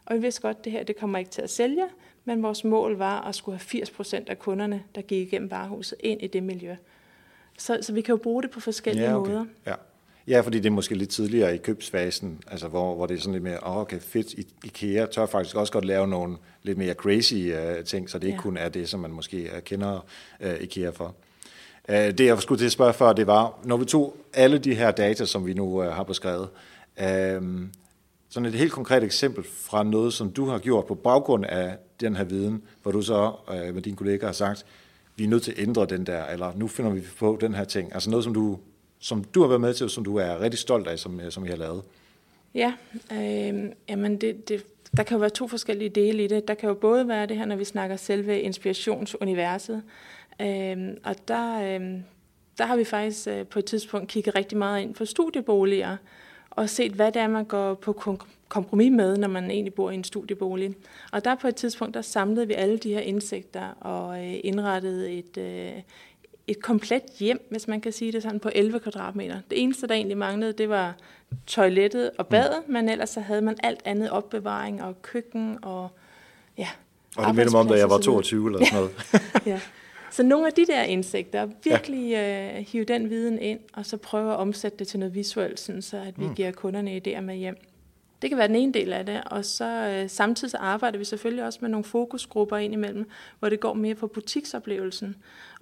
Og 0.06 0.16
vi 0.16 0.22
vidste 0.22 0.42
godt, 0.42 0.58
at 0.58 0.64
det 0.64 0.72
her 0.72 0.84
det 0.84 0.96
kommer 0.96 1.20
ikke 1.20 1.32
til 1.32 1.42
at 1.42 1.50
sælge, 1.50 1.86
men 2.26 2.44
vores 2.44 2.64
mål 2.64 2.98
var 2.98 3.22
at 3.22 3.36
skulle 3.36 3.58
have 3.58 3.66
80 3.66 3.92
procent 3.92 4.30
af 4.30 4.40
kunderne, 4.40 4.84
der 4.96 5.02
gik 5.02 5.28
igennem 5.28 5.52
varehuset, 5.52 5.98
ind 6.00 6.22
i 6.22 6.28
det 6.28 6.44
miljø. 6.44 6.76
Så, 7.58 7.78
så 7.82 7.94
vi 7.94 8.02
kan 8.02 8.14
jo 8.14 8.18
bruge 8.18 8.44
det 8.44 8.52
på 8.52 8.60
forskellige 8.60 9.10
ja, 9.10 9.18
okay. 9.18 9.32
måder. 9.32 9.46
Ja. 9.66 9.74
Ja, 10.28 10.42
fordi 10.42 10.58
det 10.58 10.66
er 10.66 10.72
måske 10.72 10.96
lidt 10.96 11.10
tidligere 11.10 11.56
i 11.56 11.58
købsfasen, 11.58 12.44
altså 12.48 12.68
hvor, 12.68 12.96
hvor 12.96 13.06
det 13.06 13.18
er 13.18 13.20
sådan 13.20 13.34
lidt 13.34 13.44
mere, 13.44 13.60
oh, 13.62 13.78
okay, 13.78 14.00
fedt, 14.00 14.28
IKEA 14.64 15.06
tør 15.06 15.26
faktisk 15.26 15.56
også 15.56 15.74
godt 15.74 15.86
lave 15.86 16.08
nogle 16.08 16.38
lidt 16.64 16.78
mere 16.78 16.94
crazy 16.94 17.34
uh, 17.34 17.84
ting, 17.86 18.10
så 18.10 18.20
det 18.20 18.28
ikke 18.28 18.36
ja. 18.36 18.42
kun 18.42 18.58
er 18.58 18.70
det, 18.70 18.90
som 18.90 19.00
man 19.00 19.12
måske 19.12 19.50
uh, 19.56 19.60
kender 19.60 20.06
uh, 20.46 20.62
IKEA 20.62 20.90
for. 20.90 21.16
Uh, 21.90 21.96
det 21.96 22.20
jeg 22.20 22.42
skulle 22.42 22.60
til 22.60 22.66
at 22.66 22.72
spørge 22.72 22.94
før, 22.94 23.14
det 23.14 23.28
var, 23.28 23.60
når 23.64 23.78
vi 23.78 23.86
tog 23.86 24.18
alle 24.34 24.58
de 24.58 24.76
her 24.76 24.92
data, 24.92 25.26
som 25.26 25.46
vi 25.46 25.54
nu 25.54 25.82
uh, 25.82 25.86
har 25.86 26.04
beskrevet, 26.04 26.50
uh, 26.98 27.44
sådan 28.30 28.46
et 28.46 28.54
helt 28.54 28.72
konkret 28.72 29.04
eksempel 29.04 29.44
fra 29.44 29.84
noget, 29.84 30.14
som 30.14 30.32
du 30.32 30.46
har 30.46 30.60
gjort 30.60 30.86
på 30.86 30.96
baggrund 30.96 31.46
af 31.46 31.78
den 32.00 32.16
her 32.16 32.24
viden, 32.24 32.62
hvor 32.84 32.92
du 32.92 33.02
så 33.02 33.34
uh, 33.48 33.76
med 33.76 33.82
dine 33.82 33.98
kollegaer 33.98 34.26
har 34.26 34.34
sagt, 34.34 34.66
vi 35.16 35.24
er 35.24 35.28
nødt 35.28 35.44
til 35.44 35.52
at 35.52 35.60
ændre 35.60 35.86
den 35.86 36.06
der, 36.06 36.26
eller 36.26 36.52
nu 36.56 36.68
finder 36.68 36.92
vi 36.92 37.02
på 37.20 37.38
den 37.42 37.54
her 37.54 37.64
ting. 37.64 37.94
Altså 37.94 38.10
noget, 38.10 38.24
som 38.24 38.34
du 38.34 38.60
som 39.04 39.24
du 39.24 39.42
har 39.42 39.48
været 39.48 39.62
med 39.62 39.74
til, 39.74 39.90
som 39.90 40.04
du 40.04 40.18
er 40.18 40.42
rigtig 40.42 40.60
stolt 40.60 40.88
af, 40.88 41.00
som, 41.00 41.20
øh, 41.20 41.32
som 41.32 41.46
I 41.46 41.50
har 41.50 41.56
lavet? 41.56 41.84
Ja, 42.56 42.74
øh, 43.12 43.72
jamen 43.90 44.18
det, 44.22 44.50
det, 44.50 44.66
der 44.98 45.04
kan 45.04 45.16
jo 45.16 45.20
være 45.20 45.30
to 45.30 45.48
forskellige 45.48 45.90
dele 45.90 46.24
i 46.24 46.28
det. 46.28 46.48
Der 46.48 46.54
kan 46.54 46.70
jo 46.70 46.76
både 46.76 47.08
være 47.08 47.26
det 47.26 47.38
her, 47.38 47.46
når 47.46 47.56
vi 47.56 47.64
snakker 47.64 47.96
selve 47.96 48.42
inspirationsuniverset, 48.42 49.84
øh, 50.42 50.78
og 51.04 51.16
der, 51.28 51.62
øh, 51.62 52.00
der 52.58 52.66
har 52.66 52.76
vi 52.76 52.84
faktisk 52.84 53.28
øh, 53.28 53.48
på 53.48 53.60
et 53.60 53.66
tidspunkt 53.66 54.08
kigget 54.08 54.36
rigtig 54.36 54.58
meget 54.58 54.82
ind 54.82 54.96
på 54.96 55.06
studieboliger, 55.06 55.98
og 56.50 56.70
set, 56.70 56.92
hvad 56.92 57.12
det 57.12 57.22
er, 57.22 57.28
man 57.28 57.46
går 57.46 57.74
på 57.74 58.18
kompromis 58.48 58.92
med, 58.92 59.18
når 59.18 59.28
man 59.28 59.52
egentlig 59.52 59.74
bor 59.74 59.92
i 59.92 59.96
en 59.96 60.04
studiebolig. 60.04 60.76
Og 61.12 61.26
der 61.26 61.36
på 61.36 61.48
et 61.48 61.56
tidspunkt, 61.56 61.94
der 61.94 62.02
samlede 62.02 62.48
vi 62.48 62.54
alle 62.54 62.78
de 62.78 62.94
her 62.94 63.00
indsigter 63.00 63.68
og 63.80 64.26
øh, 64.26 64.40
indrettede 64.44 65.12
et, 65.12 65.38
øh, 65.38 65.82
et 66.48 66.62
komplet 66.62 67.04
hjem, 67.20 67.48
hvis 67.50 67.68
man 67.68 67.82
kan 67.82 67.92
sige 67.92 68.12
det 68.12 68.24
sådan, 68.24 68.40
på 68.40 68.50
11 68.56 68.80
kvadratmeter. 68.80 69.40
Det 69.50 69.62
eneste, 69.62 69.88
der 69.88 69.94
egentlig 69.94 70.18
manglede, 70.18 70.54
det 70.54 70.70
var 70.70 70.96
toilettet 71.48 72.12
og 72.18 72.28
badet, 72.28 72.62
mm. 72.68 72.74
men 72.74 72.90
ellers 72.90 73.10
så 73.10 73.20
havde 73.20 73.42
man 73.42 73.56
alt 73.64 73.82
andet 73.86 74.10
opbevaring 74.10 74.84
og 74.84 75.02
køkken 75.02 75.58
og 75.62 75.90
ja, 76.58 76.68
Og 77.18 77.28
det 77.28 77.36
minder 77.36 77.52
mig 77.52 77.60
om, 77.60 77.68
da 77.68 77.74
jeg 77.74 77.90
var 77.90 77.98
22 77.98 78.48
eller 78.48 78.66
sådan 78.66 78.80
noget. 78.80 78.94
ja. 79.46 79.60
Så 80.12 80.24
nogle 80.24 80.48
af 80.48 80.54
de 80.54 80.66
der 80.66 80.84
indsigter, 80.84 81.48
virkelig 81.64 82.10
ja. 82.10 82.58
øh, 82.60 82.66
hive 82.68 82.84
den 82.84 83.10
viden 83.10 83.40
ind, 83.40 83.60
og 83.74 83.86
så 83.86 83.98
prøve 83.98 84.32
at 84.34 84.38
omsætte 84.38 84.78
det 84.78 84.88
til 84.88 85.00
noget 85.00 85.16
visuelt, 85.16 85.60
sådan 85.60 85.82
så 85.82 85.98
at 85.98 86.20
vi 86.20 86.26
mm. 86.26 86.36
giver 86.36 86.52
kunderne 86.52 87.02
idéer 87.08 87.22
med 87.22 87.36
hjem. 87.36 87.58
Det 88.22 88.30
kan 88.30 88.38
være 88.38 88.48
den 88.48 88.56
ene 88.56 88.74
del 88.74 88.94
af 88.94 89.06
det, 89.06 89.22
og 89.26 89.46
så 89.46 89.66
øh, 89.66 90.10
samtidig 90.10 90.52
så 90.52 90.58
arbejder 90.58 90.98
vi 90.98 91.06
selvfølgelig 91.06 91.46
også 91.46 91.60
med 91.62 91.70
nogle 91.70 91.84
fokusgrupper 91.84 92.58
indimellem, 92.58 93.10
hvor 93.40 93.50
det 93.50 93.60
går 93.60 93.74
mere 93.74 93.96
på 93.96 94.08
butiksoplevelsen. 94.08 95.16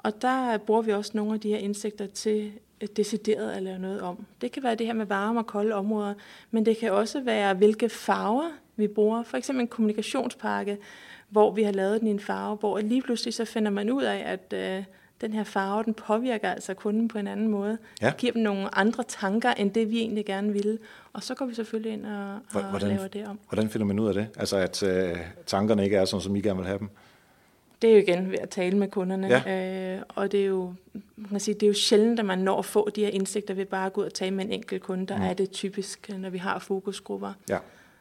Og 0.04 0.22
der 0.22 0.58
bruger 0.58 0.82
vi 0.82 0.92
også 0.92 1.12
nogle 1.14 1.34
af 1.34 1.40
de 1.40 1.50
her 1.50 1.58
indsigter 1.58 2.06
til 2.06 2.52
øh, 2.82 2.88
decideret 2.96 3.52
at 3.52 3.64
lave 3.64 3.80
noget 3.80 4.02
om. 4.02 4.26
Det 4.42 4.52
kan 4.52 4.64
være 4.64 4.76
det 4.76 4.86
her 4.88 4.94
med 4.94 5.06
varme 5.06 5.40
og 5.40 5.48
kolde 5.48 5.74
områder, 5.74 6.14
men 6.52 6.66
det 6.66 6.78
kan 6.78 6.92
også 6.92 7.22
være, 7.22 7.54
hvilke 7.54 7.90
farver 7.90 8.52
vi 8.76 8.88
bruger. 8.88 9.24
For 9.24 9.38
eksempel 9.38 9.62
en 9.62 9.68
kommunikationspakke, 9.68 10.78
hvor 11.30 11.52
vi 11.52 11.64
har 11.64 11.72
lavet 11.72 12.00
den 12.00 12.08
i 12.08 12.12
en 12.12 12.20
farve, 12.20 12.56
hvor 12.56 12.80
lige 12.80 13.02
pludselig 13.02 13.34
så 13.34 13.46
finder 13.46 13.72
man 13.72 13.92
ud 13.92 14.04
af, 14.04 14.24
at 14.26 14.54
øh, 14.54 14.84
den 15.22 15.34
her 15.34 15.44
farve, 15.44 15.84
den 15.84 15.94
påvirker 15.94 16.52
altså 16.52 16.74
kunden 16.74 17.08
på 17.08 17.18
en 17.18 17.28
anden 17.28 17.48
måde. 17.48 17.78
Ja. 18.02 18.08
Det 18.08 18.18
giver 18.18 18.34
dem 18.34 18.42
nogle 18.42 18.78
andre 18.78 19.04
tanker, 19.04 19.52
end 19.52 19.72
det 19.72 19.92
vi 19.92 20.00
egentlig 20.00 20.26
gerne 20.26 20.54
ville. 20.54 20.78
Og 21.14 21.24
så 21.24 21.36
går 21.36 21.46
vi 21.46 21.54
selvfølgelig 21.54 21.94
ind 21.94 22.06
og, 22.06 22.40
og 22.54 22.70
hvordan, 22.70 22.90
laver 22.90 23.08
det 23.08 23.28
om. 23.28 23.40
Hvordan 23.50 23.70
finder 23.70 23.88
man 23.88 24.00
ud 24.00 24.08
af 24.08 24.14
det? 24.14 24.28
Altså 24.38 24.58
at 24.58 24.84
øh, 24.84 25.18
tankerne 25.46 25.84
ikke 25.84 25.98
er 25.98 26.06
sådan, 26.06 26.22
som 26.22 26.36
I 26.36 26.42
gerne 26.42 26.58
vil 26.58 26.68
have 26.68 26.80
dem? 26.80 26.90
Det 27.82 27.90
er 27.90 27.94
jo 27.94 28.00
igen 28.00 28.32
ved 28.32 28.38
at 28.38 28.50
tale 28.50 28.78
med 28.78 28.88
kunderne. 28.88 29.28
Ja. 29.28 29.96
Øh, 29.96 30.02
og 30.10 30.32
det 30.32 30.42
er, 30.42 30.46
jo, 30.46 30.74
man 31.16 31.40
sige, 31.40 31.56
det 31.56 31.64
er 31.64 31.68
jo 31.68 31.74
sjældent, 31.74 32.20
at 32.20 32.26
man 32.26 32.40
når 32.40 32.60
at 32.60 32.66
få 32.66 32.90
de 32.90 33.02
her 33.02 33.10
indsigter 33.10 33.54
ved 33.54 33.66
bare 33.66 33.86
at 33.86 33.94
gå 33.94 34.02
ud 34.02 34.06
og 34.06 34.14
tale 34.14 34.36
med 34.36 34.46
en 34.46 34.52
enkelt 34.52 34.82
kunde. 34.82 35.08
Der 35.08 35.18
mm. 35.18 35.24
er 35.24 35.34
det 35.34 35.52
typisk, 35.52 36.10
når 36.18 36.30
vi 36.30 36.38
har 36.38 36.60
fokusgrupper. 36.60 37.34
Ja. 37.50 37.58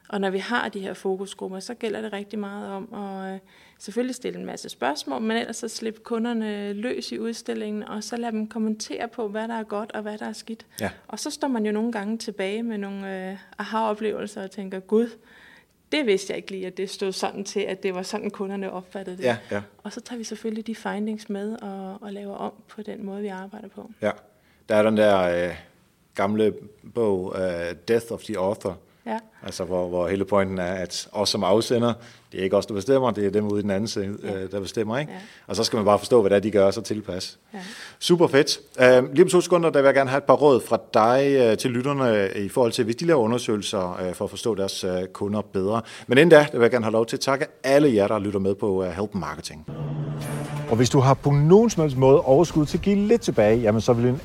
Og 0.08 0.20
når 0.20 0.30
vi 0.30 0.38
har 0.38 0.68
de 0.68 0.80
her 0.80 0.94
fokusgrupper, 0.94 1.60
så 1.60 1.74
gælder 1.74 2.00
det 2.00 2.12
rigtig 2.12 2.38
meget 2.38 2.68
om 2.68 2.94
at 2.94 3.34
øh, 3.34 3.38
selvfølgelig 3.78 4.14
stille 4.14 4.38
en 4.38 4.46
masse 4.46 4.68
spørgsmål, 4.68 5.22
men 5.22 5.36
ellers 5.36 5.56
så 5.56 5.68
slippe 5.68 6.00
kunderne 6.00 6.72
løs 6.72 7.12
i 7.12 7.18
udstillingen, 7.18 7.82
og 7.82 8.04
så 8.04 8.16
lade 8.16 8.32
dem 8.32 8.48
kommentere 8.48 9.08
på, 9.08 9.28
hvad 9.28 9.48
der 9.48 9.54
er 9.54 9.62
godt 9.62 9.92
og 9.92 10.02
hvad 10.02 10.18
der 10.18 10.26
er 10.26 10.32
skidt. 10.32 10.66
Ja. 10.80 10.90
Og 11.08 11.18
så 11.18 11.30
står 11.30 11.48
man 11.48 11.66
jo 11.66 11.72
nogle 11.72 11.92
gange 11.92 12.18
tilbage 12.18 12.62
med 12.62 12.78
nogle 12.78 13.30
øh, 13.30 13.36
aha-oplevelser 13.58 14.42
og 14.42 14.50
tænker, 14.50 14.80
gud, 14.80 15.08
det 15.92 16.06
vidste 16.06 16.30
jeg 16.30 16.36
ikke 16.36 16.50
lige, 16.50 16.66
at 16.66 16.76
det 16.76 16.90
stod 16.90 17.12
sådan 17.12 17.44
til, 17.44 17.60
at 17.60 17.82
det 17.82 17.94
var 17.94 18.02
sådan, 18.02 18.30
kunderne 18.30 18.72
opfattede 18.72 19.16
det. 19.16 19.24
Ja, 19.24 19.36
ja. 19.50 19.62
Og 19.82 19.92
så 19.92 20.00
tager 20.00 20.18
vi 20.18 20.24
selvfølgelig 20.24 20.66
de 20.66 20.74
findings 20.74 21.28
med 21.28 21.56
og, 21.62 21.98
og 22.00 22.12
laver 22.12 22.34
om 22.34 22.52
på 22.68 22.82
den 22.82 23.06
måde, 23.06 23.22
vi 23.22 23.28
arbejder 23.28 23.68
på. 23.68 23.90
Ja, 24.02 24.10
der 24.68 24.74
er 24.74 24.82
den 24.82 24.96
der 24.96 25.46
øh, 25.48 25.54
gamle 26.14 26.54
bog, 26.94 27.24
uh, 27.24 27.76
Death 27.88 28.12
of 28.12 28.22
the 28.22 28.38
Author, 28.38 28.78
Ja. 29.06 29.18
Altså 29.42 29.64
hvor, 29.64 29.88
hvor 29.88 30.08
hele 30.08 30.24
pointen 30.24 30.58
er, 30.58 30.72
at 30.72 31.08
os 31.12 31.28
som 31.28 31.44
afsender, 31.44 31.92
det 32.32 32.40
er 32.40 32.44
ikke 32.44 32.56
os, 32.56 32.66
der 32.66 32.74
bestemmer, 32.74 33.10
det 33.10 33.26
er 33.26 33.30
dem 33.30 33.48
ude 33.48 33.58
i 33.58 33.62
den 33.62 33.70
anden 33.70 33.88
side, 33.88 34.18
ja. 34.22 34.34
Øh, 34.34 34.50
der 34.50 34.60
bestemmer. 34.60 34.98
Ikke? 34.98 35.12
Ja. 35.12 35.18
Og 35.46 35.56
så 35.56 35.64
skal 35.64 35.76
man 35.76 35.84
bare 35.84 35.98
forstå, 35.98 36.20
hvad 36.20 36.30
det 36.30 36.36
er, 36.36 36.40
de 36.40 36.50
gør, 36.50 36.70
så 36.70 36.80
tilpasse. 36.80 37.36
Ja. 37.54 37.58
Super 37.98 38.26
fedt. 38.26 38.60
Uh, 38.78 39.12
lige 39.12 39.22
om 39.22 39.28
to 39.28 39.40
sekunder, 39.40 39.70
der 39.70 39.80
vil 39.80 39.86
jeg 39.86 39.94
gerne 39.94 40.10
have 40.10 40.18
et 40.18 40.24
par 40.24 40.34
råd 40.34 40.60
fra 40.60 40.78
dig 40.94 41.50
uh, 41.50 41.58
til 41.58 41.70
lytterne 41.70 42.28
i 42.36 42.48
forhold 42.48 42.72
til, 42.72 42.84
hvis 42.84 42.96
de 42.96 43.06
laver 43.06 43.20
undersøgelser 43.20 43.98
uh, 44.08 44.14
for 44.14 44.24
at 44.24 44.30
forstå 44.30 44.54
deres 44.54 44.84
uh, 44.84 44.90
kunder 45.12 45.40
bedre. 45.40 45.82
Men 46.06 46.18
inden 46.18 46.30
da, 46.30 46.46
der 46.52 46.58
vil 46.58 46.60
jeg 46.60 46.70
gerne 46.70 46.84
have 46.84 46.92
lov 46.92 47.06
til 47.06 47.16
at 47.16 47.20
takke 47.20 47.46
alle 47.64 47.94
jer, 47.94 48.08
der 48.08 48.18
lytter 48.18 48.40
med 48.40 48.54
på 48.54 48.84
uh, 48.84 48.86
Help 48.86 49.14
Marketing. 49.14 49.66
Og 50.70 50.76
hvis 50.76 50.90
du 50.90 51.00
har 51.00 51.14
på 51.14 51.30
nogen 51.30 51.70
som 51.70 51.82
helst 51.82 51.96
måde 51.96 52.20
overskud 52.20 52.66
til 52.66 52.78
at 52.78 52.82
give 52.82 52.96
lidt 52.96 53.20
tilbage, 53.20 53.58
jamen 53.58 53.80
så 53.80 53.92
vil 53.92 54.06
en 54.06 54.20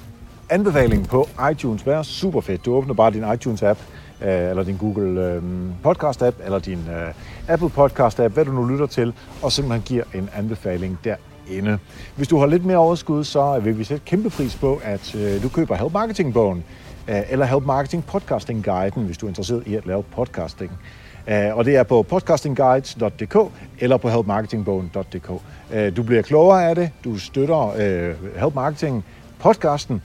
anbefaling 0.50 1.08
på 1.08 1.30
iTunes 1.52 1.86
være 1.86 2.04
super 2.04 2.42
fedt. 2.42 2.66
Du 2.66 2.76
åbner 2.76 2.94
bare 2.94 3.12
din 3.12 3.24
iTunes-app, 3.24 3.80
Øh, 4.26 4.50
eller 4.50 4.64
din 4.64 4.78
Google 4.78 5.22
øhm, 5.22 5.74
Podcast-app, 5.88 6.46
eller 6.46 6.60
din 6.60 6.80
øh, 6.90 7.14
Apple 7.48 7.70
Podcast-app, 7.70 8.34
hvad 8.34 8.46
du 8.46 8.52
nu 8.52 8.66
lytter 8.66 8.86
til, 8.86 9.14
og 9.42 9.52
simpelthen 9.52 9.82
giver 9.82 10.04
en 10.14 10.30
anbefaling 10.36 11.00
derinde. 11.04 11.80
Hvis 12.16 12.28
du 12.28 12.40
har 12.40 12.46
lidt 12.46 12.66
mere 12.66 12.78
overskud, 12.78 13.24
så 13.24 13.60
vil 13.60 13.78
vi 13.78 13.84
sætte 13.84 14.06
kæmpe 14.06 14.30
pris 14.30 14.56
på, 14.56 14.82
at 14.84 15.16
øh, 15.16 15.44
du 15.44 15.50
køber 15.50 15.76
Help 15.76 15.94
Marketing-bogen, 15.94 16.64
eller 17.08 17.46
Help 17.46 17.66
Marketing 17.66 18.06
Podcasting 18.06 18.66
Guiden, 18.66 19.04
hvis 19.04 19.18
du 19.18 19.26
er 19.26 19.30
interesseret 19.30 19.68
i 19.68 19.76
at 19.76 19.86
lave 19.86 20.04
podcasting. 20.04 20.72
Og 21.28 21.66
det 21.66 21.76
er 21.76 21.84
på 21.84 22.02
podcastingguides.dk 22.02 23.38
eller 23.80 23.98
på 23.98 24.10
helpmarketingbogen.dk. 24.10 25.28
Du 25.98 26.04
bliver 26.04 26.22
klogere 26.22 26.70
af 26.70 26.76
det, 26.76 26.90
du 27.04 27.18
støtter 27.18 27.72
Help 28.40 28.56
Marketing 28.56 29.06
podcasten, 29.40 30.02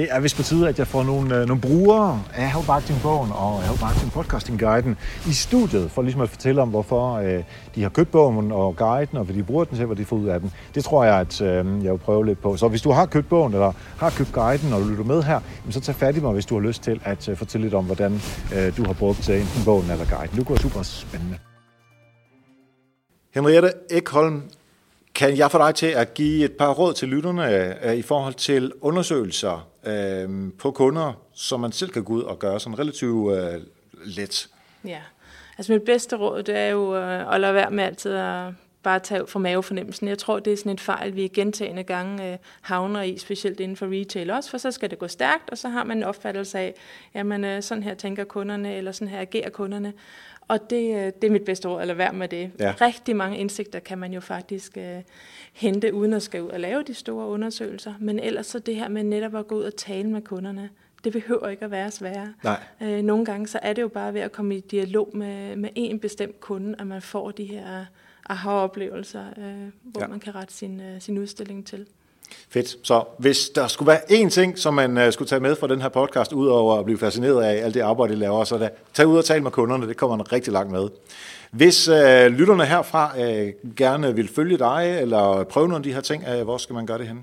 det 0.00 0.08
er 0.10 0.20
vist 0.20 0.36
på 0.36 0.42
tide, 0.42 0.68
at 0.68 0.78
jeg 0.78 0.86
får 0.86 1.02
nogle, 1.02 1.36
øh, 1.36 1.46
nogle 1.46 1.60
brugere 1.60 2.22
af 2.34 2.50
Help 2.52 2.66
Marketing-bogen 2.66 3.32
og 3.32 3.62
Help 3.62 3.80
Marketing 3.80 4.12
Podcasting-guiden 4.12 4.96
i 5.28 5.32
studiet, 5.32 5.90
for 5.90 6.02
ligesom 6.02 6.20
at 6.20 6.28
fortælle 6.28 6.62
om, 6.62 6.68
hvorfor 6.68 7.14
øh, 7.14 7.42
de 7.74 7.82
har 7.82 7.88
købt 7.88 8.10
bogen 8.10 8.52
og 8.52 8.76
guiden, 8.76 9.16
og 9.16 9.24
hvad 9.24 9.34
de 9.34 9.42
bruger 9.42 9.64
den 9.64 9.76
til, 9.76 9.86
hvad 9.86 9.96
de 9.96 10.04
får 10.04 10.16
ud 10.16 10.26
af 10.26 10.40
den. 10.40 10.52
Det 10.74 10.84
tror 10.84 11.04
jeg, 11.04 11.14
at 11.14 11.40
øh, 11.40 11.84
jeg 11.84 11.92
vil 11.92 11.98
prøve 11.98 12.26
lidt 12.26 12.42
på. 12.42 12.56
Så 12.56 12.68
hvis 12.68 12.82
du 12.82 12.90
har 12.90 13.06
købt 13.06 13.28
bogen, 13.28 13.52
eller 13.52 13.72
har 13.98 14.10
købt 14.10 14.32
guiden, 14.32 14.72
og 14.72 14.80
du 14.80 14.88
lytter 14.88 15.04
med 15.04 15.22
her, 15.22 15.40
så 15.70 15.80
tag 15.80 15.94
fat 15.94 16.16
i 16.16 16.20
mig, 16.20 16.32
hvis 16.32 16.46
du 16.46 16.54
har 16.60 16.66
lyst 16.66 16.82
til 16.82 17.00
at 17.04 17.28
øh, 17.28 17.36
fortælle 17.36 17.64
lidt 17.64 17.74
om, 17.74 17.84
hvordan 17.84 18.20
øh, 18.54 18.76
du 18.76 18.84
har 18.84 18.92
brugt 18.92 19.28
øh, 19.28 19.40
enten 19.40 19.64
bogen 19.64 19.90
eller 19.90 20.04
guiden. 20.04 20.36
Det 20.36 20.46
går 20.46 20.56
super 20.56 20.82
spændende. 20.82 21.38
Henriette 23.34 23.72
Ekholm, 23.90 24.42
kan 25.20 25.36
jeg 25.36 25.50
få 25.50 25.58
dig 25.58 25.74
til 25.74 25.86
at 25.86 26.14
give 26.14 26.44
et 26.44 26.52
par 26.52 26.72
råd 26.72 26.94
til 26.94 27.08
lytterne 27.08 27.84
øh, 27.86 27.96
i 27.96 28.02
forhold 28.02 28.34
til 28.34 28.72
undersøgelser 28.80 29.68
øh, 29.86 30.52
på 30.58 30.70
kunder, 30.70 31.12
som 31.34 31.60
man 31.60 31.72
selv 31.72 31.90
kan 31.90 32.04
gå 32.04 32.12
ud 32.12 32.22
og 32.22 32.38
gøre 32.38 32.60
sådan 32.60 32.78
relativt 32.78 33.34
øh, 33.34 33.60
let? 34.04 34.48
Ja, 34.84 35.00
altså 35.58 35.72
mit 35.72 35.82
bedste 35.82 36.16
råd, 36.16 36.42
det 36.42 36.56
er 36.56 36.68
jo 36.68 36.96
øh, 36.96 37.34
at 37.34 37.40
lade 37.40 37.54
være 37.54 37.70
med 37.70 37.84
altid 37.84 38.12
at 38.12 38.52
bare 38.82 38.98
tage 38.98 39.26
fra 39.26 39.38
mavefornemmelsen. 39.38 40.08
Jeg 40.08 40.18
tror, 40.18 40.38
det 40.38 40.52
er 40.52 40.56
sådan 40.56 40.72
et 40.72 40.80
fejl, 40.80 41.16
vi 41.16 41.28
gentagende 41.28 41.82
gange 41.82 42.32
øh, 42.32 42.38
havner 42.60 43.02
i, 43.02 43.18
specielt 43.18 43.60
inden 43.60 43.76
for 43.76 44.00
retail 44.00 44.30
også, 44.30 44.50
for 44.50 44.58
så 44.58 44.70
skal 44.70 44.90
det 44.90 44.98
gå 44.98 45.08
stærkt, 45.08 45.50
og 45.50 45.58
så 45.58 45.68
har 45.68 45.84
man 45.84 45.96
en 45.96 46.04
opfattelse 46.04 46.58
af, 46.58 46.74
jamen 47.14 47.44
øh, 47.44 47.62
sådan 47.62 47.82
her 47.82 47.94
tænker 47.94 48.24
kunderne, 48.24 48.74
eller 48.74 48.92
sådan 48.92 49.08
her 49.08 49.20
agerer 49.20 49.50
kunderne. 49.50 49.92
Og 50.50 50.70
det, 50.70 50.96
øh, 50.96 51.12
det 51.22 51.24
er 51.24 51.30
mit 51.30 51.44
bedste 51.44 51.68
råd, 51.68 51.80
at 51.80 51.86
lade 51.86 51.98
være 51.98 52.12
med 52.12 52.28
det. 52.28 52.50
Ja. 52.58 52.74
Rigtig 52.80 53.16
mange 53.16 53.38
indsigter 53.38 53.78
kan 53.78 53.98
man 53.98 54.12
jo 54.12 54.20
faktisk 54.20 54.76
uh, 54.76 55.02
hente, 55.52 55.94
uden 55.94 56.12
at 56.12 56.22
skal 56.22 56.42
ud 56.42 56.48
og 56.48 56.60
lave 56.60 56.82
de 56.82 56.94
store 56.94 57.26
undersøgelser. 57.26 57.94
Men 58.00 58.18
ellers 58.18 58.46
så 58.46 58.58
det 58.58 58.76
her 58.76 58.88
med 58.88 59.02
netop 59.04 59.34
at 59.34 59.46
gå 59.46 59.54
ud 59.54 59.62
og 59.62 59.76
tale 59.76 60.10
med 60.10 60.22
kunderne, 60.22 60.70
det 61.04 61.12
behøver 61.12 61.48
ikke 61.48 61.64
at 61.64 61.70
være 61.70 61.90
sværere. 61.90 62.34
Nej. 62.44 62.60
Uh, 62.80 63.04
nogle 63.04 63.24
gange 63.24 63.46
så 63.48 63.58
er 63.62 63.72
det 63.72 63.82
jo 63.82 63.88
bare 63.88 64.14
ved 64.14 64.20
at 64.20 64.32
komme 64.32 64.56
i 64.56 64.60
dialog 64.60 65.10
med, 65.16 65.56
med 65.56 65.70
en 65.74 65.98
bestemt 65.98 66.40
kunde, 66.40 66.74
at 66.78 66.86
man 66.86 67.02
får 67.02 67.30
de 67.30 67.44
her 67.44 67.84
aha-oplevelser, 68.28 69.24
uh, 69.36 69.44
hvor 69.82 70.00
ja. 70.00 70.06
man 70.06 70.20
kan 70.20 70.34
rette 70.34 70.54
sin, 70.54 70.80
uh, 70.80 71.00
sin 71.00 71.18
udstilling 71.18 71.66
til. 71.66 71.86
Fedt. 72.48 72.86
Så 72.86 73.04
hvis 73.18 73.48
der 73.48 73.66
skulle 73.66 73.86
være 73.86 74.00
én 74.10 74.28
ting, 74.28 74.58
som 74.58 74.74
man 74.74 74.96
uh, 74.96 75.12
skulle 75.12 75.28
tage 75.28 75.40
med 75.40 75.56
fra 75.56 75.66
den 75.66 75.82
her 75.82 75.88
podcast, 75.88 76.32
udover 76.32 76.78
at 76.78 76.84
blive 76.84 76.98
fascineret 76.98 77.42
af 77.42 77.64
alt 77.64 77.74
det 77.74 77.80
arbejde, 77.80 78.12
de 78.12 78.18
laver, 78.18 78.44
så 78.44 78.58
da, 78.58 78.68
tag 78.94 79.06
ud 79.06 79.18
og 79.18 79.24
tale 79.24 79.42
med 79.42 79.50
kunderne. 79.50 79.88
Det 79.88 79.96
kommer 79.96 80.16
man 80.16 80.32
rigtig 80.32 80.52
langt 80.52 80.72
med. 80.72 80.88
Hvis 81.50 81.88
uh, 81.88 81.94
lytterne 82.26 82.64
herfra 82.64 83.12
uh, 83.18 83.74
gerne 83.76 84.14
vil 84.14 84.28
følge 84.28 84.58
dig, 84.58 84.98
eller 85.00 85.44
prøve 85.44 85.68
nogle 85.68 85.76
af 85.76 85.82
de 85.82 85.92
her 85.92 86.00
ting, 86.00 86.24
uh, 86.34 86.42
hvor 86.42 86.58
skal 86.58 86.74
man 86.74 86.86
gøre 86.86 86.98
det 86.98 87.06
henne? 87.06 87.22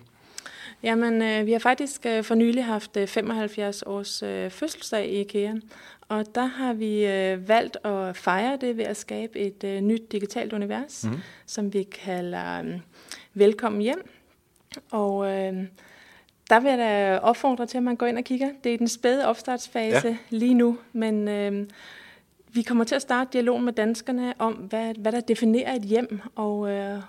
Jamen, 0.84 1.22
øh, 1.22 1.46
vi 1.46 1.52
har 1.52 1.60
faktisk 1.60 2.06
øh, 2.06 2.24
for 2.24 2.36
nylig 2.36 2.66
haft 2.66 2.98
øh, 2.98 3.08
75 3.08 3.84
års 3.86 4.24
øh, 4.24 4.52
fødselsdag 4.52 5.08
i 5.08 5.20
IKEA, 5.20 5.54
og 6.10 6.26
der 6.36 6.46
har 6.46 6.74
vi 6.74 7.06
øh, 7.06 7.50
valgt 7.50 7.78
at 7.84 8.18
fejre 8.18 8.58
det 8.62 8.78
ved 8.78 8.84
at 8.84 8.98
skabe 8.98 9.40
et 9.40 9.64
øh, 9.64 9.82
nyt 9.82 10.12
digitalt 10.12 10.54
univers, 10.54 11.04
mm. 11.04 11.18
som 11.46 11.74
vi 11.74 11.84
kalder 11.84 12.60
øh, 12.62 12.80
Velkommen 13.34 13.82
hjem. 13.82 14.10
Og 14.92 15.26
øh, 15.26 15.54
der 16.50 16.60
vil 16.60 16.70
jeg 16.70 16.78
da 16.78 17.18
opfordre 17.18 17.66
til, 17.66 17.78
at 17.78 17.84
man 17.84 17.96
går 17.96 18.06
ind 18.06 18.18
og 18.18 18.24
kigger. 18.24 18.50
Det 18.64 18.74
er 18.74 18.78
den 18.78 18.88
spæde 18.88 19.28
opstartsfase 19.28 20.08
ja. 20.08 20.18
lige 20.30 20.54
nu, 20.54 20.78
men 20.94 21.28
øh, 21.28 21.68
vi 22.52 22.62
kommer 22.62 22.84
til 22.84 22.96
at 22.96 23.02
starte 23.02 23.30
dialogen 23.34 23.66
med 23.66 23.74
danskerne 23.74 24.34
om, 24.40 24.54
hvad, 24.54 24.94
hvad 24.98 25.12
der 25.12 25.20
definerer 25.20 25.76
et 25.76 25.82
hjem, 25.82 26.22
og, 26.36 26.70
øh, 26.70 27.02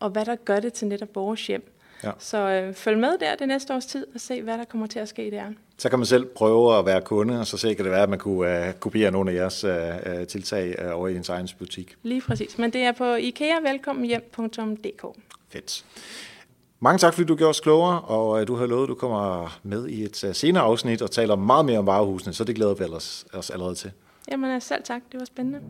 og 0.00 0.10
hvad 0.10 0.24
der 0.24 0.36
gør 0.36 0.60
det 0.60 0.72
til 0.72 0.88
netop 0.88 1.14
vores 1.14 1.46
hjem. 1.46 1.70
Ja. 2.04 2.10
Så 2.18 2.38
øh, 2.38 2.74
følg 2.74 2.98
med 2.98 3.18
der 3.20 3.34
det 3.34 3.48
næste 3.48 3.74
års 3.74 3.86
tid 3.86 4.06
og 4.14 4.20
se, 4.20 4.42
hvad 4.42 4.58
der 4.58 4.64
kommer 4.64 4.86
til 4.86 4.98
at 4.98 5.08
ske 5.08 5.30
der. 5.30 5.44
Så 5.78 5.88
kan 5.88 5.98
man 5.98 6.06
selv 6.06 6.24
prøve 6.24 6.78
at 6.78 6.86
være 6.86 7.00
kunde, 7.00 7.40
og 7.40 7.46
så 7.46 7.56
se, 7.56 7.74
kan 7.74 7.84
det 7.84 7.92
være, 7.92 8.02
at 8.02 8.08
man 8.08 8.18
kunne 8.18 8.68
uh, 8.68 8.74
kopiere 8.80 9.10
nogle 9.10 9.30
af 9.30 9.34
jeres 9.34 9.64
uh, 9.64 10.26
tiltag 10.26 10.84
uh, 10.84 10.98
over 10.98 11.08
i 11.08 11.16
ens 11.16 11.28
egen 11.28 11.48
butik. 11.58 11.96
Lige 12.02 12.20
præcis, 12.20 12.58
men 12.58 12.72
det 12.72 12.82
er 12.82 12.92
på 12.92 13.14
ikeavelkommenhjem.dk. 13.14 15.06
Fedt. 15.48 15.84
Mange 16.84 16.98
tak, 16.98 17.14
fordi 17.14 17.26
du 17.26 17.36
gjorde 17.36 17.50
os 17.50 17.60
klogere, 17.60 18.00
og 18.00 18.40
øh, 18.40 18.46
du 18.46 18.56
har 18.56 18.66
lovet, 18.66 18.82
at 18.82 18.88
du 18.88 18.94
kommer 18.94 19.58
med 19.62 19.88
i 19.88 20.02
et 20.02 20.24
øh, 20.24 20.34
senere 20.34 20.62
afsnit 20.62 21.02
og 21.02 21.10
taler 21.10 21.36
meget 21.36 21.64
mere 21.64 21.78
om 21.78 21.86
varehusene, 21.86 22.32
så 22.32 22.44
det 22.44 22.56
glæder 22.56 22.74
vi 22.74 22.84
os, 22.84 23.24
os 23.32 23.50
allerede 23.50 23.74
til. 23.74 23.90
Jamen 24.30 24.50
øh, 24.50 24.62
selv 24.62 24.82
tak, 24.84 25.02
det 25.12 25.20
var 25.20 25.26
spændende. 25.26 25.60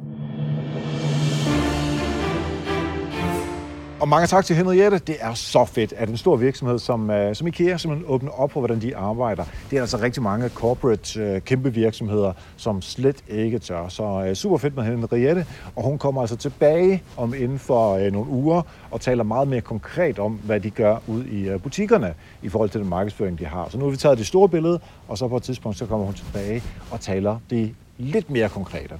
Og 4.04 4.08
mange 4.08 4.26
tak 4.26 4.44
til 4.44 4.56
Henriette. 4.56 4.98
Det 4.98 5.16
er 5.20 5.34
så 5.34 5.64
fedt, 5.64 5.92
at 5.96 6.08
en 6.08 6.16
stor 6.16 6.36
virksomhed 6.36 6.78
som, 6.78 7.10
uh, 7.10 7.16
som 7.32 7.46
IKEA 7.46 7.76
simpelthen 7.76 8.10
åbner 8.10 8.30
op 8.30 8.50
på, 8.50 8.60
hvordan 8.60 8.80
de 8.80 8.96
arbejder. 8.96 9.44
Det 9.70 9.76
er 9.76 9.80
altså 9.80 9.96
rigtig 9.96 10.22
mange 10.22 10.48
corporate 10.48 11.34
uh, 11.34 11.42
kæmpe 11.42 11.74
virksomheder, 11.74 12.32
som 12.56 12.82
slet 12.82 13.16
ikke 13.28 13.58
tør. 13.58 13.88
Så 13.88 14.26
uh, 14.28 14.34
super 14.34 14.56
fedt 14.56 14.76
med 14.76 14.84
Henriette. 14.84 15.46
Og 15.76 15.82
hun 15.82 15.98
kommer 15.98 16.20
altså 16.20 16.36
tilbage 16.36 17.02
om 17.16 17.34
inden 17.34 17.58
for 17.58 17.94
uh, 17.94 18.12
nogle 18.12 18.30
uger 18.30 18.62
og 18.90 19.00
taler 19.00 19.24
meget 19.24 19.48
mere 19.48 19.60
konkret 19.60 20.18
om, 20.18 20.32
hvad 20.32 20.60
de 20.60 20.70
gør 20.70 20.96
ud 21.06 21.24
i 21.24 21.54
uh, 21.54 21.60
butikkerne 21.60 22.14
i 22.42 22.48
forhold 22.48 22.70
til 22.70 22.80
den 22.80 22.88
markedsføring, 22.88 23.38
de 23.38 23.44
har. 23.44 23.68
Så 23.70 23.78
nu 23.78 23.84
har 23.84 23.90
vi 23.90 23.96
taget 23.96 24.18
det 24.18 24.26
store 24.26 24.48
billede, 24.48 24.80
og 25.08 25.18
så 25.18 25.28
på 25.28 25.36
et 25.36 25.42
tidspunkt, 25.42 25.78
så 25.78 25.86
kommer 25.86 26.06
hun 26.06 26.14
tilbage 26.14 26.62
og 26.90 27.00
taler 27.00 27.38
det 27.50 27.74
lidt 27.98 28.30
mere 28.30 28.48
konkrete. 28.48 28.94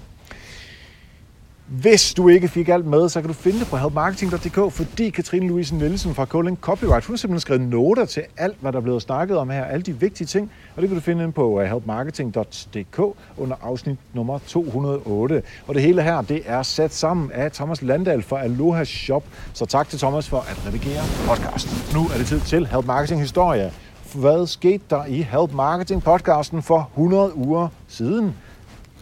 Hvis 1.66 2.14
du 2.14 2.28
ikke 2.28 2.48
fik 2.48 2.68
alt 2.68 2.86
med, 2.86 3.08
så 3.08 3.20
kan 3.20 3.28
du 3.28 3.34
finde 3.34 3.60
det 3.60 3.66
på 3.66 3.76
helpmarketing.dk, 3.76 4.72
fordi 4.72 5.10
Katrine 5.10 5.48
Louise 5.48 5.74
Nielsen 5.74 6.14
fra 6.14 6.24
Calling 6.24 6.58
Copyright, 6.60 7.04
hun 7.06 7.12
har 7.12 7.16
simpelthen 7.16 7.40
skrevet 7.40 7.62
noter 7.62 8.04
til 8.04 8.22
alt, 8.36 8.56
hvad 8.60 8.72
der 8.72 8.78
er 8.78 8.82
blevet 8.82 9.02
snakket 9.02 9.36
om 9.36 9.50
her, 9.50 9.64
alle 9.64 9.82
de 9.82 10.00
vigtige 10.00 10.26
ting, 10.26 10.50
og 10.76 10.82
det 10.82 10.90
kan 10.90 10.96
du 10.98 11.02
finde 11.02 11.32
på 11.32 11.60
øh, 11.60 11.70
helpmarketing.dk 11.70 12.98
under 13.36 13.56
afsnit 13.62 13.98
nummer 14.12 14.38
208. 14.46 15.42
Og 15.66 15.74
det 15.74 15.82
hele 15.82 16.02
her, 16.02 16.22
det 16.22 16.42
er 16.46 16.62
sat 16.62 16.94
sammen 16.94 17.30
af 17.32 17.52
Thomas 17.52 17.82
Landal 17.82 18.22
fra 18.22 18.42
Aloha 18.42 18.84
Shop. 18.84 19.24
Så 19.52 19.66
tak 19.66 19.88
til 19.88 19.98
Thomas 19.98 20.28
for 20.28 20.38
at 20.38 20.66
redigere 20.66 21.02
podcasten. 21.26 21.72
Nu 21.94 22.06
er 22.06 22.18
det 22.18 22.26
tid 22.26 22.40
til 22.40 22.66
Help 22.66 22.86
Marketing 22.86 23.20
Historie. 23.20 23.72
Hvad 24.14 24.46
skete 24.46 24.84
der 24.90 25.04
i 25.04 25.22
Help 25.22 25.52
Marketing 25.52 26.02
podcasten 26.02 26.62
for 26.62 26.90
100 26.94 27.36
uger 27.36 27.68
siden? 27.88 28.34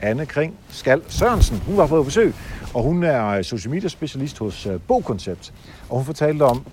Anne 0.02 0.26
Kring 0.26 0.54
Skal 0.70 1.02
Sørensen. 1.08 1.62
Hun 1.66 1.76
var 1.76 1.86
på 1.86 2.02
besøg, 2.02 2.34
og 2.74 2.82
hun 2.82 3.04
er 3.04 3.42
social 3.42 3.70
media 3.70 3.88
specialist 3.88 4.38
hos 4.38 4.66
øh, 4.66 4.80
Bogkoncept. 4.88 5.52
Og 5.88 5.96
hun 5.96 6.04
fortalte 6.04 6.42
om, 6.42 6.66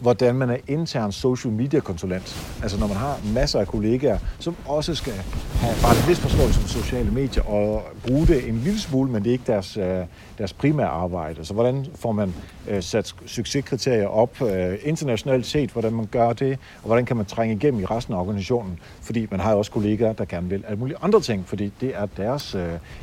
hvordan 0.00 0.34
man 0.34 0.50
er 0.50 0.56
intern 0.68 1.12
social 1.12 1.52
media 1.52 1.80
konsulent. 1.80 2.56
Altså 2.62 2.78
når 2.78 2.86
man 2.86 2.96
har 2.96 3.20
masser 3.34 3.60
af 3.60 3.66
kollegaer, 3.66 4.18
som 4.38 4.56
også 4.66 4.94
skal 4.94 5.12
have 5.12 5.74
bare 5.82 5.96
en 6.02 6.08
vis 6.08 6.18
forståelse 6.18 6.60
for 6.60 6.68
sociale 6.68 7.10
medier 7.10 7.42
og 7.42 7.82
bruge 8.06 8.26
det 8.26 8.48
en 8.48 8.58
lille 8.58 8.80
smule, 8.80 9.10
men 9.10 9.22
det 9.22 9.28
er 9.28 9.32
ikke 9.32 9.44
deres, 9.46 9.76
øh, 9.76 10.04
deres 10.38 10.52
primære 10.52 10.88
arbejde. 10.88 11.44
Så 11.44 11.54
hvordan 11.54 11.86
får 11.94 12.12
man 12.12 12.34
øh, 12.68 12.82
sat 12.82 13.14
succeskriterier 13.26 14.06
op 14.06 14.42
øh, 14.42 14.78
internationalt 14.82 15.46
set, 15.46 15.70
hvordan 15.70 15.92
man 15.92 16.06
gør 16.06 16.32
det, 16.32 16.52
og 16.52 16.86
hvordan 16.86 17.04
kan 17.04 17.16
man 17.16 17.26
trænge 17.26 17.54
igennem 17.54 17.80
i 17.80 17.84
resten 17.84 18.14
af 18.14 18.18
organisationen, 18.18 18.78
fordi 19.02 19.26
man 19.30 19.40
har 19.40 19.52
jo 19.52 19.58
også 19.58 19.70
kollegaer, 19.70 20.12
der 20.12 20.24
gerne 20.24 20.48
vil 20.48 20.64
alle 20.66 20.78
mulige 20.78 20.96
andre 21.02 21.20
ting, 21.20 21.48
fordi 21.48 21.72
det 21.80 21.92
er 21.94 22.06
deres 22.06 22.56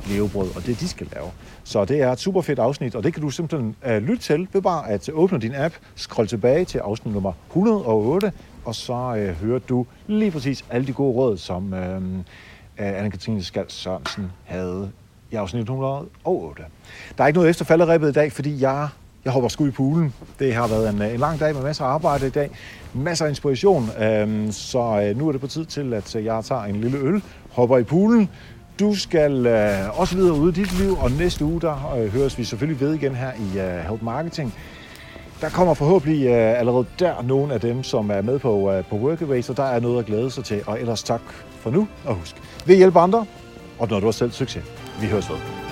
levebrød, 0.07 0.47
og 0.55 0.65
det 0.65 0.79
de 0.79 0.87
skal 0.87 1.07
lave. 1.13 1.27
Så 1.63 1.85
det 1.85 2.01
er 2.01 2.11
et 2.11 2.19
super 2.19 2.41
fedt 2.41 2.59
afsnit, 2.59 2.95
og 2.95 3.03
det 3.03 3.13
kan 3.13 3.23
du 3.23 3.29
simpelthen 3.29 3.75
lytte 3.85 4.23
til 4.23 4.47
ved 4.53 4.61
bare 4.61 4.89
at 4.89 5.09
åbne 5.09 5.39
din 5.39 5.55
app, 5.55 5.75
scroll 5.95 6.27
tilbage 6.27 6.65
til 6.65 6.81
afsnit 6.87 7.13
nummer 7.13 7.33
108, 7.47 8.31
og 8.65 8.75
så 8.75 9.15
øh, 9.17 9.35
hører 9.35 9.59
du 9.59 9.85
lige 10.07 10.31
præcis 10.31 10.65
alle 10.69 10.87
de 10.87 10.93
gode 10.93 11.13
råd, 11.13 11.37
som 11.37 11.73
øh, 11.73 12.01
øh 12.79 12.99
Anne-Katrine 12.99 13.43
Skald 13.43 13.69
Sørensen 13.69 14.31
havde 14.45 14.91
i 15.31 15.35
afsnit 15.35 15.61
108. 15.61 16.63
Der 17.17 17.23
er 17.23 17.27
ikke 17.27 17.37
noget 17.37 17.49
efter 17.49 17.65
falderæbet 17.65 18.09
i 18.09 18.13
dag, 18.13 18.31
fordi 18.31 18.61
jeg, 18.61 18.87
jeg 19.25 19.33
hopper 19.33 19.49
sgu 19.49 19.65
i 19.65 19.71
poolen. 19.71 20.13
Det 20.39 20.53
har 20.55 20.67
været 20.67 20.89
en, 20.89 21.01
øh, 21.01 21.13
en 21.13 21.19
lang 21.19 21.39
dag 21.39 21.55
med 21.55 21.63
masser 21.63 21.85
af 21.85 21.89
arbejde 21.89 22.27
i 22.27 22.29
dag, 22.29 22.49
masser 22.93 23.25
af 23.25 23.29
inspiration, 23.29 23.89
øh, 24.01 24.51
så 24.51 25.01
øh, 25.03 25.17
nu 25.17 25.27
er 25.27 25.31
det 25.31 25.41
på 25.41 25.47
tid 25.47 25.65
til, 25.65 25.93
at 25.93 26.15
øh, 26.15 26.25
jeg 26.25 26.43
tager 26.43 26.63
en 26.63 26.81
lille 26.81 26.97
øl, 26.97 27.23
hopper 27.51 27.77
i 27.77 27.83
poolen, 27.83 28.29
du 28.79 28.95
skal 28.95 29.45
øh, 29.45 29.99
også 29.99 30.15
videre 30.15 30.33
ud 30.33 30.51
i 30.51 30.55
dit 30.55 30.79
liv, 30.79 30.97
og 30.99 31.11
næste 31.11 31.45
uge, 31.45 31.61
der 31.61 31.95
øh, 31.97 32.13
høres 32.13 32.37
vi 32.37 32.43
selvfølgelig 32.43 32.81
ved 32.81 32.93
igen 32.93 33.15
her 33.15 33.31
i 33.33 33.59
øh, 33.59 33.89
Help 33.89 34.01
Marketing. 34.01 34.53
Der 35.41 35.49
kommer 35.49 35.73
forhåbentlig 35.73 36.29
uh, 36.29 36.59
allerede 36.59 36.85
der 36.99 37.21
nogle 37.21 37.53
af 37.53 37.59
dem, 37.59 37.83
som 37.83 38.11
er 38.11 38.21
med 38.21 38.39
på, 38.39 38.53
uh, 38.53 38.85
på 38.85 38.95
Workaway, 38.95 39.41
så 39.41 39.53
der 39.53 39.63
er 39.63 39.79
noget 39.79 39.99
at 39.99 40.05
glæde 40.05 40.31
sig 40.31 40.43
til. 40.43 40.63
Og 40.65 40.79
ellers 40.79 41.03
tak 41.03 41.21
for 41.59 41.71
nu, 41.71 41.87
og 42.05 42.15
husk, 42.15 42.35
vi 42.65 42.75
hjælper 42.75 42.99
andre, 42.99 43.25
og 43.79 43.87
når 43.89 43.99
du 43.99 44.05
har 44.05 44.11
selv 44.11 44.31
succes. 44.31 44.63
Vi 45.01 45.07
høres 45.07 45.29
ved. 45.29 45.66